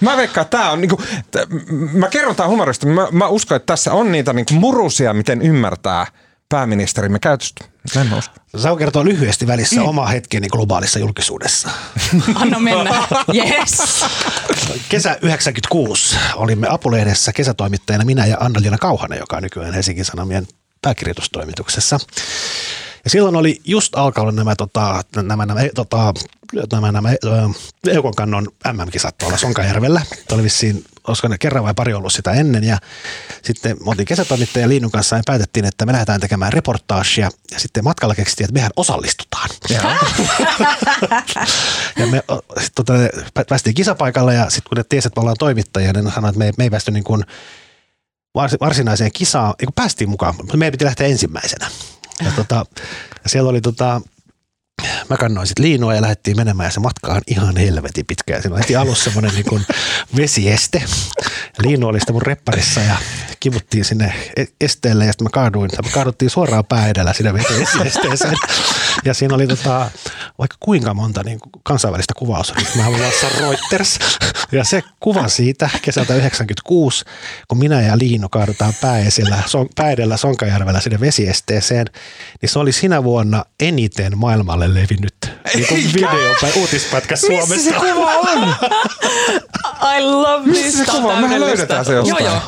mä 0.02 0.18
veikkaan, 0.18 0.48
tää 0.48 0.72
on 0.72 0.82
niinku, 0.82 1.02
t- 1.32 1.50
mä 1.94 2.08
kerron 2.08 2.36
tää 2.36 2.48
humorista, 2.48 2.88
mä, 2.88 3.08
mä 3.12 3.28
uskon, 3.28 3.56
että 3.56 3.74
tässä 3.74 3.94
on 3.94 4.12
niitä 4.12 4.34
niinku 4.34 4.54
murusia, 4.54 5.14
miten 5.14 5.42
ymmärtää 5.42 6.08
pääministerimme 6.52 7.20
käytöstä. 7.20 7.66
Mä 7.96 8.02
en 8.02 8.14
usko. 8.14 8.36
Saa 8.58 8.76
kertoa 8.76 9.06
lyhyesti 9.06 9.48
välissä 9.48 9.82
mm. 9.82 9.88
oma 9.88 10.06
hetkeni 10.06 10.48
globaalissa 10.48 11.00
julkisuudessa. 11.00 11.70
Anna 12.36 12.60
mennä. 12.60 13.08
Yes. 13.34 14.06
Kesä 14.90 15.18
96 15.22 16.18
olimme 16.36 16.68
Apulehdessä 16.70 17.34
kesätoimittajana 17.34 18.06
minä 18.06 18.26
ja 18.26 18.38
Anna-Liina 18.40 18.78
Kauhanen, 18.78 19.20
joka 19.20 19.38
on 19.38 19.44
nykyään 19.44 19.74
Helsingin 19.74 20.06
Sanomien 20.06 20.48
pääkirjoitustoimituksessa. 20.82 22.00
Ja 23.04 23.10
silloin 23.10 23.36
oli 23.36 23.62
just 23.66 23.96
alkanut 23.96 24.36
nämä, 24.36 24.56
tota, 24.56 25.02
nämä, 25.16 25.46
nämä, 25.46 25.62
tota, 25.76 26.14
nämä, 26.72 26.92
nämä 26.92 27.10
Eukon 27.88 28.16
kannon 28.16 28.48
MM-kisat 28.74 29.18
tuolla 29.18 29.38
Sonkajärvellä. 29.38 30.02
Tämä 30.28 30.36
oli 30.36 30.44
vissiin, 30.44 30.84
olisiko 31.08 31.28
ne 31.28 31.38
kerran 31.38 31.64
vai 31.64 31.74
pari 31.74 31.94
ollut 31.94 32.14
sitä 32.14 32.32
ennen. 32.32 32.64
Ja 32.64 32.78
sitten 33.42 33.78
me 33.80 33.90
oltiin 33.90 34.06
kesätoimittaja 34.06 34.70
Liinun 34.70 34.92
kanssa 34.92 35.16
ja 35.16 35.22
päätettiin, 35.26 35.66
että 35.66 35.86
me 35.86 35.92
lähdetään 35.92 36.22
tekemään 36.22 36.54
reportaasia. 36.54 37.30
Ja 37.52 37.60
sitten 37.60 37.84
matkalla 37.84 38.16
keksittiin, 38.16 38.46
että 38.46 38.54
mehän 38.54 38.72
osallistutaan. 38.76 39.50
ja 42.00 42.08
me 42.08 42.24
sit, 42.60 42.76
tota, 42.76 42.94
päästiin 43.50 43.76
kisapaikalle 43.76 44.34
ja 44.34 44.50
sitten 44.50 44.70
kun 44.70 44.78
ne 44.78 44.84
tiesi, 44.90 45.08
että 45.08 45.20
me 45.20 45.22
ollaan 45.22 45.38
toimittajia, 45.40 45.94
niin 45.94 46.06
ne 46.06 46.12
sanoivat, 46.12 46.36
että 46.36 46.46
me, 46.46 46.52
me 46.58 46.64
ei 46.64 46.70
päästy 46.70 46.92
niin 46.92 47.04
kuin 47.04 47.24
varsinaiseen 48.62 49.12
kisaan, 49.12 49.54
kun 49.64 49.74
päästiin 49.74 50.10
mukaan, 50.10 50.36
mutta 50.36 50.58
meidän 50.58 50.72
piti 50.72 50.86
lähteä 50.86 51.08
ensimmäisenä. 51.08 51.68
Ja, 52.26 52.32
tota, 52.36 52.66
ja 53.24 53.30
siellä 53.30 53.50
oli 53.50 53.62
tota, 53.62 54.02
mä 55.10 55.18
kannoin 55.18 55.48
sitten 55.48 55.66
liinua 55.66 55.96
ja 55.96 56.02
lähdettiin 56.02 56.38
menemään 56.38 56.68
ja 56.68 56.72
se 56.72 56.80
matka 56.80 57.14
on 57.14 57.22
ihan 57.28 57.58
helvetin 57.58 58.06
pitkä. 58.06 58.42
Siinä 58.42 58.56
oli 58.56 58.76
alussa 58.76 59.04
semmoinen 59.04 59.32
niin 59.36 59.66
vesieste. 60.16 60.84
Liinu 61.64 61.88
oli 61.88 62.00
sitten 62.00 62.16
mun 62.16 62.22
repparissa 62.22 62.82
ja 62.82 62.96
kivuttiin 63.40 63.86
sinne 63.86 64.14
e- 64.36 64.46
esteelle 64.62 65.06
ja 65.06 65.12
sitten 65.12 65.26
mä 65.26 65.30
kaaduin. 65.30 65.70
Me 65.84 65.90
kaaduttiin 65.90 66.30
suoraan 66.30 66.66
pää 66.66 66.88
edellä 66.88 67.14
sinne 67.14 67.34
vesiesteeseen. 67.34 68.36
Ja 69.06 69.14
siinä 69.14 69.36
oli 69.36 69.48
tota, 69.48 69.92
vaikka 70.40 70.58
kuinka 70.60 70.94
monta 70.94 71.24
niin 71.24 71.40
kansainvälistä 71.64 72.14
Mä 72.76 72.84
haluan 72.84 73.02
Reuters. 73.40 74.00
Ja 74.52 74.64
se 74.64 74.82
kuva 75.00 75.28
siitä 75.28 75.70
kesältä 75.82 76.16
96, 76.16 77.06
kun 77.48 77.58
minä 77.58 77.82
ja 77.82 77.98
Liino 77.98 78.30
kaadutaan 78.30 78.74
pää, 78.82 79.00
esillä, 79.00 79.44
son, 79.46 79.68
pää 79.76 79.92
edellä 79.92 80.18
Sonkajärvellä 80.18 80.80
sinne 80.80 81.00
vesiesteeseen, 81.00 81.88
niin 82.42 82.50
se 82.50 82.60
oli 82.60 82.72
sinä 82.72 83.04
vuonna 83.04 83.46
eniten 83.60 84.18
maailmalle 84.18 84.71
levinnyt 84.74 85.16
niin 85.56 85.94
video 85.94 86.36
tai 86.42 86.52
uutispätkä 86.56 87.16
Suomessa. 87.16 87.56
Missä 87.56 87.70
se 87.70 87.76
kuva 87.76 88.16
on? 88.16 88.56
I 89.98 90.02
love 90.02 90.44
this. 90.44 90.66
Missä 90.66 90.86
se 90.86 90.92
kuva 90.92 91.14
on? 91.14 91.22
Mehän 91.22 91.42
löydetään 91.42 91.86
se 91.86 91.94
jostain. 91.94 92.26
Joo, 92.26 92.34
joo. 92.34 92.42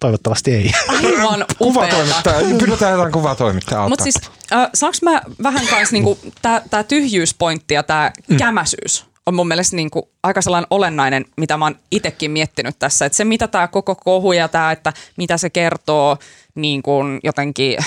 Toivottavasti 0.00 0.54
ei. 0.54 0.72
Aivan 0.88 1.44
Kuvatoimittaja. 1.58 2.58
Pyydetään 2.58 2.92
jotain 2.92 3.12
kuvatoimittajaa 3.12 3.88
Mutta 3.88 4.04
siis, 4.04 4.14
äh, 4.52 4.68
saanko 4.74 4.98
mä 5.02 5.22
vähän 5.42 5.66
kanssa 5.66 5.92
niinku, 5.92 6.18
tää, 6.42 6.82
tyhjyyspointti 6.88 7.74
ja 7.74 7.82
tää 7.82 8.12
mm. 8.28 8.36
kämäsyys 8.36 9.04
on 9.26 9.34
mun 9.34 9.48
mielestä 9.48 9.76
niinku 9.76 10.10
aika 10.22 10.42
sellainen 10.42 10.66
olennainen, 10.70 11.24
mitä 11.36 11.56
mä 11.56 11.64
oon 11.64 11.78
itekin 11.90 12.30
miettinyt 12.30 12.78
tässä. 12.78 13.06
Että 13.06 13.16
se, 13.16 13.24
mitä 13.24 13.48
tämä 13.48 13.68
koko 13.68 13.94
kohu 13.94 14.32
ja 14.32 14.48
tämä, 14.48 14.72
että 14.72 14.92
mitä 15.16 15.36
se 15.38 15.50
kertoo 15.50 16.18
niin 16.54 16.82
kuin 16.82 17.20
jotenkin 17.24 17.78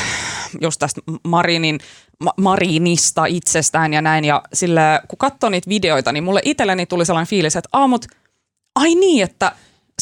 just 0.61 0.79
tästä 0.79 1.01
Marinin 1.23 1.79
Ma- 2.23 2.33
Marinista 2.37 3.25
itsestään 3.25 3.93
ja 3.93 4.01
näin. 4.01 4.25
Ja 4.25 4.41
sille, 4.53 4.81
kun 5.07 5.17
katsoo 5.17 5.49
niitä 5.49 5.69
videoita, 5.69 6.11
niin 6.11 6.23
mulle 6.23 6.41
itselleni 6.43 6.85
tuli 6.85 7.05
sellainen 7.05 7.29
fiilis, 7.29 7.55
että 7.55 7.69
aamut, 7.73 8.05
ai 8.75 8.95
niin, 8.95 9.23
että 9.23 9.51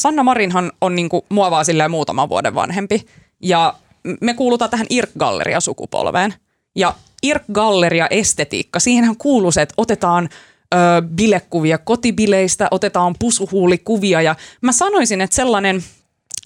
Sanna 0.00 0.22
Marinhan 0.22 0.72
on 0.80 0.94
niinku 0.94 1.24
muovaa 1.28 1.64
silleen 1.64 1.90
muutaman 1.90 2.28
vuoden 2.28 2.54
vanhempi. 2.54 3.06
Ja 3.42 3.74
me 4.20 4.34
kuulutaan 4.34 4.70
tähän 4.70 4.86
IRK-galleria-sukupolveen. 4.90 6.34
Ja 6.76 6.94
IRK-galleria-estetiikka, 7.22 8.80
siihenhän 8.80 9.16
kuuluu 9.16 9.52
se, 9.52 9.62
että 9.62 9.74
otetaan 9.76 10.28
ö, 10.74 10.78
bilekuvia 11.14 11.78
kotibileistä, 11.78 12.68
otetaan 12.70 13.14
pusuhuulikuvia. 13.18 14.22
Ja 14.22 14.36
mä 14.60 14.72
sanoisin, 14.72 15.20
että 15.20 15.36
sellainen 15.36 15.84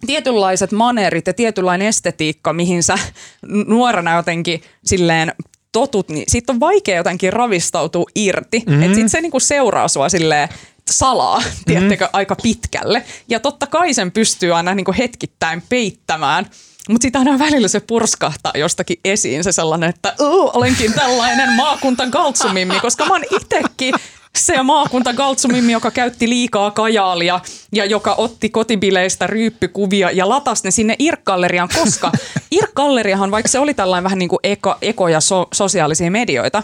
tietynlaiset 0.06 0.72
maneerit 0.72 1.26
ja 1.26 1.34
tietynlainen 1.34 1.88
estetiikka, 1.88 2.52
mihin 2.52 2.82
sä 2.82 2.98
nuorena 3.66 4.16
jotenkin 4.16 4.62
silleen 4.84 5.32
totut, 5.72 6.08
niin 6.08 6.24
siitä 6.28 6.52
on 6.52 6.60
vaikea 6.60 6.96
jotenkin 6.96 7.32
ravistautua 7.32 8.06
irti. 8.14 8.62
Mm-hmm. 8.66 8.82
Että 8.82 8.94
sit 8.94 9.08
se 9.08 9.20
niinku 9.20 9.40
seuraa 9.40 9.88
sua 9.88 10.08
silleen 10.08 10.48
salaa, 10.90 11.38
mm-hmm. 11.38 11.64
tiedättekö, 11.66 12.08
aika 12.12 12.36
pitkälle. 12.42 13.04
Ja 13.28 13.40
totta 13.40 13.66
kai 13.66 13.94
sen 13.94 14.12
pystyy 14.12 14.56
aina 14.56 14.74
niinku 14.74 14.94
hetkittäin 14.98 15.62
peittämään. 15.68 16.46
Mutta 16.88 17.02
sitä 17.02 17.18
aina 17.18 17.38
välillä 17.38 17.68
se 17.68 17.80
purskahtaa 17.80 18.52
jostakin 18.54 19.00
esiin 19.04 19.44
se 19.44 19.52
sellainen, 19.52 19.88
että 19.88 20.14
olenkin 20.54 20.92
tällainen 20.92 21.52
maakunta 21.52 22.06
galtsumimmi, 22.06 22.80
koska 22.80 23.04
mä 23.04 23.12
oon 23.12 23.24
itekin 23.30 23.94
se 24.38 24.62
maakunta 24.62 25.12
Galtsumimmi, 25.12 25.72
joka 25.72 25.90
käytti 25.90 26.28
liikaa 26.28 26.70
kajaalia 26.70 27.40
ja 27.72 27.84
joka 27.84 28.14
otti 28.14 28.50
kotibileistä 28.50 29.26
ryyppykuvia 29.26 30.10
ja 30.10 30.28
latasi 30.28 30.64
ne 30.64 30.70
sinne 30.70 30.96
Irk-galleriaan, 30.98 31.68
koska 31.80 32.12
Irk-galleriahan, 32.50 33.30
vaikka 33.30 33.48
se 33.48 33.58
oli 33.58 33.74
tällainen 33.74 34.04
vähän 34.04 34.18
niin 34.18 34.28
kuin 34.28 34.40
eko, 34.42 34.74
eko 34.82 35.08
ja 35.08 35.20
so, 35.20 35.48
sosiaalisia 35.54 36.10
medioita, 36.10 36.62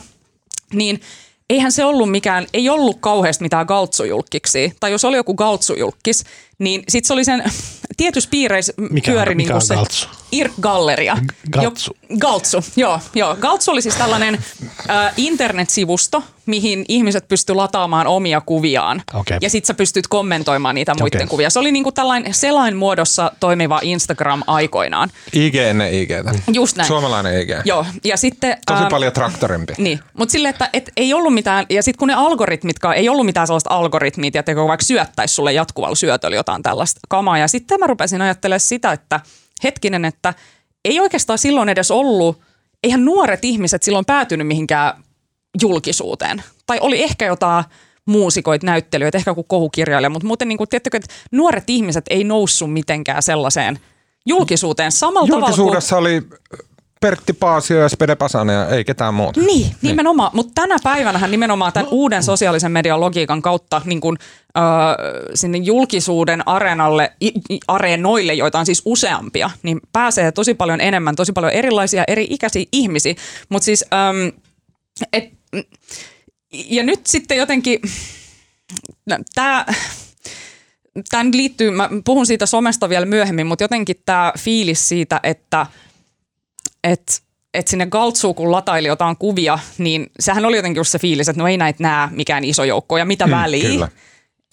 niin 0.72 1.00
eihän 1.50 1.72
se 1.72 1.84
ollut 1.84 2.10
mikään, 2.10 2.46
ei 2.52 2.68
ollut 2.68 2.96
kauheasti 3.00 3.44
mitään 3.44 3.66
galtsujulkkiksi. 3.66 4.72
Tai 4.80 4.92
jos 4.92 5.04
oli 5.04 5.16
joku 5.16 5.34
galtsujulkkis, 5.34 6.24
niin 6.58 6.82
sitten 6.88 7.06
se 7.06 7.12
oli 7.12 7.24
sen 7.24 7.44
tietyissä 7.96 8.30
piireissä 8.30 8.72
mikä 8.90 9.12
pyöri 9.12 9.34
mikä 9.34 9.52
niin 9.52 9.62
se 9.62 9.74
galtsu? 9.74 10.08
Irk-galleria. 10.32 11.18
Galtsu. 11.50 11.96
Jo, 12.10 12.18
galtsu, 12.18 12.64
joo, 12.76 13.00
joo. 13.14 13.36
Galtsu 13.40 13.70
oli 13.70 13.82
siis 13.82 13.94
tällainen 13.94 14.38
äh, 14.90 15.12
internetsivusto, 15.16 16.22
mihin 16.46 16.84
ihmiset 16.88 17.28
pysty 17.28 17.54
lataamaan 17.54 18.06
omia 18.06 18.40
kuviaan. 18.40 19.02
Okay. 19.14 19.38
Ja 19.40 19.50
sitten 19.50 19.66
sä 19.66 19.74
pystyt 19.74 20.06
kommentoimaan 20.06 20.74
niitä 20.74 20.94
muiden 20.94 21.18
okay. 21.18 21.26
kuvia. 21.26 21.50
Se 21.50 21.58
oli 21.58 21.72
niinku 21.72 21.92
tällainen 21.92 22.34
selain 22.34 22.76
muodossa 22.76 23.32
toimiva 23.40 23.80
Instagram 23.82 24.42
aikoinaan. 24.46 25.10
IG 25.32 25.54
ennen 25.54 25.94
IG. 25.94 26.10
Just 26.52 26.76
näin. 26.76 26.86
Suomalainen 26.86 27.40
IG. 27.40 27.50
Joo. 27.64 27.86
Ja 28.04 28.16
sitten, 28.16 28.56
Tosi 28.66 28.82
ähm, 28.82 28.90
paljon 28.90 29.12
traktorimpi. 29.12 29.72
Niin, 29.78 30.00
mutta 30.18 30.32
silleen, 30.32 30.50
että 30.50 30.70
et 30.72 30.90
ei 30.96 31.14
ollut 31.14 31.34
mitään, 31.34 31.66
ja 31.70 31.82
sitten 31.82 31.98
kun 31.98 32.08
ne 32.08 32.14
algoritmitkaan, 32.14 32.96
ei 32.96 33.08
ollut 33.08 33.26
mitään 33.26 33.46
sellaista 33.46 33.70
algoritmit, 33.70 34.36
että 34.36 34.56
vaikka 34.56 34.84
syöttäisi 34.84 35.34
sulle 35.34 35.52
jatkuvalla 35.52 35.94
syötöllä 35.94 36.36
jotain 36.48 36.62
tällaista 36.62 37.00
kamaa. 37.08 37.38
Ja 37.38 37.48
sitten 37.48 37.80
mä 37.80 37.86
rupesin 37.86 38.22
ajattelemaan 38.22 38.60
sitä, 38.60 38.92
että 38.92 39.20
hetkinen, 39.64 40.04
että 40.04 40.34
ei 40.84 41.00
oikeastaan 41.00 41.38
silloin 41.38 41.68
edes 41.68 41.90
ollut, 41.90 42.40
eihän 42.82 43.04
nuoret 43.04 43.44
ihmiset 43.44 43.82
silloin 43.82 44.04
päätynyt 44.04 44.46
mihinkään 44.46 45.04
julkisuuteen. 45.62 46.42
Tai 46.66 46.78
oli 46.80 47.02
ehkä 47.02 47.26
jotain 47.26 47.64
muusikoita, 48.04 48.66
näyttelijöitä, 48.66 49.18
ehkä 49.18 49.30
joku 49.30 49.44
kohukirjailija, 49.44 50.10
mutta 50.10 50.26
muuten 50.26 50.48
niin 50.48 50.58
kuin, 50.58 50.68
tiedättekö, 50.68 50.96
että 50.96 51.14
nuoret 51.32 51.70
ihmiset 51.70 52.04
ei 52.10 52.24
noussut 52.24 52.72
mitenkään 52.72 53.22
sellaiseen 53.22 53.78
julkisuuteen 54.26 54.92
samalla 54.92 55.28
Julkisuudessa 55.28 55.96
tavalla 55.96 56.20
kuin... 56.20 56.30
oli 56.30 56.67
Pertti 57.00 57.32
Paasio 57.32 57.80
ja 57.80 57.88
Spede 57.88 58.16
Pasanen 58.16 58.54
ja 58.54 58.68
ei 58.68 58.84
ketään 58.84 59.14
muuta. 59.14 59.40
Niin, 59.40 59.74
nimenomaan. 59.82 60.30
Mutta 60.34 60.52
tänä 60.54 60.76
päivänä 60.82 61.26
nimenomaan 61.26 61.72
tämän 61.72 61.88
uuden 61.90 62.22
sosiaalisen 62.22 62.72
median 62.72 63.00
logiikan 63.00 63.42
kautta 63.42 63.82
niin 63.84 64.00
kun, 64.00 64.16
äh, 64.56 64.64
sinne 65.34 65.58
julkisuuden 65.58 66.48
areenalle, 66.48 67.12
i, 67.22 67.28
i, 67.50 67.58
areenoille, 67.68 68.34
joita 68.34 68.58
on 68.58 68.66
siis 68.66 68.82
useampia, 68.84 69.50
niin 69.62 69.80
pääsee 69.92 70.32
tosi 70.32 70.54
paljon 70.54 70.80
enemmän, 70.80 71.16
tosi 71.16 71.32
paljon 71.32 71.52
erilaisia 71.52 72.04
eri 72.08 72.26
ikäisiä 72.30 72.64
ihmisiä. 72.72 73.14
Mutta 73.48 73.64
siis, 73.64 73.84
ähm, 73.92 74.36
et, 75.12 75.32
ja 76.52 76.82
nyt 76.82 77.06
sitten 77.06 77.38
jotenkin, 77.38 77.80
tämä 79.34 79.64
tämä 81.08 81.24
liittyy, 81.32 81.70
mä 81.70 81.90
puhun 82.04 82.26
siitä 82.26 82.46
somesta 82.46 82.88
vielä 82.88 83.06
myöhemmin, 83.06 83.46
mutta 83.46 83.64
jotenkin 83.64 83.96
tämä 84.06 84.32
fiilis 84.38 84.88
siitä, 84.88 85.20
että 85.22 85.66
että 86.84 87.12
et 87.54 87.68
sinne 87.68 87.86
Galtsuun, 87.86 88.34
kun 88.34 88.52
lataili 88.52 88.88
jotain 88.88 89.16
kuvia, 89.16 89.58
niin 89.78 90.06
sehän 90.20 90.44
oli 90.44 90.56
jotenkin 90.56 90.80
just 90.80 90.90
se 90.90 90.98
fiilis, 90.98 91.28
että 91.28 91.42
no 91.42 91.48
ei 91.48 91.56
näitä 91.56 91.82
näe 91.82 92.08
mikään 92.10 92.44
iso 92.44 92.64
joukko 92.64 92.98
ja 92.98 93.04
mitä 93.04 93.24
hmm, 93.24 93.34
väliä. 93.34 93.70
Kyllä. 93.70 93.88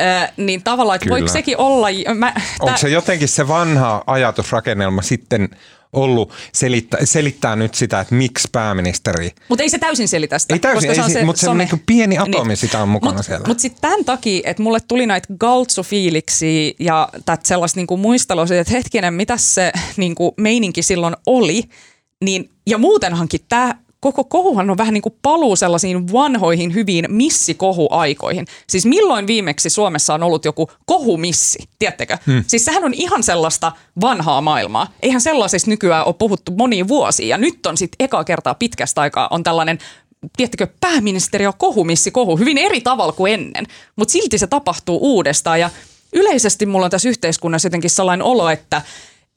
Ö, 0.02 0.28
niin 0.38 0.64
tavallaan, 0.64 0.96
että 0.96 1.10
voiko 1.10 1.28
sekin 1.28 1.58
olla... 1.58 1.88
Mä, 2.16 2.34
Onko 2.60 2.78
se 2.78 2.90
jotenkin 2.90 3.28
se 3.28 3.48
vanha 3.48 4.04
ajatusrakennelma 4.08 5.02
sitten 5.02 5.50
ollut 5.96 6.34
selittää, 6.54 7.00
selittää 7.04 7.56
nyt 7.56 7.76
sitä, 7.76 8.00
että 8.00 8.16
miksi 8.16 8.48
pääministeri... 8.52 9.32
Mutta 9.50 9.64
ei 9.64 9.70
se 9.70 9.78
täysin 9.78 10.08
selitä 10.08 10.40
sitä. 10.40 10.56
Ei 10.56 10.60
täysin, 10.60 10.90
ei, 10.90 10.96
se, 10.96 11.14
se, 11.14 11.26
mutta 11.26 11.40
se 11.40 11.50
on 11.50 11.58
niin 11.58 11.84
pieni 11.86 12.18
atomi 12.18 12.48
niin. 12.48 12.58
sitä 12.58 12.82
on 12.82 12.90
mukana 12.90 13.14
mut, 13.14 13.26
siellä. 13.26 13.48
Mutta 13.48 13.62
sitten 13.62 13.82
tämän 13.82 14.06
takia, 14.06 14.42
että 14.46 14.64
mulle 14.64 14.80
tuli 14.88 15.06
näitä 15.06 15.28
galtsu-fiiliksiä 15.34 16.74
ja 16.80 17.10
sellaista 17.44 17.80
niinku 17.80 17.98
muistelua, 17.98 18.46
että 18.52 18.74
hetkinen, 18.74 19.14
mitä 19.14 19.38
se 19.38 19.72
niinku 19.98 20.34
meininki 20.38 20.82
silloin 20.82 21.16
oli, 21.26 21.64
niin, 22.26 22.50
ja 22.68 22.78
muutenhankin 22.78 23.42
tämä 23.50 23.76
koko 24.00 24.24
kohuhan 24.24 24.70
on 24.70 24.78
vähän 24.78 24.94
niin 24.94 25.02
kuin 25.02 25.16
paluu 25.22 25.56
sellaisiin 25.56 26.12
vanhoihin 26.12 26.74
hyviin 26.74 27.06
missikohuaikoihin. 27.10 28.48
Siis 28.68 28.86
milloin 28.86 29.28
viimeksi 29.28 29.70
Suomessa 29.70 30.14
on 30.14 30.24
ollut 30.24 30.46
joku 30.46 30.72
kohumissi, 30.86 31.60
tiedättekö? 31.80 32.18
Hmm. 32.26 32.44
Siis 32.48 32.66
sehän 32.66 32.84
on 32.84 32.94
ihan 32.94 33.24
sellaista 33.24 33.72
vanhaa 34.02 34.42
maailmaa. 34.42 34.94
Eihän 35.02 35.22
sellaisesta 35.22 35.70
nykyään 35.70 36.06
ole 36.06 36.16
puhuttu 36.20 36.52
moniin 36.58 36.88
vuosiin. 36.88 37.30
Ja 37.30 37.38
nyt 37.38 37.66
on 37.66 37.78
sitten 37.78 38.06
eka 38.06 38.24
kertaa 38.24 38.54
pitkästä 38.54 39.02
aikaa 39.02 39.28
on 39.32 39.44
tällainen 39.44 39.80
tiedättekö, 40.38 40.68
pääministeri 40.82 41.48
on 41.48 41.54
kohumissi 41.58 42.12
kohu 42.12 42.38
hyvin 42.38 42.58
eri 42.58 42.82
tavalla 42.82 43.14
kuin 43.14 43.34
ennen, 43.34 43.66
mutta 43.96 44.12
silti 44.12 44.38
se 44.38 44.48
tapahtuu 44.48 45.00
uudestaan 45.02 45.60
ja 45.60 45.70
yleisesti 46.14 46.66
mulla 46.66 46.86
on 46.86 46.92
tässä 46.92 47.10
yhteiskunnassa 47.10 47.66
jotenkin 47.66 47.90
sellainen 47.90 48.26
olo, 48.26 48.50
että 48.50 48.82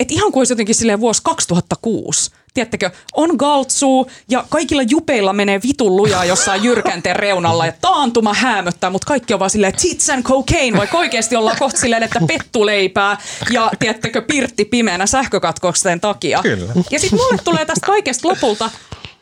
et 0.00 0.12
ihan 0.12 0.32
kuin 0.32 0.40
olisi 0.40 0.52
jotenkin 0.52 0.74
silleen 0.74 1.00
vuosi 1.00 1.22
2006 1.22 2.30
tiedättekö, 2.54 2.90
on 3.14 3.30
galtsu 3.36 4.10
ja 4.30 4.44
kaikilla 4.48 4.82
jupeilla 4.82 5.32
menee 5.32 5.60
vitun 5.62 5.96
lujaa 5.96 6.24
jossain 6.24 6.64
jyrkänteen 6.64 7.16
reunalla 7.16 7.66
ja 7.66 7.72
taantuma 7.80 8.34
häämöttää, 8.34 8.90
mutta 8.90 9.06
kaikki 9.06 9.34
on 9.34 9.40
vaan 9.40 9.50
silleen 9.50 9.72
tits 9.82 10.10
and 10.10 10.22
cocaine, 10.22 10.78
vaikka 10.78 10.98
oikeasti 10.98 11.36
ollaan 11.36 11.56
kohta 11.58 11.80
silleen, 11.80 12.02
että 12.02 12.20
pettuleipää 12.26 13.16
ja 13.50 13.70
tiedättekö, 13.78 14.22
pirtti 14.22 14.64
pimeänä 14.64 15.06
sähkökatkoksen 15.06 16.00
takia. 16.00 16.42
Kyllä. 16.42 16.72
Ja 16.90 16.98
sitten 16.98 17.18
mulle 17.18 17.38
tulee 17.44 17.64
tästä 17.64 17.86
kaikesta 17.86 18.28
lopulta 18.28 18.70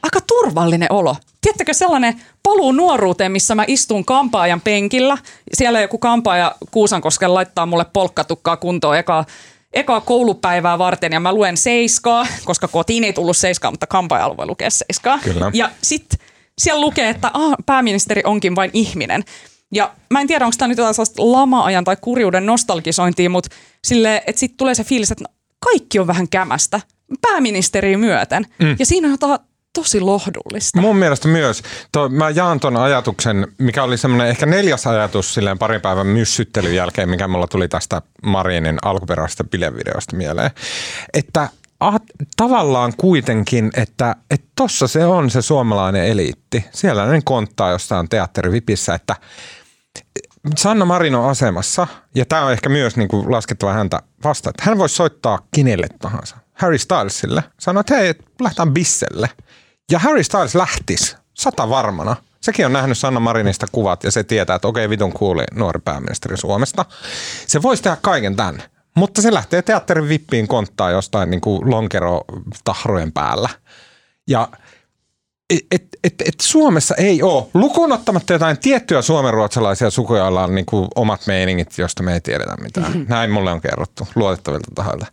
aika 0.03 0.21
turvallinen 0.21 0.93
olo. 0.93 1.17
Tiedättekö 1.41 1.75
sellainen 1.75 2.21
paluu 2.43 2.73
nuoruuteen, 2.73 3.33
missä 3.33 3.55
mä 3.55 3.65
istun 3.67 4.05
kampaajan 4.05 4.61
penkillä. 4.61 5.19
Siellä 5.55 5.81
joku 5.81 5.99
kampaaja 5.99 6.55
Kuusankosken 6.71 7.35
laittaa 7.35 7.67
mulle 7.67 7.87
polkkatukkaa 7.93 8.57
kuntoon 8.57 8.99
eka 8.99 9.25
ekaa 9.73 10.01
koulupäivää 10.01 10.79
varten 10.79 11.13
ja 11.13 11.21
mä 11.21 11.33
luen 11.33 11.57
seiskaa, 11.57 12.27
koska 12.45 12.69
kotiin 12.69 13.05
ei 13.05 13.13
tullut 13.13 13.37
seiskaa, 13.37 13.71
mutta 13.71 13.87
kampaajalla 13.87 14.37
voi 14.37 14.47
lukea 14.47 14.71
seiskaa. 14.71 15.19
Kyllä. 15.19 15.51
Ja 15.55 15.71
sitten 15.83 16.19
siellä 16.59 16.81
lukee, 16.81 17.09
että 17.09 17.31
ah, 17.35 17.55
pääministeri 17.67 18.23
onkin 18.25 18.57
vain 18.57 18.71
ihminen. 18.73 19.25
Ja 19.75 19.95
mä 20.11 20.21
en 20.21 20.27
tiedä, 20.27 20.45
onko 20.45 20.55
tämä 20.59 20.69
nyt 20.69 20.79
jotain 20.79 20.95
sellaista 20.95 21.33
lama-ajan 21.33 21.85
tai 21.85 21.97
kurjuuden 22.01 22.47
nostalgisointia, 22.47 23.31
mutta 23.31 23.57
sille, 23.85 24.23
että 24.27 24.41
sitten 24.41 24.57
tulee 24.57 24.75
se 24.75 24.85
fiilis, 24.85 25.11
että 25.11 25.25
no, 25.25 25.35
kaikki 25.65 25.99
on 25.99 26.07
vähän 26.07 26.29
kämästä, 26.29 26.81
pääministeri 27.23 27.97
myöten. 27.97 28.47
Mm. 28.59 28.77
Ja 28.79 28.87
siinä 28.87 29.09
on 29.09 29.13
jotain 29.13 29.39
tosi 29.77 30.01
lohdullista. 30.01 30.81
Mun 30.81 30.97
mielestä 30.97 31.29
myös. 31.29 31.63
To, 31.93 32.09
mä 32.09 32.31
jaan 32.31 32.61
ton 32.61 32.77
ajatuksen, 32.77 33.47
mikä 33.59 33.83
oli 33.83 33.99
semmoinen 33.99 34.27
ehkä 34.27 34.47
neljäs 34.47 34.87
ajatus 34.87 35.35
silleen 35.35 35.59
parin 35.59 35.81
päivän 35.81 36.07
myssyttelyn 36.07 36.75
jälkeen, 36.75 37.09
mikä 37.09 37.29
mulla 37.29 37.47
tuli 37.47 37.69
tästä 37.69 38.03
Marinin 38.23 38.79
alkuperäisestä 38.83 39.45
bilevideosta 39.45 40.17
mieleen. 40.17 40.51
Että 41.15 41.49
ah, 41.81 42.01
tavallaan 42.37 42.93
kuitenkin, 42.97 43.71
että 43.77 44.17
että 44.31 44.47
tossa 44.57 44.89
se 44.89 45.07
on 45.07 45.31
se 45.31 45.43
suomalainen 45.43 46.05
eliitti. 46.05 46.65
Siellä 46.73 47.07
ne 47.07 47.21
konttaa 47.25 47.71
jostain 47.71 48.09
teatterivipissä, 48.09 48.95
että 48.95 49.17
Sanna 50.57 50.85
Marin 50.85 51.15
on 51.15 51.31
asemassa, 51.31 51.87
ja 52.15 52.25
tämä 52.25 52.45
on 52.45 52.53
ehkä 52.53 52.69
myös 52.69 52.97
niin 52.97 53.09
laskettava 53.29 53.73
häntä 53.73 54.03
vastaan, 54.25 54.51
että 54.51 54.71
hän 54.71 54.79
voisi 54.79 54.95
soittaa 54.95 55.39
kenelle 55.55 55.87
tahansa. 55.99 56.37
Harry 56.55 56.79
Stylesille, 56.79 57.43
sanoa, 57.61 57.81
että 57.81 57.97
hei, 57.97 58.15
lähdetään 58.41 58.75
bisselle– 58.75 59.31
ja 59.91 59.99
Harry 59.99 60.23
Styles 60.23 60.55
lähtis 60.55 61.17
sata 61.35 61.69
varmana. 61.69 62.17
Sekin 62.41 62.67
on 62.67 62.73
nähnyt 62.73 62.99
Sanna 62.99 63.21
Marinista 63.21 63.67
kuvat 63.73 64.05
ja 64.05 64.11
se 64.11 64.25
tietää, 64.25 64.57
että 64.57 64.69
okei, 64.69 64.91
vitun 64.91 65.13
kuuli 65.13 65.45
nuori 65.55 65.81
pääministeri 65.85 66.37
Suomesta. 66.37 66.85
Se 67.47 67.63
voisi 67.63 67.83
tehdä 67.83 67.97
kaiken 68.01 68.37
tämän, 68.37 68.63
mutta 68.95 69.23
se 69.23 69.35
lähtee 69.35 69.63
teatterin 69.63 70.09
vippiin 70.09 70.49
konttaa 70.49 70.91
jostain 70.91 71.31
niin 71.31 71.41
kuin 71.41 71.71
lonkerotahrojen 71.71 73.13
päällä. 73.13 73.49
Ja 74.29 74.49
et, 75.51 75.67
et, 75.71 75.87
et, 76.05 76.15
et 76.21 76.41
Suomessa 76.43 76.95
ei 76.95 77.23
ole, 77.23 77.47
lukuun 77.55 77.93
ottamatta 77.93 78.33
jotain 78.33 78.59
tiettyjä 78.59 79.03
suomenruotsalaisia 79.03 79.91
sukuja, 79.91 80.23
joilla 80.23 80.45
on 80.45 80.55
niin 80.55 80.67
kuin 80.67 80.89
omat 80.95 81.27
meiningit, 81.27 81.79
josta 81.79 82.03
me 82.03 82.15
ei 82.15 82.21
tiedetä 82.21 82.57
mitään. 82.63 82.87
Mm-hmm. 82.87 83.07
Näin 83.09 83.31
mulle 83.31 83.53
on 83.53 83.61
kerrottu 83.61 84.09
luotettavilta 84.15 84.71
tahoilta. 84.75 85.07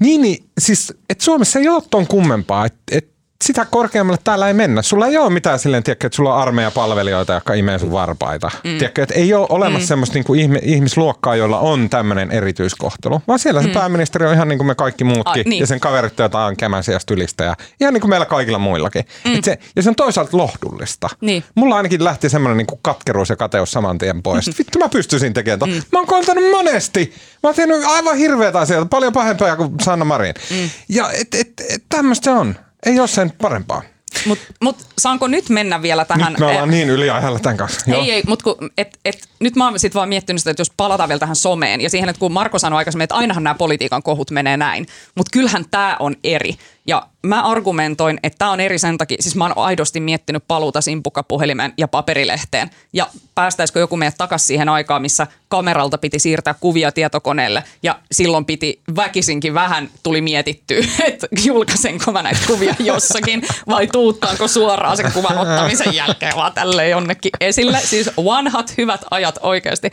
Niin, 0.00 0.22
niin 0.22 0.44
siis, 0.58 0.94
että 1.10 1.24
Suomessa 1.24 1.58
ei 1.58 1.68
ole 1.68 1.82
ton 1.90 2.06
kummempaa. 2.06 2.66
Että 2.66 2.82
et 2.92 3.11
sitä 3.42 3.64
korkeammalle 3.64 4.20
täällä 4.24 4.48
ei 4.48 4.54
mennä. 4.54 4.82
Sulla 4.82 5.06
ei 5.06 5.16
ole 5.16 5.30
mitään 5.30 5.58
silleen, 5.58 5.82
tiedätkö, 5.82 6.06
että 6.06 6.16
sulla 6.16 6.34
on 6.34 6.42
armeijapalvelijoita, 6.42 7.32
jotka 7.32 7.54
imee 7.54 7.78
sun 7.78 7.92
varpaita. 7.92 8.50
Mm. 8.64 8.78
Tiedätkö, 8.78 9.02
että 9.02 9.14
ei 9.14 9.34
ole 9.34 9.46
olemassa 9.50 9.84
mm. 9.84 9.88
semmoista 9.88 10.14
niin 10.14 10.24
kuin 10.24 10.58
ihmisluokkaa, 10.62 11.36
jolla 11.36 11.58
on 11.58 11.90
tämmöinen 11.90 12.30
erityiskohtelu. 12.30 13.22
Vaan 13.28 13.38
siellä 13.38 13.60
mm. 13.60 13.66
se 13.66 13.72
pääministeri 13.74 14.26
on 14.26 14.34
ihan 14.34 14.48
niin 14.48 14.58
kuin 14.58 14.66
me 14.66 14.74
kaikki 14.74 15.04
muutkin. 15.04 15.46
A, 15.46 15.48
niin. 15.48 15.60
Ja 15.60 15.66
sen 15.66 15.80
kaverit, 15.80 16.18
joita 16.18 16.44
on 16.44 16.56
kämänsiästä 16.56 17.14
ylistä. 17.14 17.44
Ja 17.44 17.56
ihan 17.80 17.94
niin 17.94 18.00
kuin 18.00 18.10
meillä 18.10 18.26
kaikilla 18.26 18.58
muillakin. 18.58 19.04
Mm. 19.24 19.38
Et 19.38 19.44
se, 19.44 19.58
ja 19.76 19.82
se 19.82 19.88
on 19.88 19.94
toisaalta 19.94 20.36
lohdullista. 20.36 21.08
Niin. 21.20 21.44
Mulla 21.54 21.76
ainakin 21.76 22.04
lähti 22.04 22.28
semmoinen 22.28 22.56
niin 22.56 22.66
kuin 22.66 22.80
katkeruus 22.82 23.30
ja 23.30 23.36
kateus 23.36 23.72
saman 23.72 23.98
tien 23.98 24.22
pois. 24.22 24.46
Mm. 24.46 24.54
Vittu 24.58 24.78
mä 24.78 24.88
pystyisin 24.88 25.32
tekemään 25.32 25.70
mm. 25.70 25.82
Mä 25.92 25.98
oon 25.98 26.06
koultanut 26.06 26.50
monesti. 26.50 27.12
Mä 27.42 27.48
oon 27.48 27.54
tehnyt 27.54 27.84
aivan 27.84 28.16
hirveätä 28.16 28.58
asioita, 28.58 28.86
paljon 28.86 29.12
pahempaa 29.12 29.56
kuin 29.56 29.70
Sanna 29.82 30.04
Marin. 30.04 30.34
Mm. 30.50 30.70
Ja 30.88 31.10
et, 31.10 31.34
et, 31.34 31.52
et, 31.68 31.84
tämmöistä 31.88 32.24
se 32.24 32.30
on. 32.30 32.56
Ei 32.86 33.00
ole 33.00 33.08
sen 33.08 33.32
parempaa. 33.42 33.82
Mutta 34.26 34.44
mut, 34.60 34.76
saanko 34.98 35.26
nyt 35.26 35.48
mennä 35.48 35.82
vielä 35.82 36.04
tähän? 36.04 36.32
Nyt 36.32 36.40
me 36.40 36.46
ollaan 36.46 36.70
niin 36.70 36.90
yliajalla 36.90 37.38
tämän 37.38 37.56
kanssa. 37.56 37.80
Ei, 37.86 37.92
Joo. 37.92 38.04
ei, 38.04 38.22
mutta 38.26 38.50
et, 38.78 38.98
et, 39.04 39.28
nyt 39.40 39.56
mä 39.56 39.64
oon 39.64 39.78
sitten 39.78 39.98
vaan 39.98 40.08
miettinyt 40.08 40.40
sitä, 40.40 40.50
että 40.50 40.60
jos 40.60 40.72
palataan 40.76 41.08
vielä 41.08 41.18
tähän 41.18 41.36
someen 41.36 41.80
ja 41.80 41.90
siihen, 41.90 42.08
että 42.08 42.20
kun 42.20 42.32
Marko 42.32 42.58
sanoi 42.58 42.76
aikaisemmin, 42.76 43.04
että 43.04 43.14
ainahan 43.14 43.44
nämä 43.44 43.54
politiikan 43.54 44.02
kohut 44.02 44.30
menee 44.30 44.56
näin, 44.56 44.86
mutta 45.14 45.30
kyllähän 45.32 45.64
tämä 45.70 45.96
on 46.00 46.16
eri. 46.24 46.56
Ja 46.86 47.06
mä 47.26 47.42
argumentoin, 47.42 48.20
että 48.22 48.38
tämä 48.38 48.50
on 48.50 48.60
eri 48.60 48.78
sen 48.78 48.98
takia, 48.98 49.16
siis 49.20 49.36
mä 49.36 49.44
oon 49.44 49.58
aidosti 49.58 50.00
miettinyt 50.00 50.44
paluuta 50.48 50.80
simpukkapuhelimen 50.80 51.72
ja 51.78 51.88
paperilehteen. 51.88 52.70
Ja 52.92 53.06
päästäisikö 53.34 53.80
joku 53.80 53.96
meidät 53.96 54.14
takaisin 54.18 54.46
siihen 54.46 54.68
aikaan, 54.68 55.02
missä 55.02 55.26
kameralta 55.48 55.98
piti 55.98 56.18
siirtää 56.18 56.54
kuvia 56.54 56.92
tietokoneelle 56.92 57.64
ja 57.82 57.98
silloin 58.12 58.44
piti 58.44 58.80
väkisinkin 58.96 59.54
vähän 59.54 59.90
tuli 60.02 60.20
mietittyä, 60.20 60.84
että 61.08 61.26
julkaisenko 61.44 62.12
mä 62.12 62.22
näitä 62.22 62.40
kuvia 62.46 62.74
jossakin 62.78 63.42
vai 63.68 63.86
tuuttaanko 63.86 64.48
suoraan 64.48 64.96
sen 64.96 65.12
kuvan 65.12 65.38
ottamisen 65.38 65.94
jälkeen 65.94 66.36
vaan 66.36 66.52
tälle 66.52 66.88
jonnekin 66.88 67.32
esille. 67.40 67.80
Siis 67.80 68.10
vanhat 68.16 68.74
hyvät 68.78 69.04
ajat 69.10 69.38
oikeasti. 69.42 69.90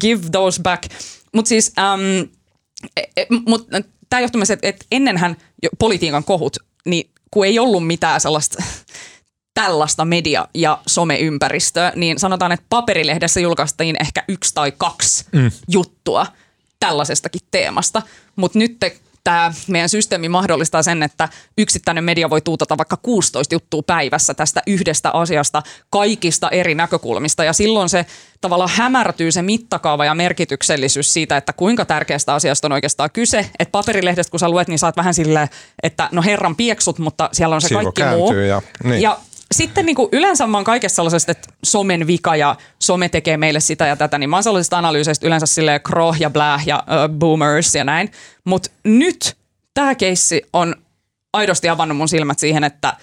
Give 0.00 0.22
those 0.32 0.62
back. 0.62 0.82
Mutta 1.34 1.48
siis, 1.48 1.72
ähm, 1.78 2.30
mut, 3.46 3.68
tämä 4.10 4.20
johtuu 4.20 4.38
myös, 4.38 4.50
että, 4.50 4.68
että 4.68 4.86
ennenhän 4.92 5.36
politiikan 5.78 6.24
kohut, 6.24 6.56
niin 6.86 7.10
kun 7.30 7.46
ei 7.46 7.58
ollut 7.58 7.86
mitään 7.86 8.20
sellaista 8.20 8.62
tällaista 9.54 10.04
media- 10.04 10.48
ja 10.54 10.78
someympäristöä, 10.86 11.92
niin 11.96 12.18
sanotaan, 12.18 12.52
että 12.52 12.66
paperilehdessä 12.68 13.40
julkaistiin 13.40 13.96
ehkä 14.00 14.24
yksi 14.28 14.54
tai 14.54 14.72
kaksi 14.72 15.24
mm. 15.32 15.50
juttua 15.68 16.26
tällaisestakin 16.80 17.40
teemasta. 17.50 18.02
Mutta 18.36 18.58
nyt 18.58 18.78
tämä 19.24 19.52
meidän 19.68 19.88
systeemi 19.88 20.28
mahdollistaa 20.28 20.82
sen, 20.82 21.02
että 21.02 21.28
yksittäinen 21.58 22.04
media 22.04 22.30
voi 22.30 22.40
tuutata 22.40 22.78
vaikka 22.78 22.96
16 22.96 23.54
juttua 23.54 23.82
päivässä 23.86 24.34
tästä 24.34 24.62
yhdestä 24.66 25.10
asiasta 25.10 25.62
kaikista 25.90 26.50
eri 26.50 26.74
näkökulmista. 26.74 27.44
Ja 27.44 27.52
silloin 27.52 27.88
se 27.88 28.06
tavallaan 28.40 28.70
hämärtyy 28.74 29.32
se 29.32 29.42
mittakaava 29.42 30.04
ja 30.04 30.14
merkityksellisyys 30.14 31.12
siitä, 31.12 31.36
että 31.36 31.52
kuinka 31.52 31.84
tärkeästä 31.84 32.34
asiasta 32.34 32.68
on 32.68 32.72
oikeastaan 32.72 33.10
kyse. 33.12 33.50
Että 33.58 33.72
paperilehdestä 33.72 34.30
kun 34.30 34.40
sä 34.40 34.48
luet, 34.48 34.68
niin 34.68 34.78
saat 34.78 34.96
vähän 34.96 35.14
silleen, 35.14 35.48
että 35.82 36.08
no 36.12 36.22
herran 36.22 36.56
pieksut, 36.56 36.98
mutta 36.98 37.28
siellä 37.32 37.54
on 37.54 37.60
se 37.60 37.68
Sivu 37.68 37.80
kaikki 37.82 38.02
muu. 38.16 38.32
ja- 38.32 38.62
niin. 38.84 39.02
ja 39.02 39.18
sitten 39.56 39.86
niin 39.86 39.96
kuin 39.96 40.08
yleensä 40.12 40.46
mä 40.46 40.56
oon 40.56 40.64
kaikessa 40.64 40.96
sellaisesta, 40.96 41.32
että 41.32 41.48
somen 41.64 42.06
vika 42.06 42.36
ja 42.36 42.56
some 42.78 43.08
tekee 43.08 43.36
meille 43.36 43.60
sitä 43.60 43.86
ja 43.86 43.96
tätä, 43.96 44.18
niin 44.18 44.30
mä 44.30 44.36
oon 44.36 44.42
sellaisista 44.42 44.78
analyyseistä 44.78 45.26
yleensä 45.26 45.46
silleen 45.46 45.80
kroh 45.82 46.16
ja 46.20 46.30
bläh 46.30 46.66
ja 46.66 46.84
uh, 46.86 47.18
boomers 47.18 47.74
ja 47.74 47.84
näin. 47.84 48.10
Mutta 48.44 48.70
nyt 48.84 49.36
tämä 49.74 49.94
keissi 49.94 50.42
on 50.52 50.74
aidosti 51.32 51.68
avannut 51.68 51.98
mun 51.98 52.08
silmät 52.08 52.38
siihen, 52.38 52.64
että 52.64 52.96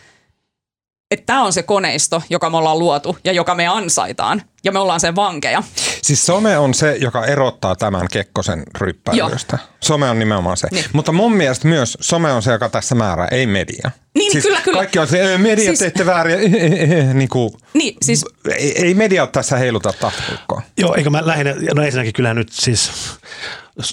että 1.11 1.25
tämä 1.25 1.43
on 1.43 1.53
se 1.53 1.63
koneisto, 1.63 2.23
joka 2.29 2.49
me 2.49 2.57
ollaan 2.57 2.79
luotu 2.79 3.17
ja 3.23 3.31
joka 3.33 3.55
me 3.55 3.67
ansaitaan. 3.67 4.41
Ja 4.63 4.71
me 4.71 4.79
ollaan 4.79 4.99
sen 4.99 5.15
vankeja. 5.15 5.63
Siis 6.01 6.25
some 6.25 6.57
on 6.57 6.73
se, 6.73 6.95
joka 7.01 7.25
erottaa 7.25 7.75
tämän 7.75 8.07
Kekkosen 8.11 8.63
ryppäilystä. 8.77 9.57
Some 9.79 10.09
on 10.09 10.19
nimenomaan 10.19 10.57
se. 10.57 10.67
Niin. 10.71 10.85
Mutta 10.93 11.11
mun 11.11 11.33
mielestä 11.33 11.67
myös 11.67 11.97
some 12.01 12.31
on 12.31 12.41
se, 12.41 12.51
joka 12.51 12.69
tässä 12.69 12.95
määrää, 12.95 13.27
ei 13.31 13.47
media. 13.47 13.91
Niin, 14.15 14.31
siis 14.31 14.43
kyllä, 14.45 14.61
kyllä. 14.61 14.77
Kaikki 14.77 14.99
on 14.99 15.07
se, 15.07 15.21
"Ö, 15.33 15.37
media 15.37 15.65
Siis- 15.65 15.79
teette 15.79 16.05
väärin. 16.05 16.51
niin 17.19 17.29
kuin, 17.29 17.53
Niin, 17.73 17.95
siis 18.01 18.25
ei, 18.57 18.85
ei 18.85 18.93
media 18.93 19.27
tässä 19.27 19.57
heiluta 19.57 19.93
tahtiukkoa. 19.99 20.61
Joo, 20.77 20.95
eikö 20.95 21.09
mä 21.09 21.21
lähinnä, 21.25 21.55
no 21.75 21.83
ensinnäkin 21.83 22.13
kyllä 22.13 22.33
nyt 22.33 22.49
siis 22.51 22.91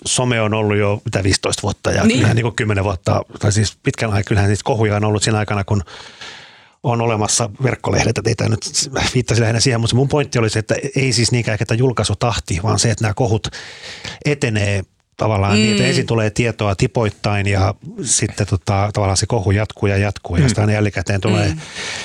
some 0.07 0.41
on 0.41 0.55
ollut 0.55 0.77
jo 0.79 1.01
mitä 1.05 1.23
15 1.23 1.63
vuotta 1.63 1.91
ja 1.91 1.97
Niin. 1.97 2.09
niin. 2.09 2.17
kyllähän 2.19 2.37
niin 2.37 2.43
kuin 2.45 2.55
10 2.57 2.85
vuotta, 2.85 3.23
tai 3.39 3.53
siis 3.53 3.77
pitkän 3.83 4.11
aikaa, 4.11 4.23
kyllähän 4.29 4.51
niitä 4.51 4.65
kohuja 4.65 4.97
on 4.97 5.05
ollut 5.05 5.23
siinä 5.23 5.39
aikana, 5.39 5.65
kun 5.65 5.83
on 6.83 7.01
olemassa 7.01 7.51
verkkolehdet, 7.63 8.19
että 8.19 8.31
ei 8.31 8.35
tämä 8.35 8.49
nyt 8.49 8.61
viittasi 9.15 9.41
lähinnä 9.41 9.61
siihen, 9.61 9.81
mutta 9.81 9.97
mun 9.97 10.09
pointti 10.09 10.39
oli 10.39 10.51
se, 10.51 10.59
että 10.59 10.75
ei 10.97 11.13
siis 11.13 11.33
niinkään 11.33 11.53
ehkä 11.53 11.67
tämä 11.67 11.79
julkaisutahti, 11.79 12.61
vaan 12.63 12.79
se, 12.79 12.91
että 12.91 13.05
nämä 13.05 13.15
kohut 13.15 13.49
etenee 14.25 14.83
tavallaan 15.17 15.53
mm. 15.53 15.59
niin, 15.59 15.73
että 15.73 15.85
ensin 15.85 16.07
tulee 16.07 16.31
tietoa 16.31 16.75
tipoittain 16.75 17.47
ja 17.47 17.75
sitten 18.03 18.47
tota, 18.47 18.91
tavallaan 18.93 19.17
se 19.17 19.27
kohu 19.27 19.51
jatkuu 19.51 19.89
ja 19.89 19.97
jatkuu 19.97 20.37
ja 20.37 20.49
sitten 20.49 20.63
aina 20.63 20.73
jälkikäteen 20.73 21.21
tulee 21.21 21.49
mm. 21.49 21.61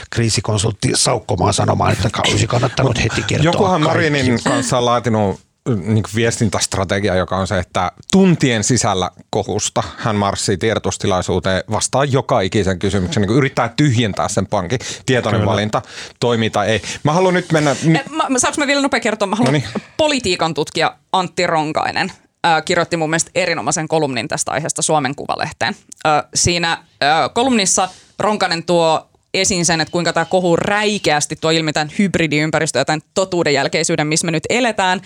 kriisikonsultti 0.09 0.91
saukkomaan 0.95 1.53
sanomaan, 1.53 1.93
että 1.93 2.09
olisi 2.27 2.47
kannattanut 2.47 3.03
heti 3.03 3.23
kertoa 3.27 3.51
Jokuhan. 3.53 3.81
Marinin 3.81 4.39
kanssa 4.43 4.77
on 4.77 4.85
laatinut 4.85 5.39
niin 5.85 6.03
viestintästrategia, 6.15 7.15
joka 7.15 7.37
on 7.37 7.47
se, 7.47 7.59
että 7.59 7.91
tuntien 8.11 8.63
sisällä 8.63 9.11
kohusta 9.29 9.83
hän 9.97 10.15
marssii 10.15 10.57
tiedotustilaisuuteen, 10.57 11.63
vastaa 11.71 12.05
joka 12.05 12.41
ikisen 12.41 12.79
kysymyksen, 12.79 13.21
niin 13.21 13.31
yrittää 13.37 13.73
tyhjentää 13.77 14.27
sen 14.27 14.47
pankin. 14.47 14.79
Tietoinen 15.05 15.41
Kyllä. 15.41 15.51
valinta, 15.51 15.81
toimii 16.19 16.49
tai 16.49 16.67
ei. 16.69 16.81
Mä 17.03 17.13
haluan 17.13 17.33
nyt 17.33 17.51
mennä... 17.51 17.71
Eh, 17.71 18.03
Mä, 18.09 18.23
mä- 18.29 18.39
saanko 18.39 18.61
mä 18.61 18.67
vielä 18.67 18.81
nopea 18.81 18.99
kertoa? 18.99 19.27
Mä 19.27 19.35
haluan 19.35 19.53
Noniin. 19.53 19.69
politiikan 19.97 20.53
tutkija 20.53 20.95
Antti 21.11 21.47
Ronkainen 21.47 22.11
ää, 22.43 22.61
kirjoitti 22.61 22.97
mun 22.97 23.09
mielestä 23.09 23.31
erinomaisen 23.35 23.87
kolumnin 23.87 24.27
tästä 24.27 24.51
aiheesta 24.51 24.81
Suomen 24.81 25.15
Kuvalehteen. 25.15 25.75
Ää, 26.05 26.23
siinä 26.35 26.77
ää, 27.01 27.29
kolumnissa 27.29 27.89
Ronkainen 28.19 28.63
tuo 28.63 29.09
esiin 29.33 29.65
sen, 29.65 29.81
että 29.81 29.91
kuinka 29.91 30.13
tämä 30.13 30.25
kohu 30.25 30.55
räikeästi 30.55 31.35
tuo 31.35 31.51
ilmi 31.51 31.73
tämän 31.73 31.91
hybridiympäristö 31.99 32.79
ja 32.79 32.85
tämän 32.85 33.01
totuudenjälkeisyyden, 33.13 34.07
missä 34.07 34.25
me 34.25 34.31
nyt 34.31 34.43
eletään. 34.49 35.01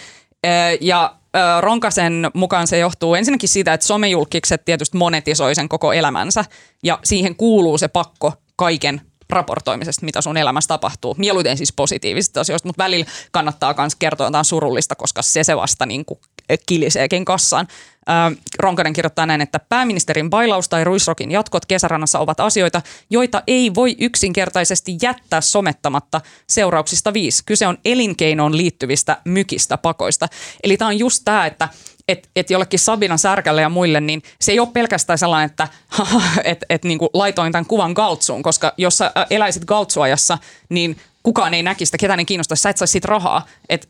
Ja 0.81 1.15
Ronkasen 1.61 2.31
mukaan 2.33 2.67
se 2.67 2.77
johtuu 2.77 3.15
ensinnäkin 3.15 3.49
siitä, 3.49 3.73
että 3.73 3.87
somejulkikset 3.87 4.65
tietysti 4.65 4.97
monetisoi 4.97 5.55
sen 5.55 5.69
koko 5.69 5.93
elämänsä. 5.93 6.45
Ja 6.83 6.99
siihen 7.03 7.35
kuuluu 7.35 7.77
se 7.77 7.87
pakko 7.87 8.33
kaiken 8.55 9.01
raportoimisesta, 9.29 10.05
mitä 10.05 10.21
sun 10.21 10.37
elämässä 10.37 10.67
tapahtuu. 10.67 11.15
Mieluiten 11.17 11.57
siis 11.57 11.73
positiivisista 11.73 12.41
asioista, 12.41 12.67
mutta 12.67 12.83
välillä 12.83 13.05
kannattaa 13.31 13.75
myös 13.77 13.95
kertoa 13.95 14.27
jotain 14.27 14.45
surullista, 14.45 14.95
koska 14.95 15.21
se 15.21 15.43
se 15.43 15.57
vasta 15.57 15.85
niin 15.85 16.05
kuin 16.05 16.19
kiliseekin 16.65 17.25
kassaan. 17.25 17.67
Ää, 18.07 18.31
Ronkanen 18.59 18.93
kirjoittaa 18.93 19.25
näin, 19.25 19.41
että 19.41 19.59
pääministerin 19.59 20.29
bailaus 20.29 20.69
tai 20.69 20.83
ruisrokin 20.83 21.31
jatkot 21.31 21.65
kesärannassa 21.65 22.19
ovat 22.19 22.39
asioita, 22.39 22.81
joita 23.09 23.43
ei 23.47 23.75
voi 23.75 23.95
yksinkertaisesti 23.99 24.97
jättää 25.01 25.41
somettamatta 25.41 26.21
seurauksista 26.49 27.13
viisi. 27.13 27.43
Kyse 27.45 27.67
on 27.67 27.77
elinkeinoon 27.85 28.57
liittyvistä 28.57 29.17
mykistä 29.25 29.77
pakoista. 29.77 30.27
Eli 30.63 30.77
tämä 30.77 30.89
on 30.89 30.99
just 30.99 31.21
tämä, 31.25 31.45
että 31.45 31.69
että 32.07 32.29
et 32.35 32.49
jollekin 32.49 32.79
Sabina 32.79 33.17
Särkälle 33.17 33.61
ja 33.61 33.69
muille, 33.69 34.01
niin 34.01 34.23
se 34.41 34.51
ei 34.51 34.59
ole 34.59 34.67
pelkästään 34.73 35.19
sellainen, 35.19 35.49
että 35.49 35.67
et, 36.43 36.65
et 36.69 36.83
niinku 36.83 37.09
laitoin 37.13 37.51
tämän 37.51 37.65
kuvan 37.65 37.91
Galtsuun, 37.91 38.43
koska 38.43 38.73
jos 38.77 38.97
sä 38.97 39.11
eläisit 39.29 39.65
Galtsuajassa, 39.65 40.37
niin 40.69 40.97
kukaan 41.23 41.53
ei 41.53 41.63
näkisi 41.63 41.87
sitä, 41.87 41.97
ketään 41.97 42.19
ei 42.19 42.25
kiinnostaisi, 42.25 42.61
sä 42.61 42.69
et 42.69 42.77
saisi 42.77 42.91
siitä 42.91 43.07
rahaa. 43.07 43.45
Et, 43.69 43.89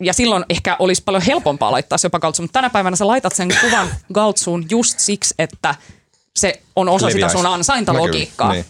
ja 0.00 0.12
silloin 0.12 0.44
ehkä 0.48 0.76
olisi 0.78 1.02
paljon 1.02 1.22
helpompaa 1.22 1.72
laittaa 1.72 1.98
se 1.98 2.06
jopa 2.06 2.18
Galtsuun, 2.18 2.44
mutta 2.44 2.58
tänä 2.58 2.70
päivänä 2.70 2.96
sä 2.96 3.06
laitat 3.06 3.34
sen 3.34 3.48
kuvan 3.60 3.88
Galtsuun 4.12 4.66
just 4.70 4.98
siksi, 4.98 5.34
että 5.38 5.74
se 6.36 6.62
on 6.76 6.88
osa 6.88 7.06
Leviäisi. 7.06 7.32
sitä 7.32 7.42
sun 7.42 7.52
ansaintalogiikkaa. 7.52 8.48
Näkyy, 8.48 8.64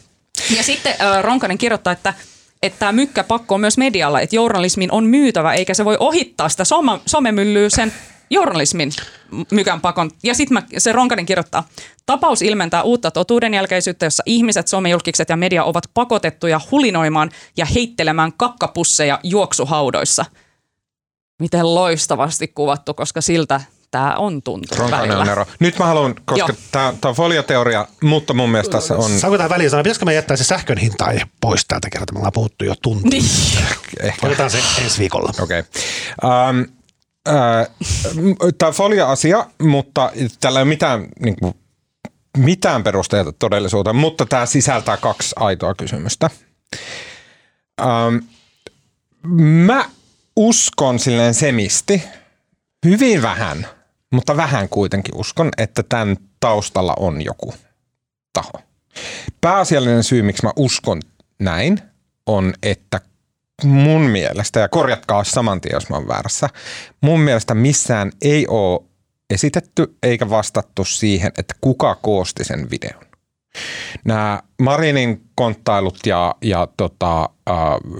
Ja 0.56 0.62
sitten 0.62 0.94
äh, 1.00 1.22
Ronkanen 1.22 1.58
kirjoittaa, 1.58 1.92
että 1.92 2.14
että 2.62 2.78
tämä 2.78 2.92
mykkäpakko 2.92 3.54
on 3.54 3.60
myös 3.60 3.78
medialla, 3.78 4.20
että 4.20 4.36
journalismin 4.36 4.92
on 4.92 5.04
myytävä, 5.04 5.54
eikä 5.54 5.74
se 5.74 5.84
voi 5.84 5.96
ohittaa 6.00 6.48
sitä 6.48 6.64
soma, 6.64 7.00
somemyllyä 7.06 7.68
sen 7.70 7.92
journalismin 8.30 8.92
mykän 9.50 9.80
pakon. 9.80 10.10
Ja 10.22 10.34
sitten 10.34 10.62
se 10.78 10.92
Ronkanen 10.92 11.26
kirjoittaa, 11.26 11.68
tapaus 12.06 12.42
ilmentää 12.42 12.82
uutta 12.82 13.10
totuudenjälkeisyyttä, 13.10 14.06
jossa 14.06 14.22
ihmiset, 14.26 14.68
somejulkikset 14.68 15.28
ja 15.28 15.36
media 15.36 15.64
ovat 15.64 15.84
pakotettuja 15.94 16.60
hulinoimaan 16.70 17.30
ja 17.56 17.66
heittelemään 17.66 18.32
kakkapusseja 18.32 19.20
juoksuhaudoissa. 19.22 20.24
Miten 21.38 21.74
loistavasti 21.74 22.48
kuvattu, 22.48 22.94
koska 22.94 23.20
siltä 23.20 23.60
tämä 23.90 24.14
on 24.14 24.42
tuntunut 24.42 24.78
Ronkainen 24.78 25.08
välillä. 25.08 25.22
on 25.22 25.28
ero. 25.28 25.46
Nyt 25.60 25.78
mä 25.78 25.86
haluan, 25.86 26.14
koska 26.24 26.54
tämä 26.72 26.92
on 27.04 27.14
folioteoria, 27.14 27.86
mutta 28.02 28.34
mun 28.34 28.50
mielestä 28.50 28.72
tässä 28.72 28.96
on 28.96 29.18
Saanko 29.18 29.36
tähän 29.36 29.50
väliin 29.50 29.70
sanoa, 29.70 29.82
pitäisikö 29.82 30.04
me 30.04 30.14
jättää 30.14 30.36
se 30.36 30.44
sähkön 30.44 30.78
hinta 30.78 31.04
aihe 31.04 31.22
pois 31.40 31.64
täältä 31.68 31.90
kertaa? 31.90 32.14
Me 32.14 32.18
ollaan 32.18 32.32
puhuttu 32.32 32.64
jo 32.64 32.74
tunti. 32.82 33.08
Niin. 33.08 33.24
ehkä 34.00 34.26
Otetaan 34.26 34.50
se 34.50 34.58
ensi 34.84 34.98
viikolla. 34.98 35.32
Okei. 35.40 35.60
Okay. 35.60 36.50
Um, 36.50 36.77
Tämä 38.58 38.72
folia-asia, 38.72 39.46
mutta 39.62 40.12
tällä 40.40 40.58
ei 40.58 40.62
ole 40.62 40.68
mitään, 40.68 41.08
niin 41.20 41.36
kuin, 41.40 41.54
mitään 42.36 42.84
perusteita 42.84 43.32
todellisuuteen, 43.32 43.96
mutta 43.96 44.26
tämä 44.26 44.46
sisältää 44.46 44.96
kaksi 44.96 45.34
aitoa 45.38 45.74
kysymystä. 45.74 46.30
Um, 47.80 48.20
mä 49.66 49.84
uskon 50.36 50.98
silleen 50.98 51.34
semisti, 51.34 52.02
hyvin 52.84 53.22
vähän, 53.22 53.66
mutta 54.12 54.36
vähän 54.36 54.68
kuitenkin 54.68 55.14
uskon, 55.16 55.50
että 55.58 55.82
tämän 55.82 56.16
taustalla 56.40 56.94
on 56.98 57.22
joku 57.24 57.54
taho. 58.32 58.52
Pääasiallinen 59.40 60.04
syy, 60.04 60.22
miksi 60.22 60.46
mä 60.46 60.52
uskon 60.56 61.02
näin, 61.38 61.78
on, 62.26 62.54
että 62.62 63.00
mun 63.64 64.00
mielestä, 64.00 64.60
ja 64.60 64.68
korjatkaa 64.68 65.24
saman 65.24 65.60
tien, 65.60 65.74
jos 65.74 65.88
mä 65.88 65.96
oon 65.96 66.08
väärässä, 66.08 66.48
mun 67.00 67.20
mielestä 67.20 67.54
missään 67.54 68.12
ei 68.22 68.46
ole 68.46 68.80
esitetty 69.30 69.96
eikä 70.02 70.30
vastattu 70.30 70.84
siihen, 70.84 71.32
että 71.38 71.54
kuka 71.60 71.94
koosti 71.94 72.44
sen 72.44 72.70
videon. 72.70 73.04
Nämä 74.04 74.42
Marinin 74.62 75.22
konttailut 75.34 75.98
ja, 76.06 76.34
ja 76.42 76.68
tota, 76.76 77.30
äh, 77.50 77.56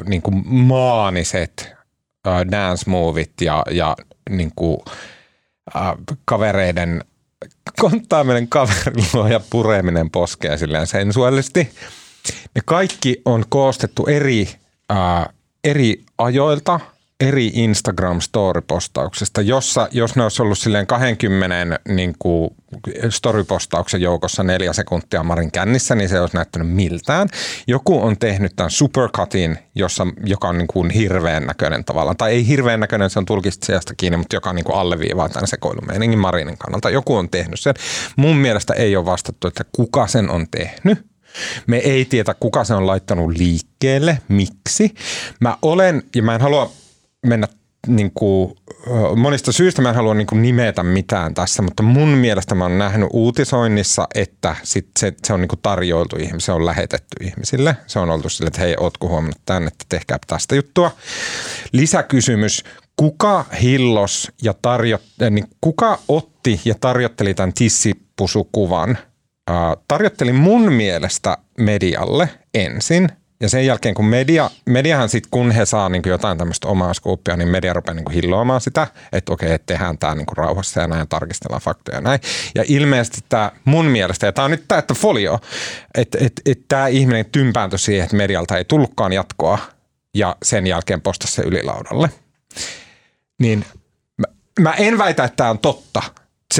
niin 0.07 0.23
kuin 0.23 0.43
maaniset 0.47 1.73
äh, 2.27 2.41
dance 2.51 2.91
movit 2.91 3.33
ja, 3.41 3.63
ja 3.71 3.97
niin 4.31 4.53
kuin, 4.57 4.79
äh, 5.77 5.93
kavereiden 6.25 7.05
konttaaminen 7.81 8.49
kaverilla 8.49 9.29
ja 9.29 9.41
pureminen 9.51 10.11
poskeen 10.11 10.59
silleen 10.59 10.87
sensuellisesti. 10.87 11.71
Ne 12.55 12.63
kaikki 12.65 13.23
on 13.25 13.45
koostettu 13.49 14.07
eri, 14.07 14.49
ää, 14.89 15.31
eri 15.65 16.05
ajoilta, 16.19 16.81
eri 17.21 17.47
Instagram-story-postauksesta, 17.55 19.41
jossa, 19.43 19.89
jos 19.91 20.17
ne 20.17 20.23
olisi 20.23 20.43
ollut 20.43 20.59
silleen 20.59 20.87
20 20.87 21.81
niin 21.89 22.15
kuin 22.19 22.51
story-postauksen 23.11 24.01
joukossa 24.01 24.43
neljä 24.43 24.73
sekuntia 24.73 25.23
Marin 25.23 25.53
kännissä, 25.53 25.95
niin 25.95 26.09
se 26.09 26.21
olisi 26.21 26.37
näyttänyt 26.37 26.69
miltään. 26.69 27.29
Joku 27.67 28.03
on 28.03 28.19
tehnyt 28.19 28.53
tämän 28.57 28.71
supercutin, 28.71 29.59
jossa, 29.75 30.07
joka 30.25 30.49
on 30.49 30.59
niin 30.59 30.69
kuin 30.69 30.91
hirveän 30.91 31.47
näköinen 31.47 31.85
tavallaan, 31.85 32.17
tai 32.17 32.33
ei 32.33 32.47
hirveän 32.47 32.81
näköinen, 32.81 33.11
se 33.11 33.19
on 33.19 33.27
tulkista 33.27 33.67
sijasta 33.67 33.95
kiinni, 33.97 34.17
mutta 34.17 34.37
joka 34.37 34.53
niin 34.53 34.65
kuin 34.65 34.77
alleviivaa 34.77 35.29
tämän 35.29 35.47
sekoilumeiningin 35.47 36.19
Marinin 36.19 36.59
kannalta. 36.59 36.91
Joku 36.91 37.17
on 37.17 37.31
tehnyt 37.31 37.61
sen. 37.61 37.75
Mun 38.17 38.37
mielestä 38.37 38.75
ei 38.75 38.97
ole 38.97 39.07
vastattu, 39.07 39.49
että 39.49 39.65
kuka 39.73 40.07
sen 40.07 40.31
on 40.31 40.47
tehnyt. 40.51 41.08
Me 41.66 41.76
ei 41.76 42.05
tiedä, 42.05 42.35
kuka 42.41 42.64
se 42.64 42.74
on 42.74 42.87
laittanut 42.87 43.37
liikkeelle, 43.37 44.18
miksi. 44.29 44.95
Mä 45.41 45.57
olen, 45.62 46.03
ja 46.16 46.22
mä 46.22 46.35
en 46.35 46.41
halua 46.41 46.72
mennä 47.26 47.49
niin 47.87 48.11
kuin, 48.14 48.55
monista 49.16 49.53
syistä 49.53 49.83
mä 49.83 49.89
en 49.89 49.95
halua 49.95 50.14
niin 50.14 50.26
kuin 50.26 50.43
nimetä 50.43 50.83
mitään 50.83 51.35
tässä, 51.35 51.62
mutta 51.62 51.83
mun 51.83 52.09
mielestä 52.09 52.55
mä 52.55 52.64
oon 52.64 52.79
nähnyt 52.79 53.09
uutisoinnissa, 53.12 54.09
että 54.14 54.57
sit 54.62 54.89
se, 54.99 55.12
se 55.26 55.33
on 55.33 55.41
niin 55.41 55.49
kuin 55.49 55.61
tarjoiltu 55.62 56.16
ihmisille, 56.16 56.41
se 56.41 56.53
on 56.53 56.66
lähetetty 56.66 57.24
ihmisille. 57.24 57.76
Se 57.87 57.99
on 57.99 58.11
oltu 58.11 58.29
sille, 58.29 58.49
että 58.49 58.61
hei, 58.61 58.76
ootko 58.81 59.09
huomannut 59.09 59.41
tämän, 59.47 59.68
että 59.68 59.85
tehkää 59.89 60.18
tästä 60.26 60.55
juttua. 60.55 60.91
Lisäkysymys, 61.72 62.64
kuka 62.97 63.45
hillos 63.62 64.33
ja 64.43 64.55
tarjo, 64.62 64.99
niin 65.31 65.45
kuka 65.61 65.99
otti 66.09 66.61
ja 66.64 66.74
tarjotteli 66.81 67.35
tämän 67.35 67.53
tissipusukuvan? 67.53 68.99
Tarjotteli 69.88 70.32
mun 70.32 70.72
mielestä 70.72 71.38
medialle 71.59 72.28
ensin 72.55 73.09
ja 73.40 73.49
sen 73.49 73.66
jälkeen, 73.66 73.94
kun 73.94 74.05
media, 74.05 74.51
mediahan 74.66 75.09
sitten, 75.09 75.30
kun 75.30 75.51
he 75.51 75.66
saa 75.66 75.88
niin 75.88 76.03
jotain 76.07 76.38
tämmöistä 76.38 76.68
omaa 76.68 76.94
skuuppia, 76.94 77.36
niin 77.36 77.49
media 77.49 77.72
rupeaa 77.72 77.94
niin 77.94 78.11
hilloamaan 78.11 78.61
sitä, 78.61 78.86
että 79.12 79.32
okei, 79.32 79.53
että 79.53 79.66
tehdään 79.66 79.99
tämä 79.99 80.14
niin 80.14 80.26
rauhassa 80.36 80.80
ja 80.80 80.86
näin 80.86 81.09
tarkistellaan 81.09 81.62
faktoja 81.62 81.96
ja 81.96 82.01
näin. 82.01 82.20
Ja 82.55 82.64
ilmeisesti 82.68 83.20
tämä 83.28 83.53
mun 83.64 83.84
mielestä, 83.84 84.26
ja 84.26 84.32
tämä 84.32 84.44
on 84.44 84.51
nyt 84.51 84.64
täyttä 84.68 84.94
folio, 84.94 85.40
että 85.94 86.18
et, 86.20 86.32
et 86.46 86.61
tämä 86.68 86.86
ihminen 86.86 87.24
tympääntyi 87.24 87.78
siihen, 87.78 88.05
että 88.05 88.16
medialta 88.16 88.59
ei 88.59 88.64
tullutkaan 88.64 89.12
jatkoa 89.12 89.59
ja 90.14 90.36
sen 90.42 90.66
jälkeen 90.66 91.01
postasi 91.01 91.34
se 91.34 91.42
ylilaudalle. 91.42 92.11
Niin 93.38 93.64
mä, 94.16 94.26
mä 94.61 94.74
en 94.74 94.99
väitä, 94.99 95.24
että 95.24 95.36
tämä 95.36 95.51
on 95.51 95.59
totta, 95.59 96.03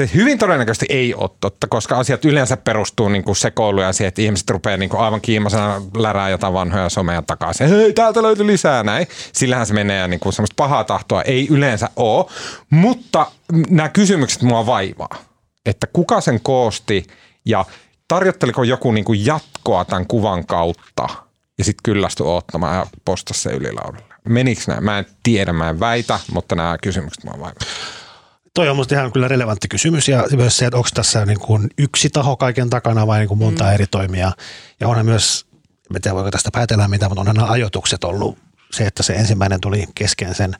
se 0.07 0.09
hyvin 0.13 0.37
todennäköisesti 0.37 0.85
ei 0.89 1.13
ole 1.13 1.29
totta, 1.41 1.67
koska 1.67 1.97
asiat 1.97 2.25
yleensä 2.25 2.57
perustuu 2.57 3.09
niin 3.09 3.23
kuin 3.23 3.35
sekoiluja 3.35 3.93
siihen, 3.93 4.07
että 4.07 4.21
ihmiset 4.21 4.49
rupeaa 4.49 4.77
niin 4.77 4.89
kuin 4.89 5.01
aivan 5.01 5.21
kiimasena 5.21 5.81
lärää 5.97 6.29
jotain 6.29 6.53
vanhoja 6.53 6.89
someja 6.89 7.21
takaisin. 7.21 7.69
Hei, 7.69 7.93
täältä 7.93 8.23
löytyy 8.23 8.47
lisää 8.47 8.83
näin. 8.83 9.07
Sillähän 9.33 9.65
se 9.65 9.73
menee 9.73 10.07
niin 10.07 10.19
kuin 10.19 10.33
semmoista 10.33 10.53
pahaa 10.57 10.83
tahtoa 10.83 11.21
ei 11.21 11.47
yleensä 11.49 11.89
ole. 11.95 12.25
Mutta 12.69 13.31
nämä 13.69 13.89
kysymykset 13.89 14.41
mua 14.41 14.65
vaivaa. 14.65 15.15
Että 15.65 15.87
kuka 15.93 16.21
sen 16.21 16.39
koosti 16.41 17.07
ja 17.45 17.65
tarjotteliko 18.07 18.63
joku 18.63 18.91
niin 18.91 19.05
kuin 19.05 19.25
jatkoa 19.25 19.85
tämän 19.85 20.07
kuvan 20.07 20.45
kautta 20.45 21.07
ja 21.57 21.63
sitten 21.63 21.83
kyllästyi 21.83 22.25
ottamaan 22.25 22.75
ja 22.75 22.85
postasi 23.05 23.41
se 23.41 23.49
ylilaudalle. 23.49 24.13
Menikö 24.29 24.61
näin? 24.67 24.83
Mä 24.83 24.99
en 24.99 25.05
tiedä, 25.23 25.53
mä 25.53 25.69
en 25.69 25.79
väitä, 25.79 26.19
mutta 26.31 26.55
nämä 26.55 26.77
kysymykset 26.83 27.23
mua 27.23 27.33
vaivaa. 27.33 27.98
Toi 28.53 28.69
on 28.69 28.75
musta 28.75 28.95
ihan 28.95 29.11
kyllä 29.11 29.27
relevantti 29.27 29.67
kysymys 29.67 30.07
ja 30.07 30.27
myös 30.35 30.57
se, 30.57 30.65
että 30.65 30.77
onko 30.77 30.89
tässä 30.93 31.25
niin 31.25 31.39
kuin 31.39 31.69
yksi 31.77 32.09
taho 32.09 32.37
kaiken 32.37 32.69
takana 32.69 33.07
vai 33.07 33.19
niin 33.19 33.27
kuin 33.27 33.37
monta 33.37 33.63
mm. 33.63 33.71
eri 33.71 33.87
toimijaa. 33.87 34.33
Ja 34.79 34.87
onhan 34.87 35.05
myös, 35.05 35.45
en 35.95 36.01
tiedä 36.01 36.15
voiko 36.15 36.31
tästä 36.31 36.49
päätellä 36.53 36.87
mitä, 36.87 37.09
mutta 37.09 37.21
onhan 37.21 37.35
nämä 37.35 37.47
ajoitukset 37.47 38.03
ollut 38.03 38.37
se, 38.71 38.85
että 38.85 39.03
se 39.03 39.13
ensimmäinen 39.13 39.61
tuli 39.61 39.85
kesken 39.95 40.35
sen 40.35 40.55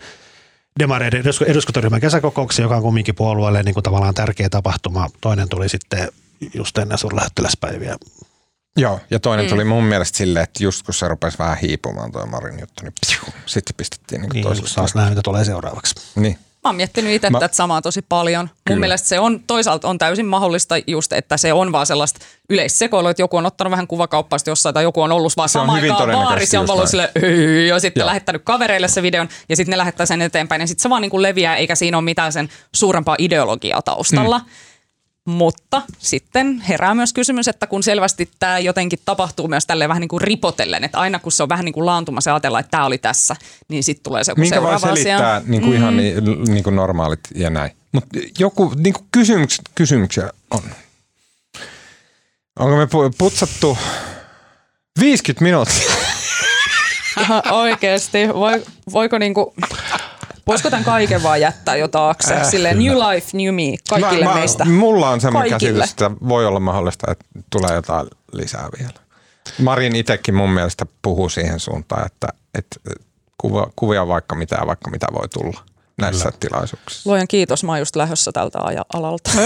demareiden 0.79 1.23
eduskuntaryhmän 1.47 2.01
kesäkokouksen, 2.01 2.63
joka 2.63 2.75
on 2.75 2.81
kumminkin 2.81 3.15
puolueelle 3.15 3.63
niin 3.63 3.73
kuin 3.73 3.83
tavallaan 3.83 4.13
tärkeä 4.13 4.49
tapahtuma. 4.49 5.09
Toinen 5.21 5.49
tuli 5.49 5.69
sitten 5.69 6.09
just 6.53 6.77
ennen 6.77 6.97
suurlähettiläspäiviä. 6.97 7.95
Joo, 8.77 8.99
ja 9.11 9.19
toinen 9.19 9.45
mm. 9.45 9.49
tuli 9.49 9.63
mun 9.63 9.83
mielestä 9.83 10.17
silleen, 10.17 10.43
että 10.43 10.63
just 10.63 10.83
kun 10.83 10.93
se 10.93 11.07
rupesi 11.07 11.39
vähän 11.39 11.57
hiipumaan 11.57 12.11
tuo 12.11 12.25
Marin 12.25 12.59
juttu, 12.59 12.83
niin 12.83 12.93
piu, 13.07 13.33
sitten 13.45 13.75
pistettiin 13.77 14.21
niin, 14.21 14.29
niin 14.29 14.43
toiselle. 14.43 14.69
Saas 14.69 14.95
nähdä, 14.95 15.09
mitä 15.09 15.21
tulee 15.21 15.45
seuraavaksi. 15.45 15.95
Niin. 16.15 16.39
Mä 16.69 16.71
oon 16.71 16.77
miettinyt 16.77 17.13
itse 17.13 17.29
Mä... 17.29 17.39
tätä 17.39 17.55
samaa 17.55 17.81
tosi 17.81 18.01
paljon. 18.01 18.45
Mun 18.45 18.51
Kyllä. 18.65 18.79
mielestä 18.79 19.07
se 19.07 19.19
on 19.19 19.39
toisaalta 19.47 19.87
on 19.87 19.97
täysin 19.97 20.25
mahdollista 20.25 20.75
just, 20.87 21.13
että 21.13 21.37
se 21.37 21.53
on 21.53 21.71
vaan 21.71 21.85
sellaista 21.85 22.19
yleissekoilua, 22.49 23.11
että 23.11 23.21
joku 23.21 23.37
on 23.37 23.45
ottanut 23.45 23.71
vähän 23.71 23.87
kuvakauppaista 23.87 24.49
jossain 24.49 24.73
tai 24.73 24.83
joku 24.83 25.01
on 25.01 25.11
ollut 25.11 25.37
vaan 25.37 25.49
samaan 25.49 25.83
aikaan 25.83 26.11
baarissa 26.11 26.57
ja 26.57 26.61
on 26.61 26.69
ollut 26.69 26.89
sille 26.89 27.11
ja 27.67 27.79
sitten 27.79 28.01
Joo. 28.01 28.07
lähettänyt 28.07 28.41
kavereille 28.45 28.87
se 28.87 29.01
videon 29.01 29.29
ja 29.49 29.55
sitten 29.55 29.71
ne 29.71 29.77
lähettää 29.77 30.05
sen 30.05 30.21
eteenpäin 30.21 30.61
ja 30.61 30.67
sitten 30.67 30.83
se 30.83 30.89
vaan 30.89 31.01
niin 31.01 31.09
kuin 31.09 31.21
leviää 31.21 31.55
eikä 31.55 31.75
siinä 31.75 31.97
ole 31.97 32.03
mitään 32.03 32.33
sen 32.33 32.49
suurempaa 32.75 33.15
ideologiaa 33.19 33.81
taustalla. 33.81 34.39
Mm. 34.39 34.45
Mutta 35.29 35.81
sitten 35.97 36.61
herää 36.61 36.95
myös 36.95 37.13
kysymys, 37.13 37.47
että 37.47 37.67
kun 37.67 37.83
selvästi 37.83 38.29
tämä 38.39 38.59
jotenkin 38.59 38.99
tapahtuu 39.05 39.47
myös 39.47 39.65
tälle 39.65 39.87
vähän 39.87 40.01
niin 40.01 40.09
kuin 40.09 40.21
ripotellen, 40.21 40.83
että 40.83 40.99
aina 40.99 41.19
kun 41.19 41.31
se 41.31 41.43
on 41.43 41.49
vähän 41.49 41.65
niin 41.65 41.73
kuin 41.73 41.85
laantumassa 41.85 42.29
ja 42.29 42.35
ajatellaan, 42.35 42.59
että 42.59 42.71
tämä 42.71 42.85
oli 42.85 42.97
tässä, 42.97 43.35
niin 43.67 43.83
sitten 43.83 44.03
tulee 44.03 44.23
se 44.23 44.31
joku 44.31 44.41
Minkä 44.41 44.55
seuraava 44.55 44.87
voi 44.87 44.97
selittää 44.97 45.35
asia. 45.35 45.49
Niin 45.49 45.61
kuin 45.61 45.71
mm. 45.71 45.77
ihan 45.77 45.97
niin, 45.97 46.23
niin 46.47 46.63
kuin 46.63 46.75
normaalit 46.75 47.19
ja 47.35 47.49
näin. 47.49 47.71
Mutta 47.91 48.19
joku 48.39 48.73
niin 48.75 48.93
kuin 48.93 49.05
kysymyks, 49.11 49.61
kysymyksiä 49.75 50.29
on. 50.51 50.61
Onko 52.59 52.75
me 52.77 52.87
putsattu 53.17 53.77
50 54.99 55.43
minuuttia? 55.43 55.91
Ihan 57.21 57.41
oikeasti. 57.51 58.27
Voi, 58.33 58.63
voiko 58.93 59.17
niinku, 59.17 59.53
Voisiko 60.49 60.69
tämän 60.69 60.85
kaiken 60.85 61.23
vaan 61.23 61.41
jättää 61.41 61.75
jo 61.75 61.87
taakse? 61.87 62.33
Äh, 62.33 62.49
Silleen 62.49 62.79
new 62.79 62.97
life, 62.97 63.27
new 63.37 63.53
me, 63.55 63.77
kaikille 63.89 64.25
mä, 64.25 64.33
meistä. 64.33 64.65
Mulla 64.65 65.09
on 65.09 65.21
semmoinen 65.21 65.51
käsitys, 65.51 65.91
että 65.91 66.11
voi 66.27 66.45
olla 66.45 66.59
mahdollista, 66.59 67.11
että 67.11 67.25
tulee 67.49 67.75
jotain 67.75 68.07
lisää 68.31 68.69
vielä. 68.79 68.93
Marin 69.59 69.95
itsekin 69.95 70.35
mun 70.35 70.49
mielestä 70.49 70.85
puhuu 71.01 71.29
siihen 71.29 71.59
suuntaan, 71.59 72.05
että, 72.05 72.27
että 72.57 72.79
kuva, 73.37 73.69
kuvia 73.75 74.07
vaikka 74.07 74.35
mitä 74.35 74.57
vaikka 74.65 74.91
mitä 74.91 75.07
voi 75.13 75.29
tulla 75.29 75.59
näissä 75.97 76.23
Kyllä. 76.23 76.37
tilaisuuksissa. 76.39 77.09
Luojan 77.09 77.27
kiitos, 77.27 77.63
mä 77.63 77.71
oon 77.71 77.79
just 77.79 77.95
lähdössä 77.95 78.31
tältä 78.31 78.59
alalta. 78.93 79.31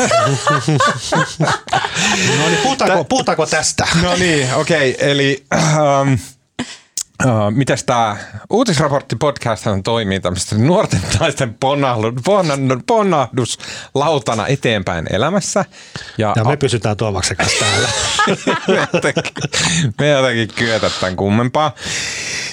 no 2.38 2.50
niin, 2.50 2.60
puhutaanko, 2.64 3.04
puhutaanko 3.04 3.46
tästä? 3.46 3.88
No 4.02 4.16
niin, 4.16 4.54
okei, 4.54 4.92
okay, 4.92 5.10
eli... 5.10 5.46
Ähm, 5.54 6.14
Uh, 7.26 7.52
mites 7.52 7.84
tämä 7.84 8.18
uutisraportti 8.50 9.16
podcast 9.16 9.66
toimii 9.84 10.20
tämmöistä 10.20 10.58
nuorten 10.58 11.02
naisten 11.20 11.56
ponnahduslautana 12.88 14.48
eteenpäin 14.48 15.08
elämässä. 15.14 15.66
Ja, 16.18 16.34
ja 16.36 16.44
me 16.44 16.54
a- 16.54 16.58
pysytään 16.58 16.98
Tuomaksen 16.98 17.38
kanssa 17.38 17.66
täällä. 17.66 17.90
me, 18.68 18.88
jotenkin, 18.94 19.24
me 20.00 20.10
jotenkin 20.10 20.50
kyetä 20.56 20.90
tämän 21.00 21.16
kummempaa. 21.16 21.72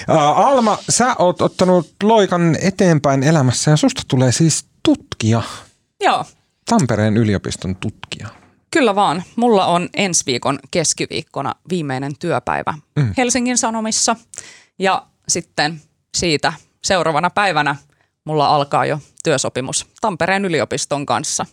Uh, 0.09 0.17
Alma, 0.17 0.77
sä 0.89 1.15
oot 1.19 1.41
ottanut 1.41 1.91
loikan 2.03 2.57
eteenpäin 2.61 3.23
elämässä 3.23 3.71
ja 3.71 3.77
susta 3.77 4.01
tulee 4.07 4.31
siis 4.31 4.65
tutkija. 4.83 5.41
Joo. 5.99 6.25
Tampereen 6.65 7.17
yliopiston 7.17 7.75
tutkija. 7.75 8.27
Kyllä 8.71 8.95
vaan. 8.95 9.23
Mulla 9.35 9.65
on 9.65 9.89
ensi 9.93 10.23
viikon 10.25 10.59
keskiviikkona 10.71 11.55
viimeinen 11.69 12.11
työpäivä 12.19 12.73
mm. 12.95 13.13
Helsingin 13.17 13.57
Sanomissa– 13.57 14.15
ja 14.79 15.07
sitten 15.27 15.81
siitä 16.17 16.53
seuraavana 16.83 17.29
päivänä 17.29 17.75
mulla 18.23 18.47
alkaa 18.47 18.85
jo 18.85 18.99
työsopimus 19.23 19.87
Tampereen 20.01 20.45
yliopiston 20.45 21.05
kanssa. 21.05 21.45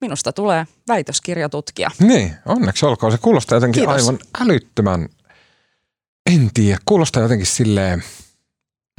Minusta 0.00 0.32
tulee 0.32 0.66
väitöskirjatutkija. 0.88 1.90
Niin, 1.98 2.34
onneksi 2.46 2.86
olkoon. 2.86 3.12
Se 3.12 3.18
kuulostaa 3.18 3.56
jotenkin 3.56 3.80
Kiitos. 3.80 4.02
aivan 4.02 4.18
älyttömän, 4.40 5.08
en 6.30 6.50
tiedä, 6.54 6.78
kuulostaa 6.84 7.22
jotenkin 7.22 7.46
silleen 7.46 8.02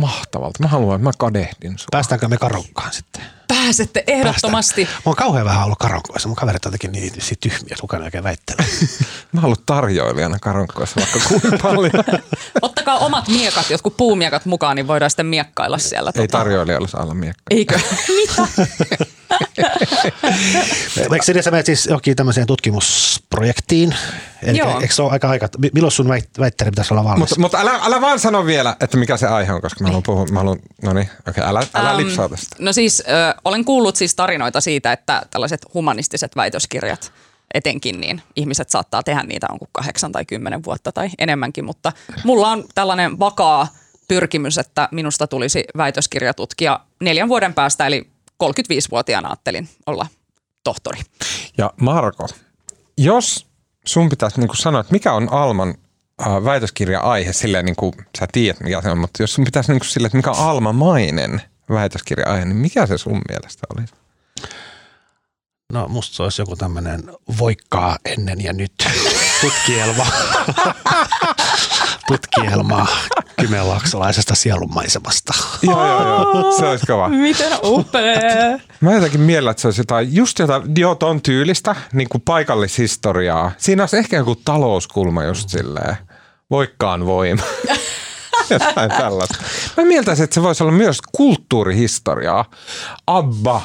mahtavalta. 0.02 0.64
Mä 0.64 0.68
haluan, 0.68 0.96
että 0.96 1.04
mä 1.04 1.12
kadehdin 1.18 1.78
sua. 1.78 1.88
Päästäänkö 1.92 2.28
me 2.28 2.38
karokkaan 2.38 2.94
sitten? 2.94 3.22
Pääsette 3.50 4.04
ehdottomasti. 4.08 4.86
Päästään. 4.86 5.04
Mä 5.06 5.10
oon 5.10 5.16
kauhean 5.16 5.46
vähän 5.46 5.66
ollut 5.66 5.80
karonkoissa. 5.80 6.30
Mun 6.30 6.36
kaverit 6.36 6.66
on 6.66 6.70
jotenkin 6.70 6.92
niin, 6.92 7.14
niin 7.14 7.38
tyhmiä, 7.40 7.72
että 7.72 7.82
kukaan 7.82 8.04
oikein 8.04 8.24
väittelee. 8.24 8.66
mä 9.32 9.40
oon 9.40 9.46
ollut 9.46 9.66
tarjoilijana 9.66 10.38
karonkoissa 10.42 11.00
vaikka 11.00 11.20
kuinka 11.30 11.58
paljon. 11.68 11.92
Ottakaa 12.62 12.98
omat 12.98 13.28
miekat, 13.28 13.70
jotkut 13.70 13.98
puumiekat 13.98 14.46
mukaan, 14.46 14.76
niin 14.76 14.88
voidaan 14.88 15.12
sitten 15.12 15.26
miekkailla 15.26 15.78
siellä. 15.78 16.12
Ei 16.16 16.28
tota... 16.28 16.38
tarjoilijalle 16.38 16.88
saa 16.88 17.04
olla 17.04 17.14
miekka. 17.14 17.44
Eikö? 17.50 17.80
Mitä? 18.18 18.48
Eikö 21.14 21.44
sä 21.44 21.52
menet 21.52 21.66
siis 21.66 21.86
johonkin 21.86 22.16
tämmöiseen 22.16 22.48
tutkimusprojektiin? 22.48 23.96
Eli 24.44 24.58
Joo. 24.58 24.80
Eikö 24.80 24.94
se 24.94 25.02
ole 25.02 25.12
aika 25.12 25.30
aika? 25.30 25.48
Milloin 25.74 25.92
sun 25.92 26.08
väittely 26.40 26.72
pitäisi 26.72 26.94
olla 26.94 27.04
valmis? 27.04 27.20
Mutta, 27.20 27.40
mutta 27.40 27.60
älä, 27.60 27.80
älä 27.84 28.02
vaan 28.02 28.20
sano 28.20 28.46
vielä, 28.46 28.76
että 28.80 28.98
mikä 28.98 29.18
se 29.18 29.28
aihe 29.28 29.54
on, 29.54 29.62
koska 29.62 29.84
mä 29.84 29.88
haluan 29.88 30.04
puhua. 30.04 30.26
Mä 30.26 30.40
haluan, 30.40 30.60
no 30.82 30.94
niin, 30.94 31.10
okei, 31.20 31.42
okay, 31.42 31.44
älä, 31.44 31.64
älä 31.74 31.92
um, 31.92 31.98
lipsaa 31.98 32.30
tästä. 32.30 32.56
No 32.60 32.74
siis 32.74 33.04
ö, 33.08 33.40
olen 33.46 33.66
kuullut 33.66 33.96
siis 33.96 34.16
tarinoita 34.16 34.62
siitä, 34.62 34.92
että 34.92 35.22
tällaiset 35.32 35.66
humanistiset 35.74 36.36
väitöskirjat 36.36 37.12
etenkin, 37.54 38.02
niin 38.02 38.22
ihmiset 38.36 38.70
saattaa 38.70 39.04
tehdä 39.04 39.24
niitä 39.24 39.48
on 39.52 39.60
kuin 39.60 39.70
kahdeksan 39.72 40.12
tai 40.12 40.26
kymmenen 40.26 40.64
vuotta 40.64 40.92
tai 40.92 41.10
enemmänkin, 41.18 41.66
mutta 41.66 41.92
mulla 42.24 42.48
on 42.48 42.64
tällainen 42.76 43.20
vakaa 43.20 43.68
pyrkimys, 44.08 44.58
että 44.58 44.90
minusta 44.92 45.28
tulisi 45.28 45.64
väitöskirjatutkija 45.78 46.80
neljän 47.02 47.30
vuoden 47.30 47.54
päästä, 47.54 47.88
eli 47.88 48.10
35-vuotiaana 48.44 49.30
ajattelin 49.30 49.70
olla 49.86 50.08
tohtori. 50.64 51.02
Ja 51.58 51.74
Marko, 51.82 52.28
jos 52.98 53.48
sun 53.86 54.10
pitäisi 54.10 54.40
niin 54.40 54.48
kuin 54.48 54.58
sanoa, 54.58 54.82
että 54.82 54.94
mikä 54.94 55.14
on 55.14 55.34
Alman 55.34 55.76
äh, 56.22 56.28
väitöskirja-aihe, 56.28 57.34
silleen 57.34 57.66
niin 57.66 57.76
kuin 57.76 57.94
sä 58.20 58.28
tiedät 58.32 58.60
mikä 58.60 58.82
se 58.82 58.90
on, 58.90 58.98
mutta 58.98 59.24
jos 59.24 59.34
sun 59.34 59.46
pitäisi 59.46 59.72
niin 59.72 59.80
kuin 59.80 59.90
silleen, 59.90 60.08
että 60.08 60.18
mikä 60.18 60.32
on 60.32 60.50
Alma-mainen 60.50 61.42
väitöskirja-aihe, 61.70 62.46
niin 62.46 62.58
mikä 62.58 62.86
se 62.86 62.98
sun 62.98 63.22
mielestä 63.30 63.68
olisi? 63.78 63.94
No 65.74 65.88
musta 65.88 66.16
se 66.16 66.24
olisi 66.24 66.42
joku 66.42 66.56
tämmöinen 66.56 67.04
voikkaa 67.40 67.98
ennen 68.06 68.44
ja 68.44 68.54
nyt 68.54 68.74
tutkielma. 69.42 70.06
tutkielma 72.10 72.88
Kymenlaaksolaisesta 73.42 74.36
sielunmaisemasta. 74.36 75.34
Joo, 75.62 75.88
joo, 75.88 76.04
joo. 76.04 76.52
Se 76.60 76.66
olisi 76.66 76.86
kova. 76.86 77.10
Miten 77.28 77.52
upea. 77.64 78.60
Mä 78.82 78.94
jotenkin 78.94 79.22
miellä, 79.22 79.52
että 79.52 79.62
se 79.62 79.68
olisi 79.68 79.82
jotain, 79.82 80.16
just 80.16 80.40
jotain, 80.40 80.64
joo, 80.78 80.96
ton 80.96 81.22
tyylistä, 81.22 81.76
niin 81.94 82.10
kuin 82.10 82.22
paikallishistoriaa. 82.22 83.52
Siinä 83.58 83.84
olisi 83.84 83.98
ehkä 83.98 84.18
joku 84.18 84.36
talouskulma 84.36 85.24
just 85.24 85.50
silleen, 85.50 85.96
voikkaan 86.52 87.06
voima. 87.06 87.44
jotain 88.50 88.92
tällaista. 88.92 89.38
Mä 89.78 89.86
mieltäisin, 89.86 90.24
että 90.24 90.34
se 90.34 90.44
voisi 90.44 90.64
olla 90.64 90.74
myös 90.74 91.02
kulttuurihistoriaa. 91.12 92.46
Abba, 93.08 93.62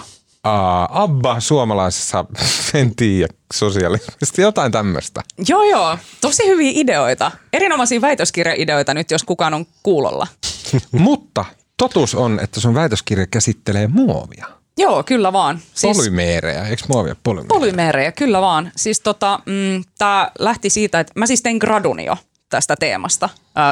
Uh, 0.46 0.96
Abba 0.96 1.40
suomalaisessa, 1.40 2.24
en 2.74 2.96
tiedä, 2.96 3.34
sosialismista, 3.54 4.40
jotain 4.40 4.72
tämmöistä. 4.72 5.22
Joo, 5.48 5.62
joo. 5.62 5.98
Tosi 6.20 6.46
hyviä 6.46 6.72
ideoita. 6.74 7.30
Erinomaisia 7.52 8.00
väitöskirjaideoita 8.00 8.94
nyt, 8.94 9.10
jos 9.10 9.22
kukaan 9.24 9.54
on 9.54 9.66
kuulolla. 9.82 10.26
Mutta 10.92 11.44
totuus 11.76 12.14
on, 12.14 12.40
että 12.42 12.60
sun 12.60 12.74
väitöskirja 12.74 13.26
käsittelee 13.26 13.86
muovia. 13.86 14.46
Joo, 14.76 15.02
kyllä 15.02 15.32
vaan. 15.32 15.60
Siis, 15.74 15.96
polymeerejä, 15.96 16.68
eikö 16.68 16.82
muovia 16.88 17.16
polymeerejä? 17.22 17.60
Polymeerejä, 17.60 18.12
kyllä 18.12 18.40
vaan. 18.40 18.72
Siis 18.76 19.00
tota, 19.00 19.40
mm, 19.46 19.84
tää 19.98 20.30
lähti 20.38 20.70
siitä, 20.70 21.00
että 21.00 21.12
mä 21.16 21.26
siis 21.26 21.42
tein 21.42 21.56
gradun 21.56 22.00
jo 22.00 22.16
tästä 22.54 22.76
teemasta. 22.76 23.28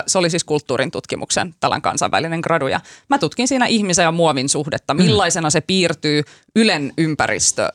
Se 0.06 0.18
oli 0.18 0.30
siis 0.30 0.44
kulttuurin 0.44 0.90
tutkimuksen 0.90 1.54
tällainen 1.60 1.82
kansainvälinen 1.82 2.40
gradu 2.40 2.66
ja 2.66 2.80
mä 3.08 3.18
tutkin 3.18 3.48
siinä 3.48 3.66
ihmisen 3.66 4.02
ja 4.02 4.12
muovin 4.12 4.48
suhdetta, 4.48 4.94
mm. 4.94 5.02
millaisena 5.02 5.50
se 5.50 5.60
piirtyy 5.60 6.22
Ylen 6.56 6.92
ympäristö 6.98 7.68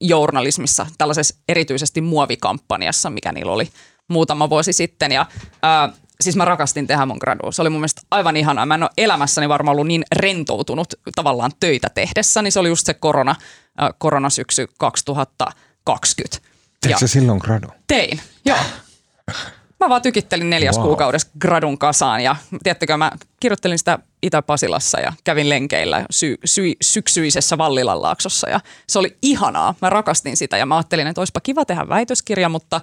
journalismissa, 0.00 0.86
tällaisessa 0.98 1.34
erityisesti 1.48 2.00
muovikampanjassa, 2.00 3.10
mikä 3.10 3.32
niillä 3.32 3.52
oli 3.52 3.68
muutama 4.08 4.50
vuosi 4.50 4.72
sitten. 4.72 5.12
Ja, 5.12 5.26
ää, 5.62 5.92
siis 6.20 6.36
mä 6.36 6.44
rakastin 6.44 6.86
tehdä 6.86 7.06
mun 7.06 7.18
gradua. 7.20 7.52
Se 7.52 7.62
oli 7.62 7.70
mun 7.70 7.80
mielestä 7.80 8.02
aivan 8.10 8.36
ihanaa. 8.36 8.66
Mä 8.66 8.74
en 8.74 8.82
ole 8.82 8.90
elämässäni 8.96 9.48
varmaan 9.48 9.74
ollut 9.74 9.86
niin 9.86 10.04
rentoutunut 10.16 10.94
tavallaan 11.14 11.52
töitä 11.60 11.88
tehdessä, 11.94 12.42
niin 12.42 12.52
se 12.52 12.60
oli 12.60 12.68
just 12.68 12.86
se 12.86 12.94
korona, 12.94 13.36
ää, 13.78 13.90
koronasyksy 13.98 14.66
2020. 14.78 16.48
Teikö 16.80 16.98
se 16.98 17.06
silloin 17.06 17.38
gradu? 17.38 17.68
Tein, 17.86 18.20
joo. 18.44 18.58
Mä 19.82 19.88
vaan 19.88 20.02
tykittelin 20.02 20.50
neljäs 20.50 20.76
wow. 20.76 20.86
kuukaudessa 20.86 21.28
gradun 21.38 21.78
kasaan 21.78 22.20
ja 22.20 22.36
tiedättekö, 22.62 22.96
mä 22.96 23.10
kirjoittelin 23.40 23.78
sitä 23.78 23.98
Itä-Pasilassa 24.22 25.00
ja 25.00 25.12
kävin 25.24 25.48
lenkeillä 25.48 26.06
sy- 26.10 26.38
sy- 26.44 26.76
syksyisessä 26.82 27.58
Vallilan 27.58 28.02
laaksossa 28.02 28.50
ja 28.50 28.60
se 28.88 28.98
oli 28.98 29.16
ihanaa. 29.22 29.74
Mä 29.82 29.90
rakastin 29.90 30.36
sitä 30.36 30.56
ja 30.56 30.66
mä 30.66 30.76
ajattelin, 30.76 31.06
että 31.06 31.20
olisipa 31.20 31.40
kiva 31.40 31.64
tehdä 31.64 31.88
väitöskirja, 31.88 32.48
mutta 32.48 32.80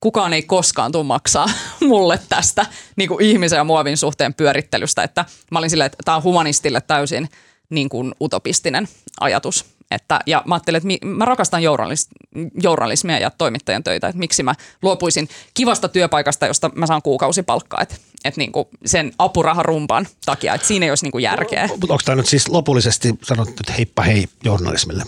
kukaan 0.00 0.32
ei 0.32 0.42
koskaan 0.42 0.92
tule 0.92 1.04
maksaa 1.04 1.46
mulle 1.88 2.20
tästä 2.28 2.66
niin 2.96 3.08
kuin 3.08 3.24
ihmisen 3.24 3.56
ja 3.56 3.64
muovin 3.64 3.96
suhteen 3.96 4.34
pyörittelystä. 4.34 5.02
Että 5.02 5.24
mä 5.50 5.58
olin 5.58 5.70
silleen, 5.70 5.86
että 5.86 5.98
tämä 6.04 6.16
on 6.16 6.22
humanistille 6.22 6.80
täysin 6.80 7.28
niin 7.68 7.88
kuin 7.88 8.14
utopistinen 8.20 8.88
ajatus. 9.20 9.64
Että, 9.90 10.20
ja 10.26 10.42
mä 10.46 10.54
ajattelin, 10.54 10.76
että 10.76 10.86
mi, 10.86 10.98
mä 11.04 11.24
rakastan 11.24 11.62
journalism- 11.62 12.50
journalismia 12.62 13.18
ja 13.18 13.30
toimittajan 13.30 13.84
töitä, 13.84 14.08
että 14.08 14.18
miksi 14.18 14.42
mä 14.42 14.54
luopuisin 14.82 15.28
kivasta 15.54 15.88
työpaikasta, 15.88 16.46
josta 16.46 16.70
mä 16.74 16.86
saan 16.86 17.02
kuukausipalkkaa, 17.02 17.80
että, 17.82 17.94
että 18.24 18.38
niin 18.38 18.52
kuin 18.52 18.68
sen 18.86 19.12
apuraharumpan 19.18 20.06
takia, 20.26 20.54
että 20.54 20.66
siinä 20.66 20.86
ei 20.86 20.90
olisi 20.90 21.04
niin 21.04 21.12
kuin 21.12 21.22
järkeä. 21.22 21.68
Mutta 21.68 21.86
onko 21.92 22.02
tämä 22.04 22.16
nyt 22.16 22.26
siis 22.26 22.48
lopullisesti 22.48 23.14
sanottu, 23.22 23.54
että 23.60 23.72
heippa 23.72 24.02
hei 24.02 24.26
journalismille? 24.44 25.04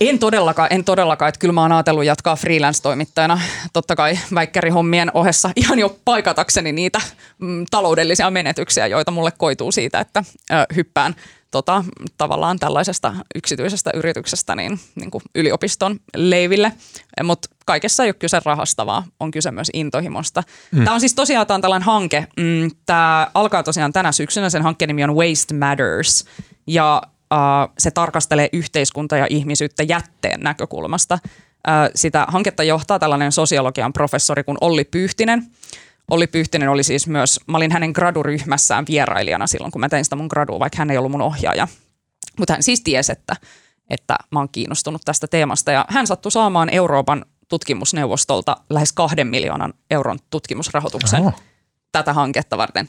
En 0.00 0.18
todellakaan, 0.18 0.68
en 0.70 0.84
todellakaan. 0.84 1.28
Että 1.28 1.38
kyllä 1.38 1.52
mä 1.52 1.62
oon 1.62 1.72
ajatellut 1.72 2.04
jatkaa 2.04 2.36
freelance-toimittajana 2.36 3.40
totta 3.72 3.96
kai 3.96 4.18
väikkärihommien 4.34 5.10
ohessa 5.14 5.50
ihan 5.56 5.78
jo 5.78 5.98
paikatakseni 6.04 6.72
niitä 6.72 7.00
mm, 7.38 7.66
taloudellisia 7.70 8.30
menetyksiä, 8.30 8.86
joita 8.86 9.10
mulle 9.10 9.30
koituu 9.30 9.72
siitä, 9.72 10.00
että 10.00 10.24
ö, 10.50 10.54
hyppään 10.76 11.16
tota, 11.56 11.84
tavallaan 12.18 12.58
tällaisesta 12.58 13.14
yksityisestä 13.34 13.90
yrityksestä 13.94 14.56
niin, 14.56 14.80
niin 14.94 15.10
kuin 15.10 15.22
yliopiston 15.34 16.00
leiville. 16.16 16.72
Mutta 17.24 17.48
kaikessa 17.66 18.02
ei 18.02 18.08
ole 18.08 18.14
kyse 18.14 18.40
rahasta, 18.44 18.86
vaan 18.86 19.02
on 19.20 19.30
kyse 19.30 19.50
myös 19.50 19.70
intohimosta. 19.72 20.42
Mm. 20.72 20.84
Tämä 20.84 20.94
on 20.94 21.00
siis 21.00 21.14
tosiaan 21.14 21.46
tämä 21.46 21.54
on 21.54 21.60
tällainen 21.60 21.86
hanke. 21.86 22.26
Mm, 22.36 22.70
tämä 22.86 23.30
alkaa 23.34 23.62
tosiaan 23.62 23.92
tänä 23.92 24.12
syksynä. 24.12 24.50
Sen 24.50 24.62
hankkeen 24.62 24.88
nimi 24.88 25.04
on 25.04 25.16
Waste 25.16 25.54
Matters. 25.54 26.24
Ja 26.66 27.02
uh, 27.34 27.72
se 27.78 27.90
tarkastelee 27.90 28.48
yhteiskunta 28.52 29.16
ja 29.16 29.26
ihmisyyttä 29.30 29.82
jätteen 29.82 30.40
näkökulmasta. 30.40 31.18
Uh, 31.24 31.90
sitä 31.94 32.26
hanketta 32.28 32.62
johtaa 32.62 32.98
tällainen 32.98 33.32
sosiologian 33.32 33.92
professori 33.92 34.44
kuin 34.44 34.58
Olli 34.60 34.84
Pyyhtinen– 34.84 35.46
Olli 36.10 36.26
Pyhtinen 36.26 36.68
oli 36.68 36.82
siis 36.82 37.06
myös, 37.06 37.40
mä 37.46 37.56
olin 37.56 37.72
hänen 37.72 37.90
graduryhmässään 37.90 38.84
vierailijana 38.88 39.46
silloin, 39.46 39.72
kun 39.72 39.80
mä 39.80 39.88
tein 39.88 40.04
sitä 40.04 40.16
mun 40.16 40.26
gradua, 40.30 40.58
vaikka 40.58 40.78
hän 40.78 40.90
ei 40.90 40.98
ollut 40.98 41.12
mun 41.12 41.22
ohjaaja. 41.22 41.68
Mutta 42.38 42.52
hän 42.52 42.62
siis 42.62 42.80
tiesi, 42.80 43.12
että, 43.12 43.36
että 43.90 44.16
mä 44.30 44.38
oon 44.38 44.48
kiinnostunut 44.52 45.02
tästä 45.04 45.26
teemasta 45.26 45.72
ja 45.72 45.84
hän 45.88 46.06
sattui 46.06 46.32
saamaan 46.32 46.68
Euroopan 46.70 47.24
tutkimusneuvostolta 47.48 48.56
lähes 48.70 48.92
kahden 48.92 49.26
miljoonan 49.26 49.74
euron 49.90 50.18
tutkimusrahoituksen. 50.30 51.20
Oho 51.20 51.32
tätä 51.92 52.12
hanketta 52.12 52.58
varten. 52.58 52.88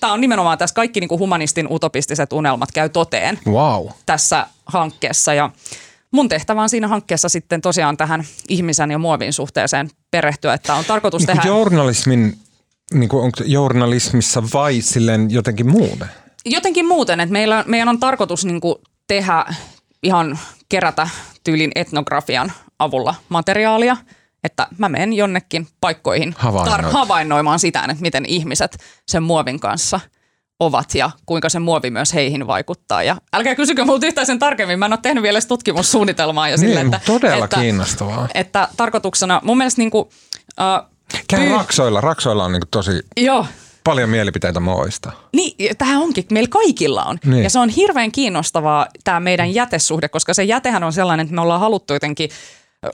Tämä 0.00 0.12
on 0.12 0.20
nimenomaan 0.20 0.58
tässä 0.58 0.74
kaikki 0.74 1.00
niin 1.00 1.08
kuin 1.08 1.18
humanistin 1.18 1.66
utopistiset 1.70 2.32
unelmat 2.32 2.72
käy 2.72 2.88
toteen 2.88 3.38
wow. 3.46 3.86
tässä 4.06 4.46
hankkeessa. 4.66 5.34
Ja 5.34 5.50
mun 6.10 6.28
tehtävä 6.28 6.62
on 6.62 6.68
siinä 6.68 6.88
hankkeessa 6.88 7.28
sitten 7.28 7.60
tosiaan 7.60 7.96
tähän 7.96 8.24
ihmisen 8.48 8.90
ja 8.90 8.98
muovin 8.98 9.32
suhteeseen 9.32 9.90
perehtyä, 10.10 10.54
että 10.54 10.74
on 10.74 10.84
tarkoitus 10.84 11.20
niin 11.20 11.26
tehdä... 11.26 11.42
Journalismin 11.48 12.38
niin 12.94 13.08
kuin, 13.08 13.24
onko 13.24 13.38
journalismissa 13.44 14.42
vai 14.54 14.80
silleen 14.80 15.30
jotenkin 15.30 15.70
muuten? 15.70 16.08
Jotenkin 16.44 16.86
muuten, 16.86 17.20
että 17.20 17.32
meillä, 17.32 17.64
meidän 17.66 17.88
on 17.88 18.00
tarkoitus 18.00 18.44
niin 18.44 18.60
kuin 18.60 18.74
tehdä 19.06 19.44
ihan 20.02 20.38
kerätä 20.68 21.08
tyylin 21.44 21.72
etnografian 21.74 22.52
avulla 22.78 23.14
materiaalia, 23.28 23.96
että 24.44 24.66
mä 24.78 24.88
menen 24.88 25.12
jonnekin 25.12 25.66
paikkoihin 25.80 26.34
tar- 26.66 26.90
havainnoimaan 26.92 27.58
sitä, 27.58 27.80
että 27.80 28.02
miten 28.02 28.24
ihmiset 28.26 28.76
sen 29.06 29.22
muovin 29.22 29.60
kanssa 29.60 30.00
ovat 30.60 30.94
ja 30.94 31.10
kuinka 31.26 31.48
se 31.48 31.58
muovi 31.58 31.90
myös 31.90 32.14
heihin 32.14 32.46
vaikuttaa. 32.46 33.02
Ja 33.02 33.16
älkää 33.32 33.54
kysykö 33.54 33.84
multa 33.84 34.06
yhtään 34.06 34.26
sen 34.26 34.38
tarkemmin, 34.38 34.78
mä 34.78 34.86
en 34.86 34.92
ole 34.92 35.00
tehnyt 35.02 35.22
vielä 35.22 35.40
tutkimussuunnitelmaa. 35.48 36.48
Ja 36.48 36.56
sille, 36.56 36.84
niin, 36.84 36.94
että, 36.94 37.06
todella 37.06 37.44
että, 37.44 37.60
kiinnostavaa. 37.60 38.28
Että 38.34 38.68
tarkoituksena, 38.76 39.40
mun 39.44 39.56
mielestä 39.56 39.80
niin 39.80 39.90
kuin, 39.90 40.04
uh, 40.04 40.90
Käy 41.28 41.48
Py- 41.48 41.52
Raksoilla. 41.52 42.00
Raksoilla 42.00 42.44
on 42.44 42.52
niin 42.52 42.62
tosi 42.70 42.90
Joo. 43.16 43.46
paljon 43.84 44.10
mielipiteitä 44.10 44.60
muovista. 44.60 45.12
Niin, 45.32 45.76
tämä 45.76 45.98
onkin. 45.98 46.24
Meillä 46.32 46.48
kaikilla 46.48 47.04
on. 47.04 47.18
Niin. 47.24 47.42
Ja 47.42 47.50
se 47.50 47.58
on 47.58 47.68
hirveän 47.68 48.12
kiinnostavaa 48.12 48.86
tämä 49.04 49.20
meidän 49.20 49.54
jätesuhde, 49.54 50.08
koska 50.08 50.34
se 50.34 50.44
jätehän 50.44 50.84
on 50.84 50.92
sellainen, 50.92 51.24
että 51.24 51.34
me 51.34 51.40
ollaan 51.40 51.60
haluttu 51.60 51.92
jotenkin– 51.92 52.30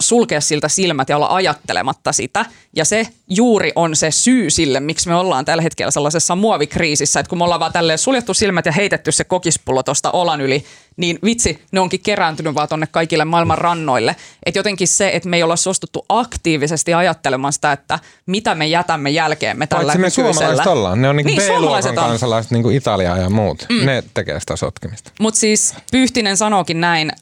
sulkea 0.00 0.40
siltä 0.40 0.68
silmät 0.68 1.08
ja 1.08 1.16
olla 1.16 1.34
ajattelematta 1.34 2.12
sitä. 2.12 2.44
Ja 2.76 2.84
se 2.84 3.08
juuri 3.28 3.72
on 3.74 3.96
se 3.96 4.10
syy 4.10 4.50
sille, 4.50 4.80
miksi 4.80 5.08
me 5.08 5.14
ollaan 5.14 5.44
tällä 5.44 5.62
hetkellä 5.62 5.90
sellaisessa 5.90 6.36
muovikriisissä, 6.36 7.20
että 7.20 7.30
kun 7.30 7.38
me 7.38 7.44
ollaan 7.44 7.60
vaan 7.60 7.72
tälleen 7.72 7.98
suljettu 7.98 8.34
silmät 8.34 8.66
ja 8.66 8.72
heitetty 8.72 9.12
se 9.12 9.24
kokispullo 9.24 9.82
tuosta 9.82 10.10
olan 10.10 10.40
yli, 10.40 10.64
niin 10.96 11.18
vitsi, 11.24 11.62
ne 11.72 11.80
onkin 11.80 12.00
kerääntynyt 12.00 12.54
vaan 12.54 12.68
tonne 12.68 12.86
kaikille 12.86 13.24
maailman 13.24 13.58
rannoille. 13.58 14.16
Että 14.46 14.58
jotenkin 14.58 14.88
se, 14.88 15.10
että 15.14 15.28
me 15.28 15.36
ei 15.36 15.42
olla 15.42 15.56
suostuttu 15.56 16.04
aktiivisesti 16.08 16.94
ajattelemaan 16.94 17.52
sitä, 17.52 17.72
että 17.72 17.98
mitä 18.26 18.54
me 18.54 18.66
jätämme 18.66 19.10
jälkeemme 19.10 19.66
tällä 19.66 19.84
Paitsi 19.84 19.98
me 19.98 20.10
suomalaiset 20.10 20.66
ollaan. 20.66 21.02
Ne 21.02 21.08
on 21.08 21.16
niinku 21.16 21.32
niin, 21.32 21.42
B-luokan 21.42 21.94
kansalaiset, 21.94 22.52
niin 22.52 22.62
kuin 22.62 22.76
Italia 22.76 23.16
ja 23.16 23.30
muut. 23.30 23.66
Mm. 23.68 23.86
Ne 23.86 24.04
tekee 24.14 24.40
sitä 24.40 24.56
sotkemista. 24.56 25.12
Mutta 25.20 25.40
siis 25.40 25.74
Pyhtinen 25.92 26.36
sanookin 26.36 26.80
näin, 26.80 27.12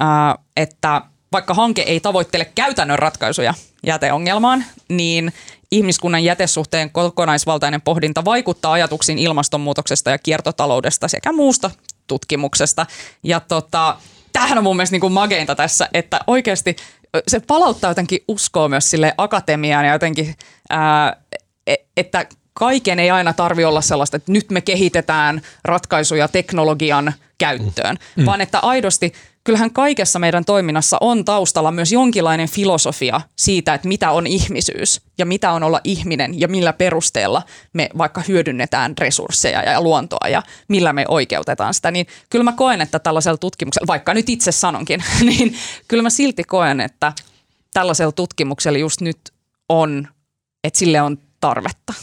että 0.57 1.03
vaikka 1.35 1.55
hanke 1.55 1.83
ei 1.83 2.01
tavoittele 2.01 2.45
käytännön 2.55 2.99
ratkaisuja 2.99 3.55
jäteongelmaan, 3.87 4.65
niin 4.89 5.33
ihmiskunnan 5.71 6.25
jätesuhteen 6.25 6.91
kokonaisvaltainen 6.91 7.81
pohdinta 7.81 8.25
vaikuttaa 8.25 8.73
ajatuksiin 8.73 9.19
ilmastonmuutoksesta 9.19 10.11
ja 10.11 10.19
kiertotaloudesta 10.19 11.09
sekä 11.09 11.33
muusta 11.33 11.71
tutkimuksesta. 12.07 12.87
Ja 13.23 13.41
tota, 13.41 13.97
tämähän 14.33 14.59
on 14.59 14.65
mun 14.65 14.77
mielestä 14.77 14.95
niin 14.95 15.01
kuin 15.01 15.13
mageinta 15.13 15.55
tässä, 15.55 15.89
että 15.95 16.21
oikeasti 16.27 16.77
se 17.29 17.41
palauttaa 17.41 17.91
jotenkin 17.91 18.25
uskoa 18.29 18.69
myös 18.69 18.91
sille 18.91 19.15
akatemiaan 19.19 19.87
ja 19.87 19.93
jotenkin, 19.93 20.35
ää, 20.71 21.17
e, 21.67 21.75
että 21.97 22.27
kaiken 22.53 22.99
ei 22.99 23.11
aina 23.11 23.33
tarvi 23.33 23.65
olla 23.65 23.81
sellaista, 23.81 24.17
että 24.17 24.33
nyt 24.33 24.51
me 24.51 24.61
kehitetään 24.61 25.43
ratkaisuja 25.65 26.29
teknologian 26.29 27.13
käyttöön, 27.39 27.97
mm. 28.17 28.27
vaan 28.27 28.41
että 28.41 28.59
aidosti 28.59 29.13
kyllähän 29.45 29.73
kaikessa 29.73 30.19
meidän 30.19 30.45
toiminnassa 30.45 30.99
on 31.01 31.25
taustalla 31.25 31.73
myös 31.73 31.93
jonkinlainen 31.93 32.49
filosofia 32.49 33.21
siitä, 33.37 33.75
että 33.75 33.89
mitä 33.89 34.11
on 34.11 34.27
ihmisyys 34.27 35.01
ja 35.19 35.27
mitä 35.27 35.53
on 35.53 35.63
olla 35.63 35.81
ihminen 35.85 36.41
ja 36.41 36.49
millä 36.49 36.73
perusteella 36.73 37.43
me 37.73 37.91
vaikka 37.99 38.23
hyödynnetään 38.29 38.95
resursseja 38.99 39.63
ja 39.63 39.81
luontoa 39.81 40.29
ja 40.29 40.43
millä 40.69 40.93
me 40.93 41.05
oikeutetaan 41.09 41.75
sitä. 41.75 41.91
Niin 41.91 42.07
kyllä 42.31 42.43
mä 42.43 42.53
koen, 42.53 42.81
että 42.81 42.99
tällaisella 42.99 43.39
tutkimuksella, 43.39 43.87
vaikka 43.87 44.15
nyt 44.15 44.29
itse 44.29 44.53
sanonkin, 44.53 45.05
niin 45.21 45.57
kyllä 45.89 46.03
mä 46.03 46.11
silti 46.11 46.45
koen, 46.45 46.81
että 46.81 47.13
tällaisella 47.73 48.13
tutkimuksella 48.13 48.79
just 48.79 49.01
nyt 49.01 49.19
on, 49.69 50.09
että 50.65 50.79
sille 50.79 51.03
on 51.03 51.19
tarvetta. 51.41 51.95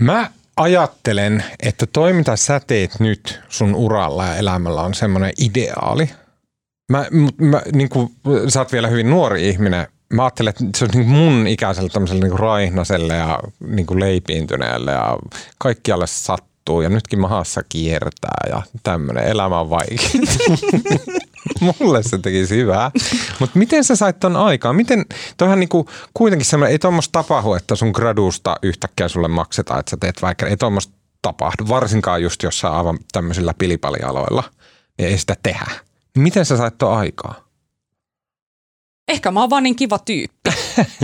Mä 0.00 0.30
ajattelen, 0.58 1.44
että 1.62 1.86
toi 1.86 2.12
mitä 2.12 2.36
sä 2.36 2.60
teet 2.60 3.00
nyt 3.00 3.40
sun 3.48 3.74
uralla 3.74 4.26
ja 4.26 4.36
elämällä 4.36 4.82
on 4.82 4.94
semmoinen 4.94 5.32
ideaali. 5.38 6.10
Mä, 6.92 7.06
mä, 7.40 7.62
niin 7.72 7.88
kuin, 7.88 8.10
sä 8.48 8.60
oot 8.60 8.72
vielä 8.72 8.88
hyvin 8.88 9.10
nuori 9.10 9.48
ihminen. 9.48 9.86
Mä 10.12 10.22
ajattelen, 10.22 10.50
että 10.50 10.64
se 10.78 10.84
on 10.84 10.90
niin 10.94 11.08
mun 11.08 11.46
ikäiselle 11.46 11.88
tämmöiselle 11.88 12.28
niin 12.28 12.38
raihnaselle 12.38 13.14
ja 13.14 13.40
niin 13.60 13.86
kuin 13.86 14.00
leipiintyneelle 14.00 14.90
ja 14.90 15.18
kaikkialle 15.58 16.06
sattuu. 16.06 16.80
Ja 16.82 16.88
nytkin 16.88 17.20
mahassa 17.20 17.62
kiertää 17.68 18.40
ja 18.48 18.62
tämmöinen 18.82 19.24
elämä 19.24 19.60
on 19.60 19.70
vaikea. 19.70 19.98
Mulle 21.80 22.02
se 22.02 22.18
tekisi 22.18 22.56
hyvää. 22.56 22.90
Mutta 23.40 23.58
miten 23.58 23.84
sä 23.84 23.96
sait 23.96 24.20
ton 24.20 24.36
aikaan? 24.36 24.76
Miten, 24.76 25.06
toihan 25.36 25.60
niinku, 25.60 25.88
kuitenkin 26.14 26.46
semmoinen, 26.46 26.72
ei 26.72 26.78
tuommoista 26.78 27.12
tapahdu, 27.12 27.54
että 27.54 27.76
sun 27.76 27.90
gradusta 27.90 28.56
yhtäkkiä 28.62 29.08
sulle 29.08 29.28
maksetaan, 29.28 29.80
että 29.80 29.90
sä 29.90 29.96
teet 30.00 30.22
vaikka, 30.22 30.46
ei 30.46 30.56
tuommoista 30.56 30.92
tapahdu, 31.22 31.68
varsinkaan 31.68 32.22
just 32.22 32.42
jossain 32.42 32.74
aivan 32.74 32.98
tämmöisillä 33.12 33.54
pilipalialoilla, 33.58 34.44
niin 34.98 35.08
ei 35.08 35.18
sitä 35.18 35.36
tehdä. 35.42 35.66
Miten 36.18 36.44
sä 36.44 36.56
sait 36.56 36.78
ton 36.78 36.98
aikaa? 36.98 37.48
Ehkä 39.08 39.30
mä 39.30 39.40
oon 39.40 39.50
vaan 39.50 39.62
niin 39.62 39.76
kiva 39.76 39.98
tyyppi. 39.98 40.50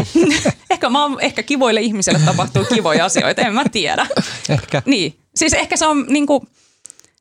ehkä, 0.71 0.91
mä 0.91 1.03
oon, 1.03 1.21
ehkä 1.21 1.43
kivoille 1.43 1.81
ihmisille 1.81 2.19
tapahtuu 2.19 2.65
kivoja 2.65 3.05
asioita, 3.05 3.43
en 3.43 3.55
mä 3.55 3.65
tiedä. 3.73 4.07
Ehkä. 4.49 4.83
Niin, 4.87 5.19
siis 5.35 5.53
ehkä 5.53 5.77
se 5.77 5.87
on 5.87 6.07
niin 6.09 6.27
kuin, 6.27 6.49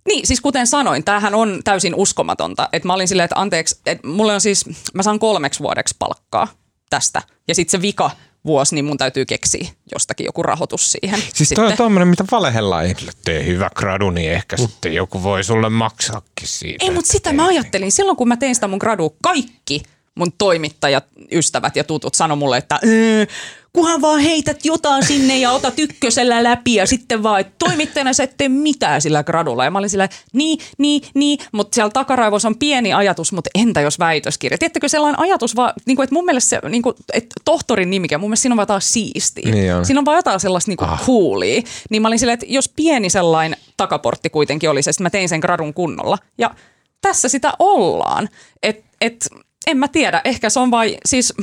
niin, 0.07 0.27
siis 0.27 0.41
kuten 0.41 0.67
sanoin, 0.67 1.03
tämähän 1.03 1.35
on 1.35 1.61
täysin 1.63 1.95
uskomatonta. 1.95 2.69
Että 2.73 2.87
mä 2.87 2.93
olin 2.93 3.07
silleen, 3.07 3.25
että 3.25 3.39
anteeksi, 3.39 3.81
että 3.85 4.07
mulle 4.07 4.33
on 4.33 4.41
siis, 4.41 4.65
mä 4.93 5.03
saan 5.03 5.19
kolmeksi 5.19 5.59
vuodeksi 5.59 5.95
palkkaa 5.99 6.47
tästä. 6.89 7.21
Ja 7.47 7.55
sitten 7.55 7.71
se 7.71 7.81
vika 7.81 8.11
vuosi, 8.45 8.75
niin 8.75 8.85
mun 8.85 8.97
täytyy 8.97 9.25
keksiä 9.25 9.67
jostakin 9.91 10.25
joku 10.25 10.43
rahoitus 10.43 10.91
siihen. 10.91 11.19
Siis 11.19 11.49
sitten. 11.49 11.55
toi 11.55 11.71
on 11.71 11.77
tommonen, 11.77 12.07
mitä 12.07 12.25
valehellaan 12.31 12.85
ihmisille. 12.85 13.11
Tee 13.25 13.45
hyvä 13.45 13.69
gradu, 13.75 14.09
niin 14.09 14.31
ehkä 14.31 14.57
sitten 14.57 14.93
joku 14.93 15.23
voi 15.23 15.43
sulle 15.43 15.69
maksaakin 15.69 16.47
siitä. 16.47 16.85
Ei, 16.85 16.91
mutta 16.91 17.11
sitä 17.11 17.23
teet. 17.29 17.35
mä 17.35 17.47
ajattelin. 17.47 17.91
Silloin 17.91 18.17
kun 18.17 18.27
mä 18.27 18.37
tein 18.37 18.55
sitä 18.55 18.67
mun 18.67 18.77
gradua, 18.77 19.09
kaikki 19.21 19.83
mun 20.15 20.31
toimittajat, 20.37 21.05
ystävät 21.31 21.75
ja 21.75 21.83
tutut 21.83 22.15
sanoi 22.15 22.37
mulle, 22.37 22.57
että 22.57 22.79
öö, 22.85 23.25
kunhan 23.73 24.01
vaan 24.01 24.19
heität 24.19 24.65
jotain 24.65 25.05
sinne 25.05 25.37
ja 25.37 25.51
otat 25.51 25.79
ykkösellä 25.79 26.43
läpi 26.43 26.73
ja 26.73 26.85
sitten 26.85 27.23
vaan, 27.23 27.41
että 27.41 27.53
toimittajana 27.59 28.13
sä 28.13 28.23
et 28.23 28.37
tee 28.37 28.49
mitään 28.49 29.01
sillä 29.01 29.23
gradulla. 29.23 29.63
Ja 29.63 29.71
mä 29.71 29.79
olin 29.79 29.89
sillä, 29.89 30.09
niin, 30.33 30.59
niin, 30.77 31.01
niin, 31.13 31.39
mutta 31.51 31.75
siellä 31.75 31.89
takaraivossa 31.89 32.47
on 32.47 32.57
pieni 32.57 32.93
ajatus, 32.93 33.31
mutta 33.31 33.49
entä 33.55 33.81
jos 33.81 33.99
väitöskirja? 33.99 34.57
Tiedättekö 34.57 34.89
sellainen 34.89 35.19
ajatus 35.19 35.55
vaan, 35.55 35.73
niin 35.85 35.95
kuin, 35.95 36.03
että 36.03 36.13
mun 36.13 36.25
mielestä 36.25 36.49
se, 36.49 36.69
niin 36.69 36.81
kuin, 36.81 36.95
että 37.13 37.35
tohtorin 37.45 37.89
nimikä, 37.89 38.17
mun 38.17 38.29
mielestä 38.29 38.41
siinä 38.41 38.53
on 38.53 38.57
vaan 38.57 38.63
jotain 38.63 38.81
siistiä. 38.81 39.51
Niin 39.51 39.75
on. 39.75 39.85
Siinä 39.85 39.99
on 39.99 40.05
vaan 40.05 40.17
jotain 40.17 40.39
sellaista 40.39 40.71
niin 40.71 40.77
kuin 40.77 40.89
ah. 40.89 41.05
coolia. 41.05 41.61
Niin 41.89 42.01
mä 42.01 42.07
olin 42.07 42.19
silleen, 42.19 42.33
että 42.33 42.45
jos 42.49 42.69
pieni 42.75 43.09
sellainen 43.09 43.59
takaportti 43.77 44.29
kuitenkin 44.29 44.69
oli 44.69 44.83
se, 44.83 44.89
että 44.89 45.03
mä 45.03 45.09
tein 45.09 45.29
sen 45.29 45.39
gradun 45.39 45.73
kunnolla. 45.73 46.17
Ja 46.37 46.55
tässä 47.01 47.29
sitä 47.29 47.53
ollaan. 47.59 48.29
Et, 48.63 48.85
et, 49.01 49.29
en 49.67 49.77
mä 49.77 49.87
tiedä, 49.87 50.21
ehkä 50.25 50.49
se 50.49 50.59
on 50.59 50.71
vai, 50.71 50.97
siis 51.05 51.33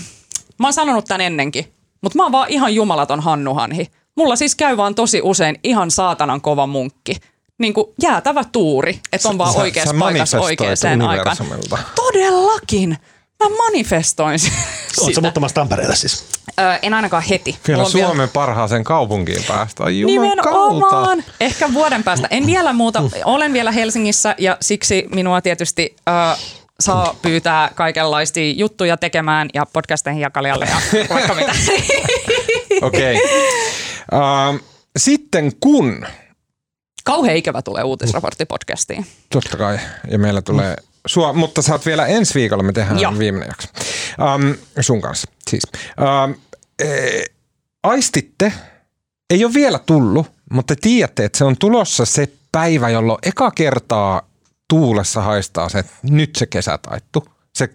mä 0.58 0.66
oon 0.66 0.72
sanonut 0.72 1.04
tän 1.04 1.20
ennenkin, 1.20 1.72
mutta 2.02 2.16
mä 2.16 2.22
oon 2.22 2.32
vaan 2.32 2.48
ihan 2.48 2.74
jumalaton 2.74 3.20
hannuhanhi. 3.20 3.86
Mulla 4.16 4.36
siis 4.36 4.54
käy 4.54 4.76
vaan 4.76 4.94
tosi 4.94 5.20
usein 5.24 5.58
ihan 5.64 5.90
saatanan 5.90 6.40
kova 6.40 6.66
munkki. 6.66 7.16
Niin 7.58 7.74
kuin 7.74 7.86
jäätävä 8.02 8.44
tuuri, 8.52 9.00
että 9.12 9.28
on 9.28 9.38
vaan 9.38 9.56
oikeassa 9.56 9.94
paikassa 9.98 10.40
oikeaan 10.40 11.02
aikaan. 11.02 11.36
Todellakin. 11.94 12.96
Mä 13.44 13.56
manifestoin 13.56 14.38
s- 14.38 14.44
Oletko 14.44 15.04
sitä. 15.06 15.20
muuttamassa 15.20 15.54
Tampereelle 15.54 15.96
siis? 15.96 16.24
Ö, 16.60 16.62
en 16.82 16.94
ainakaan 16.94 17.22
heti. 17.22 17.58
Vielä 17.68 17.82
on 17.82 17.90
Suomen 17.90 18.28
parhaaseen 18.28 18.84
kaupunkiin 18.84 19.44
päästä. 19.48 19.84
Ai. 19.84 20.02
Nimenomaan. 20.06 21.24
Ehkä 21.40 21.72
vuoden 21.74 22.04
päästä. 22.04 22.28
En 22.30 22.46
vielä 22.46 22.72
muuta. 22.72 23.02
Olen 23.24 23.52
vielä 23.52 23.70
Helsingissä 23.72 24.34
ja 24.38 24.56
siksi 24.60 25.06
minua 25.14 25.40
tietysti 25.40 25.96
äh, 26.08 26.38
saa 26.80 27.14
pyytää 27.22 27.70
kaikenlaisia 27.74 28.52
juttuja 28.52 28.96
tekemään 28.96 29.48
ja 29.54 29.66
podcasteihin 29.66 30.20
jakalijalle 30.20 30.64
ja 30.64 30.76
vaikka 31.14 31.34
mitä. 31.34 31.52
Okei. 32.86 33.16
Okay. 33.16 33.28
Uh, 34.12 34.60
sitten 34.96 35.52
kun, 35.60 36.06
Kauhean 37.04 37.36
ikävä 37.36 37.62
tulee 37.62 37.82
uutisraportti 37.84 38.46
podcastiin. 38.46 39.06
totta 39.32 39.56
kai, 39.56 39.78
ja 40.10 40.18
meillä 40.18 40.42
tulee 40.42 40.76
sua, 41.06 41.32
mutta 41.32 41.62
sä 41.62 41.72
oot 41.72 41.86
vielä 41.86 42.06
ensi 42.06 42.34
viikolla, 42.34 42.62
me 42.62 42.72
tehdään 42.72 42.98
Joo. 42.98 43.18
viimeinen 43.18 43.48
jakso. 43.48 43.68
Um, 44.34 44.54
sun 44.80 45.00
kanssa 45.00 45.30
siis. 45.50 45.62
Um, 46.24 46.34
e, 46.78 47.24
aistitte, 47.82 48.52
ei 49.30 49.44
ole 49.44 49.54
vielä 49.54 49.78
tullut, 49.78 50.26
mutta 50.50 50.74
te 50.74 50.80
tiedätte, 50.80 51.24
että 51.24 51.38
se 51.38 51.44
on 51.44 51.56
tulossa 51.56 52.04
se 52.04 52.28
päivä, 52.52 52.88
jolloin 52.88 53.18
eka 53.22 53.50
kertaa 53.50 54.29
tuulessa 54.70 55.22
haistaa 55.22 55.68
se, 55.68 55.78
että 55.78 55.92
nyt 56.02 56.36
se 56.36 56.46
kesä 56.46 56.78
taittu. 56.78 57.24
Se 57.54 57.68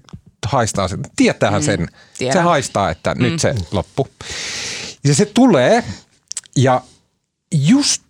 haistaa 0.45 0.87
sen. 0.87 0.99
Tietäähän 1.15 1.61
mm, 1.61 1.65
sen. 1.65 1.87
tiedän. 2.17 2.33
Se 2.33 2.39
haistaa, 2.39 2.89
että 2.89 3.15
mm. 3.15 3.21
nyt 3.21 3.39
se 3.39 3.55
loppu. 3.71 4.07
Ja 5.03 5.15
se 5.15 5.25
tulee 5.25 5.83
ja 6.55 6.81
just 7.53 8.03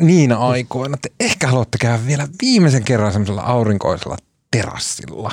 niinä 0.00 0.38
aikoina 0.38 0.96
te 0.96 1.12
ehkä 1.20 1.46
haluatte 1.46 1.78
käydä 1.78 2.06
vielä 2.06 2.28
viimeisen 2.42 2.84
kerran 2.84 3.12
semmoisella 3.12 3.42
aurinkoisella 3.42 4.16
terassilla 4.50 5.32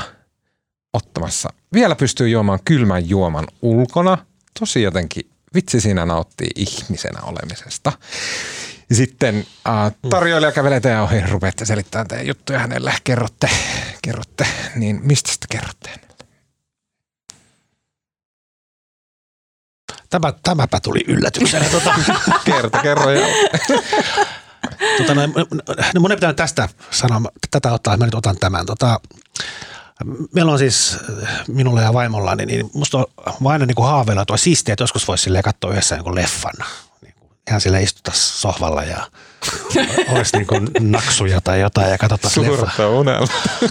ottamassa. 0.94 1.50
Vielä 1.74 1.96
pystyy 1.96 2.30
juomaan 2.30 2.60
kylmän 2.66 3.10
juoman 3.10 3.48
ulkona. 3.62 4.18
Tosi 4.60 4.82
jotenkin, 4.82 5.30
vitsi 5.54 5.82
siinä 5.82 6.06
nauttii 6.06 6.50
ihmisenä 6.56 7.22
olemisesta. 7.22 7.92
Ja 8.90 8.96
Sitten 8.96 9.46
äh, 9.70 9.92
tarjoilija 10.10 10.52
kävelee 10.52 10.80
teidän 10.80 11.04
ohi, 11.04 11.22
rupeatte 11.22 11.66
selittämään 11.66 12.08
teidän 12.08 12.28
juttuja 12.28 12.60
hänelle, 12.60 12.94
kerrotte, 13.04 13.50
kerrotte, 14.02 14.48
niin 14.76 15.00
mistä 15.04 15.32
sitten 15.32 15.50
kerrotte 15.50 15.90
hänelle? 15.90 16.08
Tämä, 20.10 20.34
tämäpä 20.44 20.80
tuli 20.80 21.00
yllätyksenä. 21.08 21.70
tota, 21.70 21.94
Kerta, 22.46 22.80
kerro 22.80 23.06
tota, 24.98 25.16
no, 25.16 25.22
no 25.94 26.02
mun 26.02 26.12
ei 26.12 26.18
pitänyt 26.18 26.36
tästä 26.36 26.70
sanoa, 26.92 27.22
tätä 27.52 27.72
ottaa, 27.72 27.98
mä 27.98 28.06
nyt 28.06 28.16
otan 28.16 28.38
tämän. 28.40 28.66
Tota, 28.66 29.00
meillä 30.34 30.52
on 30.52 30.60
siis 30.60 30.98
minulla 31.48 31.82
ja 31.82 31.94
vaimollani, 31.94 32.46
niin 32.46 32.70
musta 32.74 32.98
on 32.98 33.06
aina 33.46 33.66
niin 33.66 33.76
kuin 33.76 33.88
haaveilla, 33.88 34.26
olisi 34.30 34.44
siistiä, 34.44 34.74
että 34.74 34.84
joskus 34.84 35.08
voisi 35.08 35.24
silleen 35.24 35.44
katsoa 35.44 35.72
yhdessä 35.72 35.96
niin 35.96 36.04
kuin 36.04 36.16
leffan. 36.16 36.54
Ihan 37.48 37.62
sille 37.62 37.84
istuta 37.84 38.12
sohvalla 38.14 38.84
ja 38.84 39.08
olisi 40.10 40.38
niin 40.38 40.48
kuin 40.48 40.68
naksuja 40.80 41.42
tai 41.42 41.60
jotain 41.60 41.92
ja 41.92 41.98
katsottaisiin 41.98 42.52
leffa, 42.52 42.90
unelma. 42.90 43.28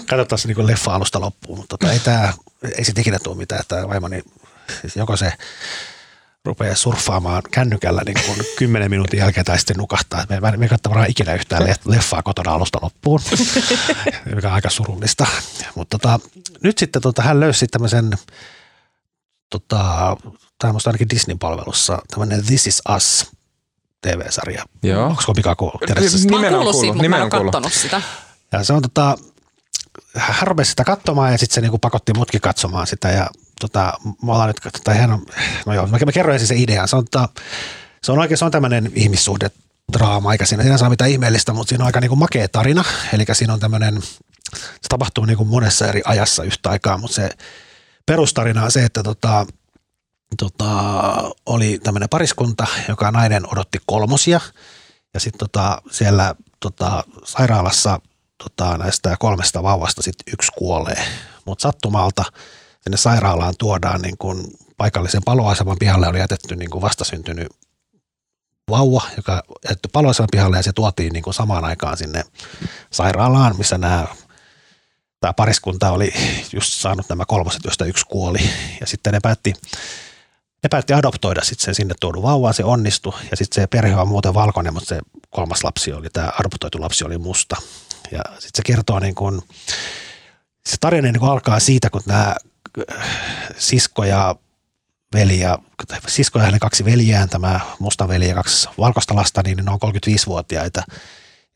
katsottaisiin 0.06 0.56
niin 0.56 0.66
leffa 0.66 0.94
alusta 0.94 1.20
loppuun. 1.20 1.58
Mutta 1.58 1.78
tota, 1.78 1.92
ei, 1.92 1.98
tää, 1.98 2.32
ei 2.78 2.84
sit 2.84 2.98
ikinä 2.98 3.18
tule 3.18 3.36
mitään, 3.36 3.60
että 3.60 3.88
vaimoni, 3.88 4.22
siis 4.80 4.96
joko 4.96 5.16
se 5.16 5.32
rupeaa 6.44 6.74
surffaamaan 6.74 7.42
kännykällä 7.50 8.02
niin 8.06 8.16
kuin 8.26 8.46
kymmenen 8.58 8.90
minuutin 8.90 9.18
jälkeen 9.18 9.46
tai 9.46 9.58
sitten 9.58 9.76
nukahtaa. 9.76 10.26
Me, 10.28 10.40
me, 10.40 10.66
ei 10.66 10.78
varmaan 10.88 11.10
ikinä 11.10 11.34
yhtään 11.34 11.64
le- 11.64 11.74
leffaa 11.84 12.22
kotona 12.22 12.52
alusta 12.52 12.78
loppuun, 12.82 13.20
mikä 14.34 14.48
on 14.48 14.54
aika 14.54 14.70
surullista. 14.70 15.26
Mutta 15.74 15.98
tota, 15.98 16.20
nyt 16.62 16.78
sitten 16.78 17.02
tota, 17.02 17.22
hän 17.22 17.40
löysi 17.40 17.66
tämmöisen, 17.66 18.10
tota, 19.50 20.16
tämä 20.58 20.72
on 20.72 20.80
ainakin 20.86 21.10
Disney-palvelussa, 21.10 21.98
tämmöinen 22.10 22.46
This 22.46 22.66
is 22.66 22.82
Us 22.96 23.35
TV-sarja. 24.02 24.64
Joo. 24.82 25.06
Onko 25.06 25.22
Mika 25.36 25.54
kuullut? 25.54 25.80
Mä 25.88 25.94
oon 25.96 26.42
Nimen 26.42 26.44
on 26.44 26.50
kuullut 26.50 26.72
kuullut, 26.72 26.80
siitä, 26.80 26.94
mutta 26.94 26.96
mä 26.96 27.02
nimen 27.02 27.20
en 27.20 27.26
on 27.26 27.32
ole 27.32 27.44
kattonut 27.44 27.72
sitä. 27.72 28.02
Ja 28.52 28.64
se 28.64 28.72
on 28.72 28.82
tota, 28.82 29.16
hän 30.16 30.46
rupesi 30.48 30.70
sitä 30.70 30.84
katsomaan 30.84 31.32
ja 31.32 31.38
sitten 31.38 31.54
se 31.54 31.60
niinku 31.60 31.78
pakotti 31.78 32.12
mutkin 32.16 32.40
katsomaan 32.40 32.86
sitä 32.86 33.08
ja 33.08 33.30
tota, 33.60 33.92
me 34.22 34.32
ollaan 34.32 34.48
nyt, 34.48 34.74
tai 34.84 34.96
hän 34.96 35.12
on, 35.12 35.26
no 35.66 35.74
joo, 35.74 35.86
mä, 35.86 35.98
mä 36.06 36.12
kerroin 36.12 36.34
ensin 36.34 36.48
sen 36.48 36.56
idean. 36.56 36.88
Se 36.88 36.96
on, 36.96 37.04
tota, 37.04 37.28
se 38.02 38.12
on 38.12 38.18
oikein, 38.18 38.38
se 38.38 38.44
on 38.44 38.50
tämmöinen 38.50 38.92
ihmissuhde 38.94 39.50
draama, 39.92 40.32
eikä 40.32 40.46
siinä 40.46 40.62
sinänsä 40.62 40.84
ole 40.84 40.90
mitään 40.90 41.10
ihmeellistä, 41.10 41.52
mutta 41.52 41.68
siinä 41.68 41.84
on 41.84 41.86
aika 41.86 42.00
niinku 42.00 42.16
makea 42.16 42.48
tarina. 42.48 42.84
Eli 43.12 43.24
siinä 43.32 43.52
on 43.52 43.60
tämmöinen, 43.60 44.02
se 44.54 44.88
tapahtuu 44.88 45.24
niinku 45.24 45.44
monessa 45.44 45.86
eri 45.86 46.02
ajassa 46.04 46.42
yhtä 46.42 46.70
aikaa, 46.70 46.98
mutta 46.98 47.14
se 47.14 47.30
perustarina 48.06 48.64
on 48.64 48.70
se, 48.70 48.84
että 48.84 49.02
tota, 49.02 49.46
tota, 50.38 50.72
oli 51.46 51.78
tämmöinen 51.78 52.08
pariskunta, 52.08 52.66
joka 52.88 53.10
nainen 53.10 53.52
odotti 53.52 53.78
kolmosia 53.86 54.40
ja 55.14 55.20
sitten 55.20 55.38
tota, 55.38 55.82
siellä 55.90 56.34
tota, 56.60 57.04
sairaalassa 57.24 58.00
tota, 58.44 58.78
näistä 58.78 59.16
kolmesta 59.18 59.62
vauvasta 59.62 60.02
sit 60.02 60.16
yksi 60.32 60.52
kuolee. 60.58 61.04
Mutta 61.44 61.62
sattumalta 61.62 62.24
sinne 62.80 62.96
sairaalaan 62.96 63.54
tuodaan 63.58 64.02
niin 64.02 64.18
kun 64.18 64.44
paikallisen 64.76 65.22
paloaseman 65.24 65.76
pihalle 65.80 66.08
oli 66.08 66.18
jätetty 66.18 66.56
niin 66.56 66.70
kun 66.70 66.82
vastasyntynyt 66.82 67.48
vauva, 68.70 69.02
joka 69.16 69.42
jätetty 69.64 69.88
paloaseman 69.92 70.28
pihalle 70.32 70.56
ja 70.56 70.62
se 70.62 70.72
tuotiin 70.72 71.12
niin 71.12 71.22
kun 71.22 71.34
samaan 71.34 71.64
aikaan 71.64 71.96
sinne 71.96 72.24
sairaalaan, 72.90 73.58
missä 73.58 73.78
nämä 73.78 74.06
tämä 75.20 75.32
pariskunta 75.32 75.90
oli 75.90 76.12
just 76.52 76.72
saanut 76.72 77.08
nämä 77.08 77.24
kolmoset, 77.24 77.64
joista 77.64 77.84
yksi 77.84 78.06
kuoli. 78.06 78.38
Ja 78.80 78.86
sitten 78.86 79.12
ne 79.12 79.20
päätti 79.22 79.52
ne 80.62 80.68
päätti 80.68 80.92
adoptoida 80.92 81.44
sitten 81.44 81.64
sen 81.64 81.74
sinne 81.74 81.94
tuodun 82.00 82.22
vauvaa, 82.22 82.52
se 82.52 82.64
onnistui 82.64 83.12
ja 83.30 83.36
sitten 83.36 83.62
se 83.62 83.66
perhe 83.66 83.96
on 83.96 84.08
muuten 84.08 84.34
valkoinen, 84.34 84.74
mutta 84.74 84.88
se 84.88 85.00
kolmas 85.30 85.64
lapsi 85.64 85.92
oli, 85.92 86.08
tämä 86.10 86.32
adoptoitu 86.40 86.80
lapsi 86.80 87.04
oli 87.04 87.18
musta. 87.18 87.56
Ja 88.10 88.20
sitten 88.32 88.50
se 88.56 88.62
kertoo 88.64 89.00
niin 89.00 89.14
kuin, 89.14 89.42
se 90.66 90.76
tarina 90.80 91.12
niin 91.12 91.20
kuin 91.20 91.30
alkaa 91.30 91.60
siitä, 91.60 91.90
kun 91.90 92.02
nämä 92.06 92.36
sisko 93.58 94.04
ja 94.04 94.36
veli 95.14 95.40
ja, 95.40 95.58
sisko 96.08 96.38
ja 96.38 96.44
hänen 96.44 96.60
kaksi 96.60 96.84
veljään, 96.84 97.28
tämä 97.28 97.60
musta 97.78 98.08
veli 98.08 98.28
ja 98.28 98.34
kaksi 98.34 98.68
valkoista 98.78 99.16
lasta, 99.16 99.42
niin 99.42 99.56
ne 99.56 99.70
on 99.70 99.78
35-vuotiaita. 99.84 100.82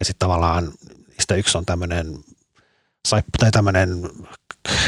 Ja 0.01 0.05
sitten 0.07 0.18
tavallaan 0.18 0.72
niistä 1.09 1.34
yksi 1.34 1.59
on 1.59 1.66
tämmöinen 1.66 2.24
tai 3.38 3.51
tämmöinen 3.51 4.11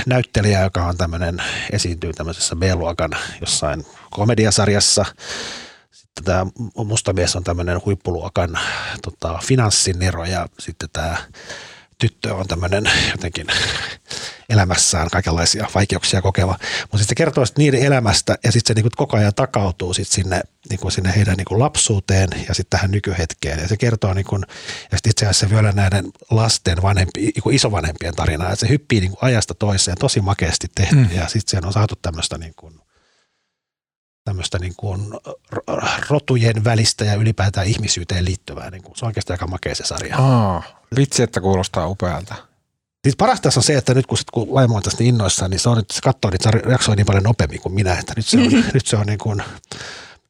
näyttelijä, 0.06 0.62
joka 0.62 0.84
on 0.84 0.96
tämmöinen, 0.96 1.42
esiintyy 1.72 2.12
tämmöisessä 2.12 2.56
B-luokan 2.56 3.10
jossain 3.40 3.86
komediasarjassa. 4.10 5.04
Sitten 5.90 6.24
tämä 6.24 6.46
musta 6.76 7.12
mies 7.12 7.36
on 7.36 7.44
tämmöinen 7.44 7.80
huippuluokan 7.84 8.58
tota, 9.02 9.38
finanssinero 9.44 10.24
ja 10.24 10.46
sitten 10.58 10.88
tämä 10.92 11.16
tyttö 12.02 12.34
on 12.34 12.48
tämmöinen 12.48 12.90
jotenkin 13.10 13.46
elämässään 14.48 15.08
kaikenlaisia 15.10 15.66
vaikeuksia 15.74 16.22
kokeva. 16.22 16.52
Mutta 16.82 16.98
sitten 16.98 17.08
se 17.08 17.14
kertoo 17.14 17.46
sit 17.46 17.58
niiden 17.58 17.82
elämästä 17.82 18.38
ja 18.44 18.52
sitten 18.52 18.70
se 18.70 18.74
niinku 18.74 18.90
koko 18.96 19.16
ajan 19.16 19.34
takautuu 19.34 19.94
sit 19.94 20.08
sinne, 20.08 20.40
niinku 20.70 20.90
sinne 20.90 21.12
heidän 21.16 21.36
niinku 21.36 21.58
lapsuuteen 21.58 22.28
ja 22.48 22.54
sitten 22.54 22.78
tähän 22.78 22.90
nykyhetkeen. 22.90 23.58
Ja 23.58 23.68
se 23.68 23.76
kertoo, 23.76 24.14
niinku, 24.14 24.36
ja 24.90 24.96
sitten 24.98 25.10
itse 25.10 25.26
asiassa 25.26 25.50
vielä 25.50 25.72
näiden 25.72 26.04
lasten 26.30 26.82
vanhempi, 26.82 27.20
niinku 27.20 27.50
isovanhempien 27.50 28.14
tarinaa. 28.14 28.52
että 28.52 28.66
se 28.66 28.68
hyppii 28.68 29.00
niinku 29.00 29.18
ajasta 29.20 29.54
toiseen 29.54 29.98
tosi 29.98 30.20
makeasti 30.20 30.68
tehty 30.74 30.94
mm. 30.94 31.10
ja 31.12 31.28
sitten 31.28 31.50
siihen 31.50 31.66
on 31.66 31.72
saatu 31.72 31.94
tämmöistä 32.02 32.38
niinku, 32.38 32.72
tämmöistä 34.24 34.58
niin 34.58 34.74
kuin 34.76 35.00
rotujen 36.08 36.64
välistä 36.64 37.04
ja 37.04 37.14
ylipäätään 37.14 37.66
ihmisyyteen 37.66 38.24
liittyvää. 38.24 38.70
Niin 38.70 38.82
kuin, 38.82 38.96
se 38.96 39.04
on 39.04 39.06
oikeasti 39.06 39.32
aika 39.32 39.46
makea 39.46 39.74
se 39.74 39.84
sarja. 39.84 40.18
Aa, 40.18 40.62
vitsi, 40.96 41.22
että 41.22 41.40
kuulostaa 41.40 41.86
upealta. 41.86 42.34
Siis 43.02 43.16
parasta 43.16 43.48
on 43.56 43.62
se, 43.62 43.76
että 43.76 43.94
nyt 43.94 44.06
kun, 44.06 44.18
sit, 44.18 44.30
kun 44.30 44.54
vaimo 44.54 44.76
on 44.76 44.82
tästä 44.82 45.04
innoissaan, 45.04 45.50
niin 45.50 45.60
se, 45.60 45.68
on, 45.68 45.82
se 45.92 46.00
katsoo 46.02 46.30
niitä 46.30 46.50
jaksoja 46.70 46.96
niin 46.96 47.06
paljon 47.06 47.24
nopeammin 47.24 47.60
kuin 47.60 47.74
minä, 47.74 47.98
että 47.98 48.12
nyt 48.16 48.26
se 48.26 48.38
on, 48.38 48.64
nyt 48.74 48.86
se 48.86 48.96
on 48.96 49.06
niin 49.06 49.18
kuin, 49.18 49.42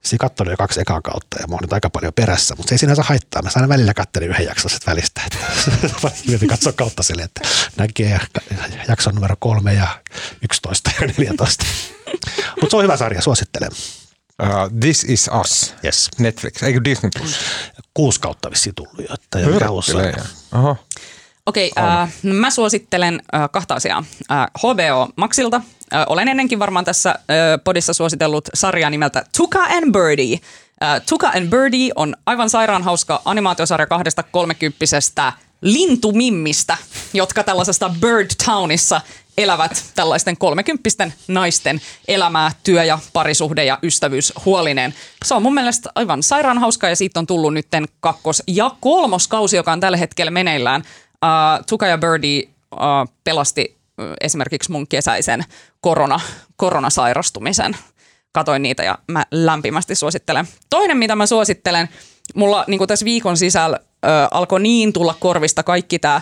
Siinä 0.03 0.21
katsoin 0.21 0.51
jo 0.51 0.57
kaksi 0.57 0.81
ekaa 0.81 1.01
kautta 1.01 1.37
ja 1.41 1.47
mä 1.47 1.55
oon 1.55 1.63
nyt 1.63 1.73
aika 1.73 1.91
paljon 1.91 2.13
perässä, 2.13 2.55
mutta 2.55 2.69
se 2.69 2.75
ei 2.75 2.79
sinänsä 2.79 3.03
haittaa. 3.03 3.43
Mä 3.43 3.51
saan 3.51 3.69
välillä 3.69 3.95
katsella 3.95 4.29
yhden 4.29 4.47
jakson 4.47 4.71
välistä. 4.87 5.21
Että 5.27 6.47
katsoa 6.49 6.73
kautta 6.73 7.03
sille, 7.03 7.23
että 7.23 7.41
näkee 7.77 8.21
jakson 8.89 9.15
numero 9.15 9.37
kolme 9.39 9.75
ja 9.75 10.01
11 10.43 10.91
ja 11.01 11.07
14. 11.07 11.65
mutta 12.61 12.71
se 12.71 12.77
on 12.77 12.83
hyvä 12.83 12.97
sarja, 12.97 13.23
suosittelen. 13.23 13.71
Uh, 14.43 14.81
This 14.81 15.05
is 15.05 15.31
Us. 15.41 15.75
Yes. 15.85 16.09
Netflix, 16.19 16.63
eikö 16.63 16.81
Disney 16.85 17.11
Plus? 17.19 17.37
Kuusi 17.95 18.21
kautta 18.21 18.51
vissiin 18.51 18.75
tullut 18.75 18.99
jo, 18.99 19.15
että 19.15 19.39
jo. 19.39 20.77
Okei, 21.47 21.71
okay, 21.77 21.85
äh, 21.85 22.13
mä 22.23 22.51
suosittelen 22.51 23.23
äh, 23.35 23.49
kahta 23.53 23.75
asiaa. 23.75 24.05
Äh, 24.31 24.47
HBO 24.59 25.09
Maxilta. 25.17 25.57
Äh, 25.95 26.05
olen 26.09 26.29
ennenkin 26.29 26.59
varmaan 26.59 26.85
tässä 26.85 27.11
äh, 27.11 27.17
podissa 27.65 27.93
suositellut 27.93 28.49
sarjaa 28.55 28.91
nimeltä 28.91 29.25
Tuka 29.37 29.65
and 29.65 29.93
Birdie. 29.93 30.39
Äh, 30.83 31.03
Tuka 31.09 31.29
and 31.29 31.51
Birdie 31.51 31.93
on 31.97 32.17
aivan 32.27 32.51
sairaan 32.51 32.83
hauska 32.83 33.23
animaatiosarja 33.25 33.87
kahdesta 33.87 34.23
kolmekymppisestä 34.23 35.33
lintumimmistä, 35.63 36.77
jotka 37.13 37.45
tällaisesta 37.45 37.95
Bird 38.01 38.31
Townissa 38.45 39.01
elävät 39.39 39.85
tällaisten 39.95 40.37
kolmekymppisten 40.37 41.15
naisten 41.29 41.81
elämää, 42.09 42.51
työ- 42.65 42.85
ja 42.85 42.99
parisuhde- 43.13 43.65
ja 43.65 43.79
ystävyys 43.83 44.33
huolineen. 44.45 44.95
Se 45.25 45.35
on 45.35 45.43
mun 45.43 45.55
mielestä 45.55 45.91
aivan 45.95 46.23
sairaan 46.23 46.59
hauska 46.59 46.89
ja 46.89 46.97
siitä 46.97 47.21
on 47.21 47.27
tullut 47.27 47.55
nytten 47.55 47.89
kakkos- 48.01 48.43
ja 48.47 48.71
kolmoskausi, 48.81 49.57
joka 49.57 49.73
on 49.73 49.81
tällä 49.81 49.97
hetkellä 49.97 50.31
meneillään. 50.31 50.81
Uh, 50.81 51.65
Tuka 51.69 51.87
ja 51.87 51.99
Birdie 51.99 52.49
uh, 52.73 52.79
pelasti 53.25 53.77
uh, 54.01 54.07
esimerkiksi 54.21 54.71
mun 54.71 54.87
kesäisen 54.87 55.45
korona, 55.81 56.21
koronasairastumisen. 56.57 57.77
Katoin 58.33 58.63
niitä 58.63 58.83
ja 58.83 58.99
mä 59.09 59.27
lämpimästi 59.31 59.95
suosittelen. 59.95 60.49
Toinen, 60.71 60.97
mitä 60.97 61.17
mä 61.17 61.27
suosittelen, 61.27 61.89
mulla 62.35 62.65
niin 62.69 62.89
tässä 62.89 63.05
viikon 63.05 63.37
sisällä 63.37 63.81
ö, 64.05 64.09
alkoi 64.31 64.61
niin 64.61 64.93
tulla 64.93 65.15
korvista 65.21 65.63
kaikki 65.63 65.99
tämä 65.99 66.21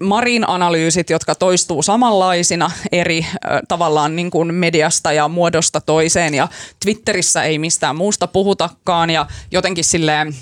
Marin 0.00 0.48
analyysit, 0.48 1.10
jotka 1.10 1.34
toistuu 1.34 1.82
samanlaisina 1.82 2.70
eri 2.92 3.26
ö, 3.34 3.48
tavallaan 3.68 4.16
niin 4.16 4.30
kuin 4.30 4.54
mediasta 4.54 5.12
ja 5.12 5.28
muodosta 5.28 5.80
toiseen 5.80 6.34
ja 6.34 6.48
Twitterissä 6.84 7.42
ei 7.42 7.58
mistään 7.58 7.96
muusta 7.96 8.26
puhutakaan 8.26 9.10
ja 9.10 9.26
jotenkin 9.50 9.84
silleen 9.84 10.34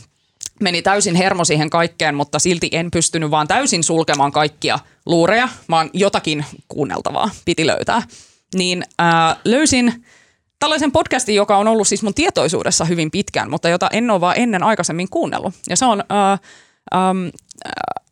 meni 0.60 0.82
täysin 0.82 1.14
hermo 1.14 1.44
siihen 1.44 1.70
kaikkeen, 1.70 2.14
mutta 2.14 2.38
silti 2.38 2.68
en 2.72 2.90
pystynyt 2.90 3.30
vaan 3.30 3.48
täysin 3.48 3.84
sulkemaan 3.84 4.32
kaikkia 4.32 4.78
luureja, 5.06 5.48
vaan 5.68 5.90
jotakin 5.92 6.44
kuunneltavaa 6.68 7.30
piti 7.44 7.66
löytää. 7.66 8.02
Niin 8.54 8.84
ää, 8.98 9.36
löysin 9.44 10.04
tällaisen 10.60 10.92
podcastin, 10.92 11.34
joka 11.34 11.56
on 11.56 11.68
ollut 11.68 11.88
siis 11.88 12.02
mun 12.02 12.14
tietoisuudessa 12.14 12.84
hyvin 12.84 13.10
pitkään, 13.10 13.50
mutta 13.50 13.68
jota 13.68 13.88
en 13.92 14.10
ole 14.10 14.20
vaan 14.20 14.38
ennen 14.38 14.62
aikaisemmin 14.62 15.08
kuunnellut. 15.10 15.54
Ja 15.68 15.76
se 15.76 15.84
on 15.84 16.04
ää, 16.08 16.32
äm, 16.32 17.30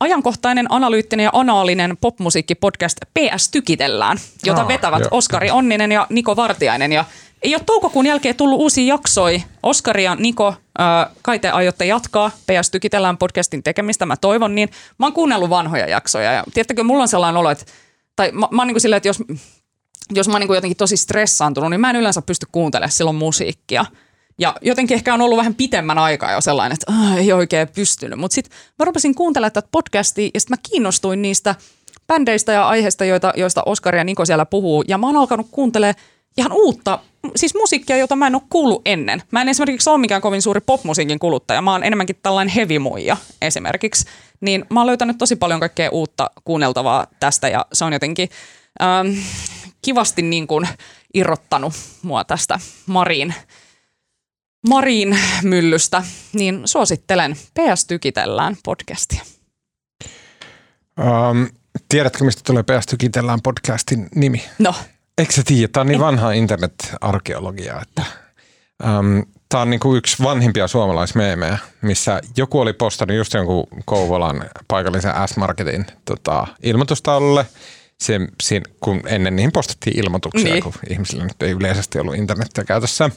ajankohtainen, 0.00 0.66
analyyttinen 0.68 1.24
ja 1.24 1.30
anaalinen 1.32 1.96
popmusiikkipodcast 2.00 2.98
PS 3.18 3.48
Tykitellään, 3.48 4.18
jota 4.44 4.62
oh, 4.62 4.68
vetävät 4.68 5.00
jo. 5.00 5.08
Oskari 5.10 5.50
Onninen 5.50 5.92
ja 5.92 6.06
Niko 6.10 6.36
Vartiainen. 6.36 6.92
Ja 6.92 7.04
ei 7.42 7.54
ole 7.54 7.62
toukokuun 7.66 8.06
jälkeen 8.06 8.36
tullut 8.36 8.60
uusia 8.60 8.94
jaksoja. 8.94 9.40
Oskari 9.62 10.04
ja 10.04 10.14
Niko, 10.14 10.54
äh, 10.80 11.14
kai 11.22 11.38
te 11.38 11.50
aiotte 11.50 11.86
jatkaa 11.86 12.30
PS 12.30 12.70
Tykitellään 12.70 13.18
podcastin 13.18 13.62
tekemistä, 13.62 14.06
mä 14.06 14.16
toivon 14.16 14.54
niin. 14.54 14.68
Mä 14.98 15.06
oon 15.06 15.12
kuunnellut 15.12 15.50
vanhoja 15.50 15.88
jaksoja 15.88 16.32
ja 16.32 16.44
tiedättekö, 16.54 16.84
mulla 16.84 17.02
on 17.02 17.08
sellainen 17.08 17.40
olo, 17.40 17.50
että 17.50 17.64
tai 18.16 18.32
mä, 18.32 18.48
mä 18.50 18.62
oon 18.62 18.66
niin 18.66 18.74
kuin 18.74 18.80
silleen, 18.80 18.96
että 18.96 19.08
jos, 19.08 19.22
jos 20.14 20.28
mä 20.28 20.34
oon 20.34 20.40
niin 20.40 20.54
jotenkin 20.54 20.76
tosi 20.76 20.96
stressaantunut, 20.96 21.70
niin 21.70 21.80
mä 21.80 21.90
en 21.90 21.96
yleensä 21.96 22.22
pysty 22.22 22.46
kuuntelemaan 22.52 22.92
silloin 22.92 23.16
musiikkia. 23.16 23.84
Ja 24.38 24.54
jotenkin 24.62 24.94
ehkä 24.94 25.14
on 25.14 25.20
ollut 25.20 25.38
vähän 25.38 25.54
pitemmän 25.54 25.98
aikaa 25.98 26.32
jo 26.32 26.40
sellainen, 26.40 26.74
että 26.74 26.92
äh, 26.92 27.16
ei 27.16 27.32
oikein 27.32 27.68
pystynyt. 27.68 28.18
Mutta 28.18 28.34
sitten 28.34 28.58
mä 28.78 28.84
rupesin 28.84 29.14
kuuntelemaan 29.14 29.52
tätä 29.52 29.68
podcastia 29.72 30.30
ja 30.34 30.40
sitten 30.40 30.58
mä 30.58 30.62
kiinnostuin 30.70 31.22
niistä 31.22 31.54
bändeistä 32.06 32.52
ja 32.52 32.68
aiheista, 32.68 33.04
joita, 33.04 33.32
joista 33.36 33.62
Oskari 33.66 33.98
ja 33.98 34.04
Niko 34.04 34.24
siellä 34.24 34.46
puhuu. 34.46 34.84
Ja 34.88 34.98
mä 34.98 35.06
oon 35.06 35.16
alkanut 35.16 35.46
kuuntelemaan 35.50 35.94
ihan 36.38 36.52
uutta, 36.52 36.98
siis 37.36 37.54
musiikkia, 37.54 37.96
jota 37.96 38.16
mä 38.16 38.26
en 38.26 38.34
ole 38.34 38.42
kuullut 38.50 38.82
ennen. 38.84 39.22
Mä 39.30 39.42
en 39.42 39.48
esimerkiksi 39.48 39.90
ole 39.90 39.98
mikään 39.98 40.22
kovin 40.22 40.42
suuri 40.42 40.60
popmusiikin 40.60 41.18
kuluttaja, 41.18 41.62
mä 41.62 41.72
oon 41.72 41.84
enemmänkin 41.84 42.16
tällainen 42.22 42.54
hevimuija 42.54 43.16
esimerkiksi. 43.42 44.06
Niin 44.40 44.64
mä 44.70 44.80
oon 44.80 44.86
löytänyt 44.86 45.18
tosi 45.18 45.36
paljon 45.36 45.60
kaikkea 45.60 45.90
uutta 45.90 46.30
kuunneltavaa 46.44 47.06
tästä 47.20 47.48
ja 47.48 47.66
se 47.72 47.84
on 47.84 47.92
jotenkin 47.92 48.28
ähm, 48.82 49.08
kivasti 49.82 50.22
niin 50.22 50.46
kuin 50.46 50.68
irrottanut 51.14 51.72
mua 52.02 52.24
tästä 52.24 52.60
Marin, 52.86 53.34
Marin 54.68 55.18
myllystä, 55.42 56.02
niin 56.32 56.62
suosittelen 56.64 57.32
PS 57.34 57.84
Tykitellään 57.86 58.56
podcastia. 58.64 59.22
Um, 61.00 61.48
tiedätkö, 61.88 62.24
mistä 62.24 62.42
tulee 62.44 62.62
PS 62.62 62.86
Tykitellään 62.86 63.42
podcastin 63.42 64.08
nimi? 64.14 64.44
No. 64.58 64.74
Eikö 65.18 65.32
sä 65.32 65.42
tiedä? 65.46 65.68
Tämä 65.72 65.80
on 65.80 65.86
niin 65.86 66.00
vanha 66.00 66.32
internet-arkeologia, 66.32 67.82
että 67.82 68.02
um, 68.98 69.26
tämä 69.48 69.62
on 69.62 69.70
niinku 69.70 69.94
yksi 69.94 70.22
vanhimpia 70.22 70.68
suomalaismeemejä, 70.68 71.58
missä 71.82 72.20
joku 72.36 72.60
oli 72.60 72.72
postannut 72.72 73.16
just 73.16 73.34
jonkun 73.34 73.66
Kouvolan 73.84 74.50
paikallisen 74.68 75.12
S-Marketin 75.26 75.86
tota, 76.04 76.46
ilmoitustaululle. 76.62 77.46
Se, 78.00 78.20
siinä, 78.42 78.64
kun 78.80 79.00
ennen 79.06 79.36
niin 79.36 79.52
postattiin 79.52 79.98
ilmoituksia, 79.98 80.52
niin. 80.52 80.62
kun 80.62 80.72
ihmisillä 80.90 81.24
nyt 81.24 81.42
ei 81.42 81.50
yleisesti 81.50 81.98
ollut 81.98 82.14
internetiä 82.14 82.64
käytössä. 82.64 83.10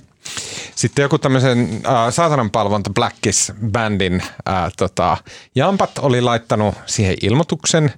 Sitten 0.76 1.04
joku 1.04 1.18
tämmöisen 1.18 1.82
äh, 1.88 2.14
saatanan 2.14 2.52
palvonta 2.52 2.92
Blackis-bändin 3.00 4.22
äh, 4.22 4.72
tota, 4.78 5.18
jampat 5.56 5.98
oli 5.98 6.22
laittanut 6.22 6.76
siihen 6.86 7.16
ilmoituksen, 7.22 7.94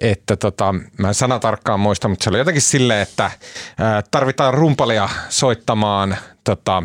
että 0.00 0.36
tota, 0.36 0.74
mä 0.98 1.08
en 1.08 1.14
sana 1.14 1.38
tarkkaan 1.38 1.80
muista, 1.80 2.08
mutta 2.08 2.24
se 2.24 2.30
oli 2.30 2.38
jotenkin 2.38 2.62
silleen, 2.62 3.02
että 3.02 3.24
äh, 3.24 3.34
tarvitaan 4.10 4.54
rumpalia 4.54 5.08
soittamaan 5.28 6.16
tota, 6.44 6.82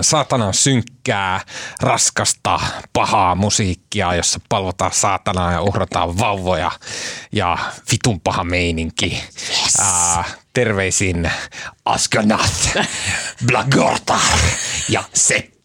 saatanan 0.00 0.54
synkkää, 0.54 1.40
raskasta, 1.80 2.60
pahaa 2.92 3.34
musiikkia, 3.34 4.14
jossa 4.14 4.40
palvotaan 4.48 4.92
saatanaa 4.92 5.52
ja 5.52 5.62
uhrataan 5.62 6.18
vauvoja 6.18 6.70
ja 7.32 7.58
vitun 7.92 8.20
paha 8.20 8.44
meininki. 8.44 9.22
Yes. 9.50 9.80
Äh, 9.80 10.36
terveisin 10.52 11.30
Askenath, 11.84 12.76
Blagorta 13.46 14.18
ja 14.88 15.04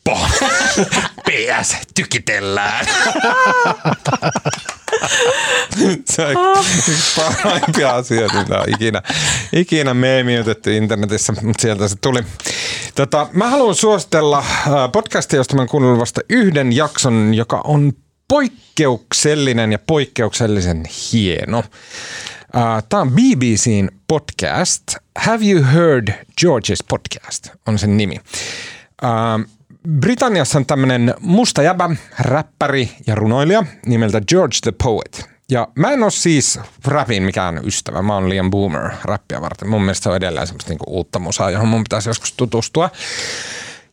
Seppo. 0.10 0.28
PS, 1.22 1.76
tykitellään. 1.96 2.86
Se 6.06 6.26
on 6.26 6.66
yksi 6.90 7.22
parhaimpia 7.22 7.90
asioita, 7.90 8.40
mitä 8.40 8.60
on 8.60 8.70
ikinä, 8.70 9.02
ikinä 9.54 9.94
meemiytetty 9.94 10.78
internetissä, 10.78 11.34
mutta 11.42 11.62
sieltä 11.62 11.88
se 11.88 11.96
tuli. 12.02 12.24
Tota, 12.96 13.28
mä 13.34 13.50
haluan 13.50 13.76
suositella 13.76 14.46
podcastia, 14.92 15.38
josta 15.38 15.56
mä 15.56 15.62
oon 15.62 15.70
kuunnellut 15.70 16.00
vasta 16.00 16.22
yhden 16.30 16.74
jakson, 16.74 17.34
joka 17.34 17.62
on 17.64 17.94
poikkeuksellinen 18.28 19.72
ja 19.72 19.80
poikkeuksellisen 19.88 20.84
hieno. 21.12 21.64
Tämä 22.90 23.02
on 23.02 23.12
BBCn 23.12 23.90
podcast. 24.08 24.84
Have 25.18 25.46
you 25.46 25.64
heard 25.74 26.08
George's 26.42 26.86
podcast 26.90 27.48
on 27.68 27.80
sen 27.80 27.98
nimi. 27.98 28.20
Äh, 29.86 30.00
Britanniassa 30.00 30.58
on 30.58 30.66
tämmöinen 30.66 31.14
musta 31.20 31.62
jäbä, 31.62 31.90
räppäri 32.20 32.90
ja 33.08 33.16
runoilija 33.16 33.64
nimeltä 33.86 34.22
George 34.22 34.58
the 34.64 34.74
Poet. 34.84 35.30
Ja 35.50 35.68
mä 35.76 35.92
en 35.92 36.04
ole 36.04 36.12
siis 36.12 36.60
rapin 36.86 37.24
mikään 37.24 37.62
ystävä, 37.64 38.02
mä 38.02 38.14
oon 38.14 38.30
liian 38.30 38.52
boomer 38.52 38.92
rappia 39.04 39.42
varten. 39.42 39.70
Mun 39.70 39.82
mielestä 39.82 40.04
se 40.04 40.10
on 40.10 40.16
edelleen 40.16 40.48
semmoista 40.48 40.72
niinku 40.72 40.86
uutta 40.88 41.20
musaa, 41.20 41.52
johon 41.52 41.68
mun 41.68 41.84
pitäisi 41.84 42.10
joskus 42.10 42.34
tutustua. 42.34 42.90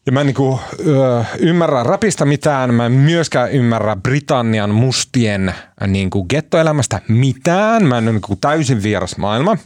Ja 0.07 0.13
mä 0.13 0.21
en 0.21 0.27
niinku, 0.27 0.61
ö, 0.87 1.25
ymmärrä 1.39 1.83
rapista 1.83 2.25
mitään, 2.25 2.75
mä 2.75 2.87
en 2.87 2.93
myöskään 2.93 3.53
ymmärrä 3.53 3.97
Britannian 3.97 4.71
mustien 4.71 5.55
niinku 5.87 6.25
gettoelämästä 6.25 7.01
mitään. 7.09 7.87
Mä 7.87 7.99
en 7.99 8.05
ole 8.05 8.13
niinku 8.13 8.37
täysin 8.37 8.83
vieras 8.83 9.17
maailma. 9.17 9.57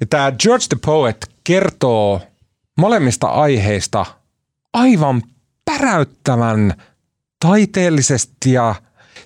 Ja 0.00 0.06
tää 0.06 0.32
George 0.32 0.64
the 0.68 0.78
Poet 0.86 1.30
kertoo 1.44 2.20
molemmista 2.78 3.26
aiheista 3.26 4.06
aivan 4.72 5.22
päräyttävän 5.78 6.74
taiteellisesti 7.40 8.52
ja 8.52 8.74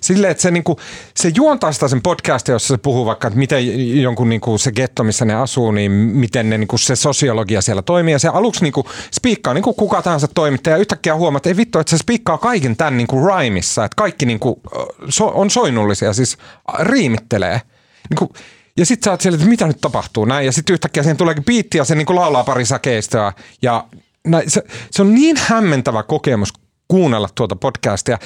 Silleen, 0.01 0.31
että 0.31 0.41
se, 0.41 0.51
niinku, 0.51 0.79
se 1.15 1.31
juontaa 1.35 1.71
sen 1.71 2.01
podcastia, 2.01 2.55
jossa 2.55 2.73
se 2.73 2.77
puhuu 2.77 3.05
vaikka, 3.05 3.27
että 3.27 3.39
miten 3.39 4.01
jonkun 4.01 4.29
niinku, 4.29 4.57
se 4.57 4.71
getto, 4.71 5.03
missä 5.03 5.25
ne 5.25 5.35
asuu, 5.35 5.71
niin 5.71 5.91
miten 5.91 6.49
ne, 6.49 6.57
niinku, 6.57 6.77
se 6.77 6.95
sosiologia 6.95 7.61
siellä 7.61 7.81
toimii. 7.81 8.11
Ja 8.11 8.19
se 8.19 8.27
aluksi 8.27 8.63
niinku, 8.63 8.89
spiikkaa 9.11 9.53
niinku 9.53 9.73
kuka 9.73 10.01
tahansa 10.01 10.27
toimittaja 10.27 10.75
ja 10.75 10.81
yhtäkkiä 10.81 11.15
huomaa, 11.15 11.37
että 11.37 11.49
ei 11.49 11.57
vittu, 11.57 11.79
että 11.79 11.89
se 11.89 11.97
spiikkaa 11.97 12.37
kaiken 12.37 12.75
tämän 12.75 12.97
niinku, 12.97 13.27
rhymeissa. 13.27 13.85
Että 13.85 13.95
kaikki 13.95 14.25
niinku, 14.25 14.61
so, 15.09 15.31
on 15.35 15.49
soinnullisia, 15.49 16.13
siis 16.13 16.37
riimittelee. 16.79 17.61
Niinku, 18.09 18.33
ja 18.77 18.85
sitten 18.85 19.05
sä 19.05 19.11
oot 19.11 19.21
siellä, 19.21 19.35
että 19.35 19.49
mitä 19.49 19.67
nyt 19.67 19.81
tapahtuu 19.81 20.25
näin. 20.25 20.45
Ja 20.45 20.51
sitten 20.51 20.73
yhtäkkiä 20.73 21.03
siihen 21.03 21.17
tuleekin 21.17 21.43
biitti 21.43 21.77
ja 21.77 21.85
se 21.85 21.95
niinku 21.95 22.15
laulaa 22.15 22.43
pari 22.43 22.65
säkeistöä. 22.65 23.33
Ja 23.61 23.85
näin, 24.25 24.49
se, 24.49 24.63
se, 24.91 25.01
on 25.01 25.15
niin 25.15 25.37
hämmentävä 25.39 26.03
kokemus 26.03 26.53
kuunnella 26.87 27.29
tuota 27.35 27.55
podcastia 27.55 28.17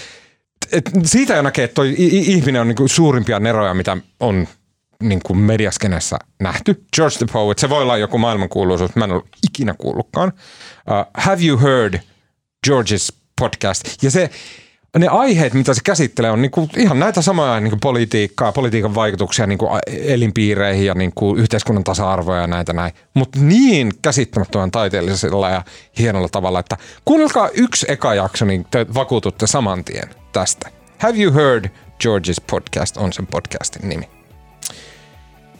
et 0.72 0.92
siitä 1.04 1.36
jo 1.36 1.42
näkee, 1.42 1.64
että 1.64 1.82
ihminen 1.98 2.62
on 2.62 2.68
niinku 2.68 2.88
suurimpia 2.88 3.40
neroja, 3.40 3.74
mitä 3.74 3.98
on 4.20 4.48
niinku 5.04 5.34
mediaskenessä 5.34 6.20
nähty. 6.40 6.86
George 6.96 7.18
the 7.18 7.26
Poet, 7.34 7.60
se 7.60 7.70
voi 7.70 7.82
olla 7.82 7.98
joku 7.98 8.18
maailmankuuluisuus, 8.18 8.96
mä 8.96 9.06
en 9.06 9.12
ole 9.12 9.24
ikinä 9.48 9.76
kuullutkaan. 9.78 10.34
Uh, 10.88 11.12
have 11.14 11.46
you 11.46 11.60
heard 11.60 12.00
George's 12.68 13.16
podcast? 13.40 14.04
Ja 14.04 14.12
se, 14.12 14.30
ne 14.98 15.08
aiheet, 15.08 15.54
mitä 15.54 15.74
se 15.74 15.82
käsittelee, 15.84 16.32
on 16.32 16.42
niinku 16.42 16.70
ihan 16.78 17.00
näitä 17.00 17.22
samoja 17.22 17.60
niinku 17.60 17.78
politiikkaa, 17.82 18.52
politiikan 18.52 18.96
vaikutuksia 18.96 19.48
niinku 19.48 19.70
elinpiireihin 19.88 20.86
ja 20.86 20.94
niinku 20.94 21.36
yhteiskunnan 21.36 21.84
tasa-arvoja 21.84 22.42
ja 22.42 22.48
näitä 22.48 22.74
näin. 22.74 22.94
Mutta 23.14 23.40
niin 23.42 23.92
käsittämättömän 24.02 24.72
taiteellisella 24.72 25.50
ja 25.50 25.62
hienolla 26.00 26.30
tavalla, 26.32 26.60
että 26.60 26.78
kuunnelkaa 27.06 27.50
yksi 27.54 27.86
eka 27.90 28.14
jakso, 28.14 28.46
niin 28.46 28.66
te 28.72 28.86
vakuututte 28.94 29.48
saman 29.48 29.84
tien 29.84 30.10
tästä. 30.32 30.70
Have 30.98 31.18
you 31.18 31.34
heard 31.34 31.66
George's 32.04 32.44
podcast 32.52 32.98
on 32.98 33.14
sen 33.14 33.28
podcastin 33.28 33.90
nimi. 33.90 34.10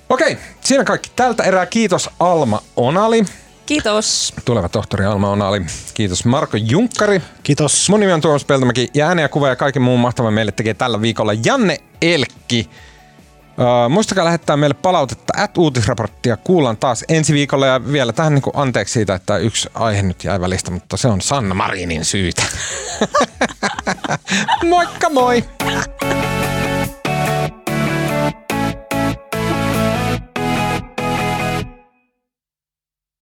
Okei, 0.10 0.38
siinä 0.62 0.84
kaikki 0.84 1.12
tältä 1.16 1.44
erää. 1.44 1.66
Kiitos 1.66 2.10
Alma 2.20 2.62
Onali. 2.76 3.26
Kiitos. 3.70 4.34
Tuleva 4.46 4.70
tohtori 4.70 5.06
Alma 5.06 5.30
Onali. 5.30 5.62
Kiitos 5.94 6.26
Marko 6.26 6.58
Junkkari. 6.58 7.22
Kiitos. 7.44 7.90
Mun 7.90 8.00
nimi 8.00 8.12
on 8.12 8.22
Tuomas 8.22 8.46
Peltomäki 8.46 8.88
ja 8.94 9.08
ääniä, 9.08 9.30
kuva 9.30 9.48
ja 9.48 9.56
kaiken 9.56 9.82
muun 9.82 10.00
mahtavan 10.00 10.34
meille 10.34 10.52
tekee 10.52 10.74
tällä 10.74 11.02
viikolla 11.02 11.34
Janne 11.46 11.78
Elkki. 12.02 12.70
Uh, 13.58 13.90
muistakaa 13.90 14.26
lähettää 14.26 14.58
meille 14.58 14.74
palautetta, 14.74 15.44
at 15.44 15.58
uutisraporttia 15.58 16.38
kuullaan 16.38 16.78
taas 16.78 17.06
ensi 17.10 17.34
viikolla 17.34 17.66
ja 17.66 17.92
vielä 17.92 18.14
tähän 18.14 18.34
niin 18.34 18.44
anteeksi 18.54 18.94
siitä, 18.94 19.16
että 19.16 19.38
yksi 19.38 19.70
aihe 19.74 20.02
nyt 20.02 20.24
jäi 20.24 20.42
välistä, 20.42 20.72
mutta 20.72 20.98
se 20.98 21.08
on 21.08 21.22
Sanna 21.22 21.56
Marinin 21.56 22.06
syytä. 22.06 22.44
Moikka 24.70 25.10
moi! 25.10 25.44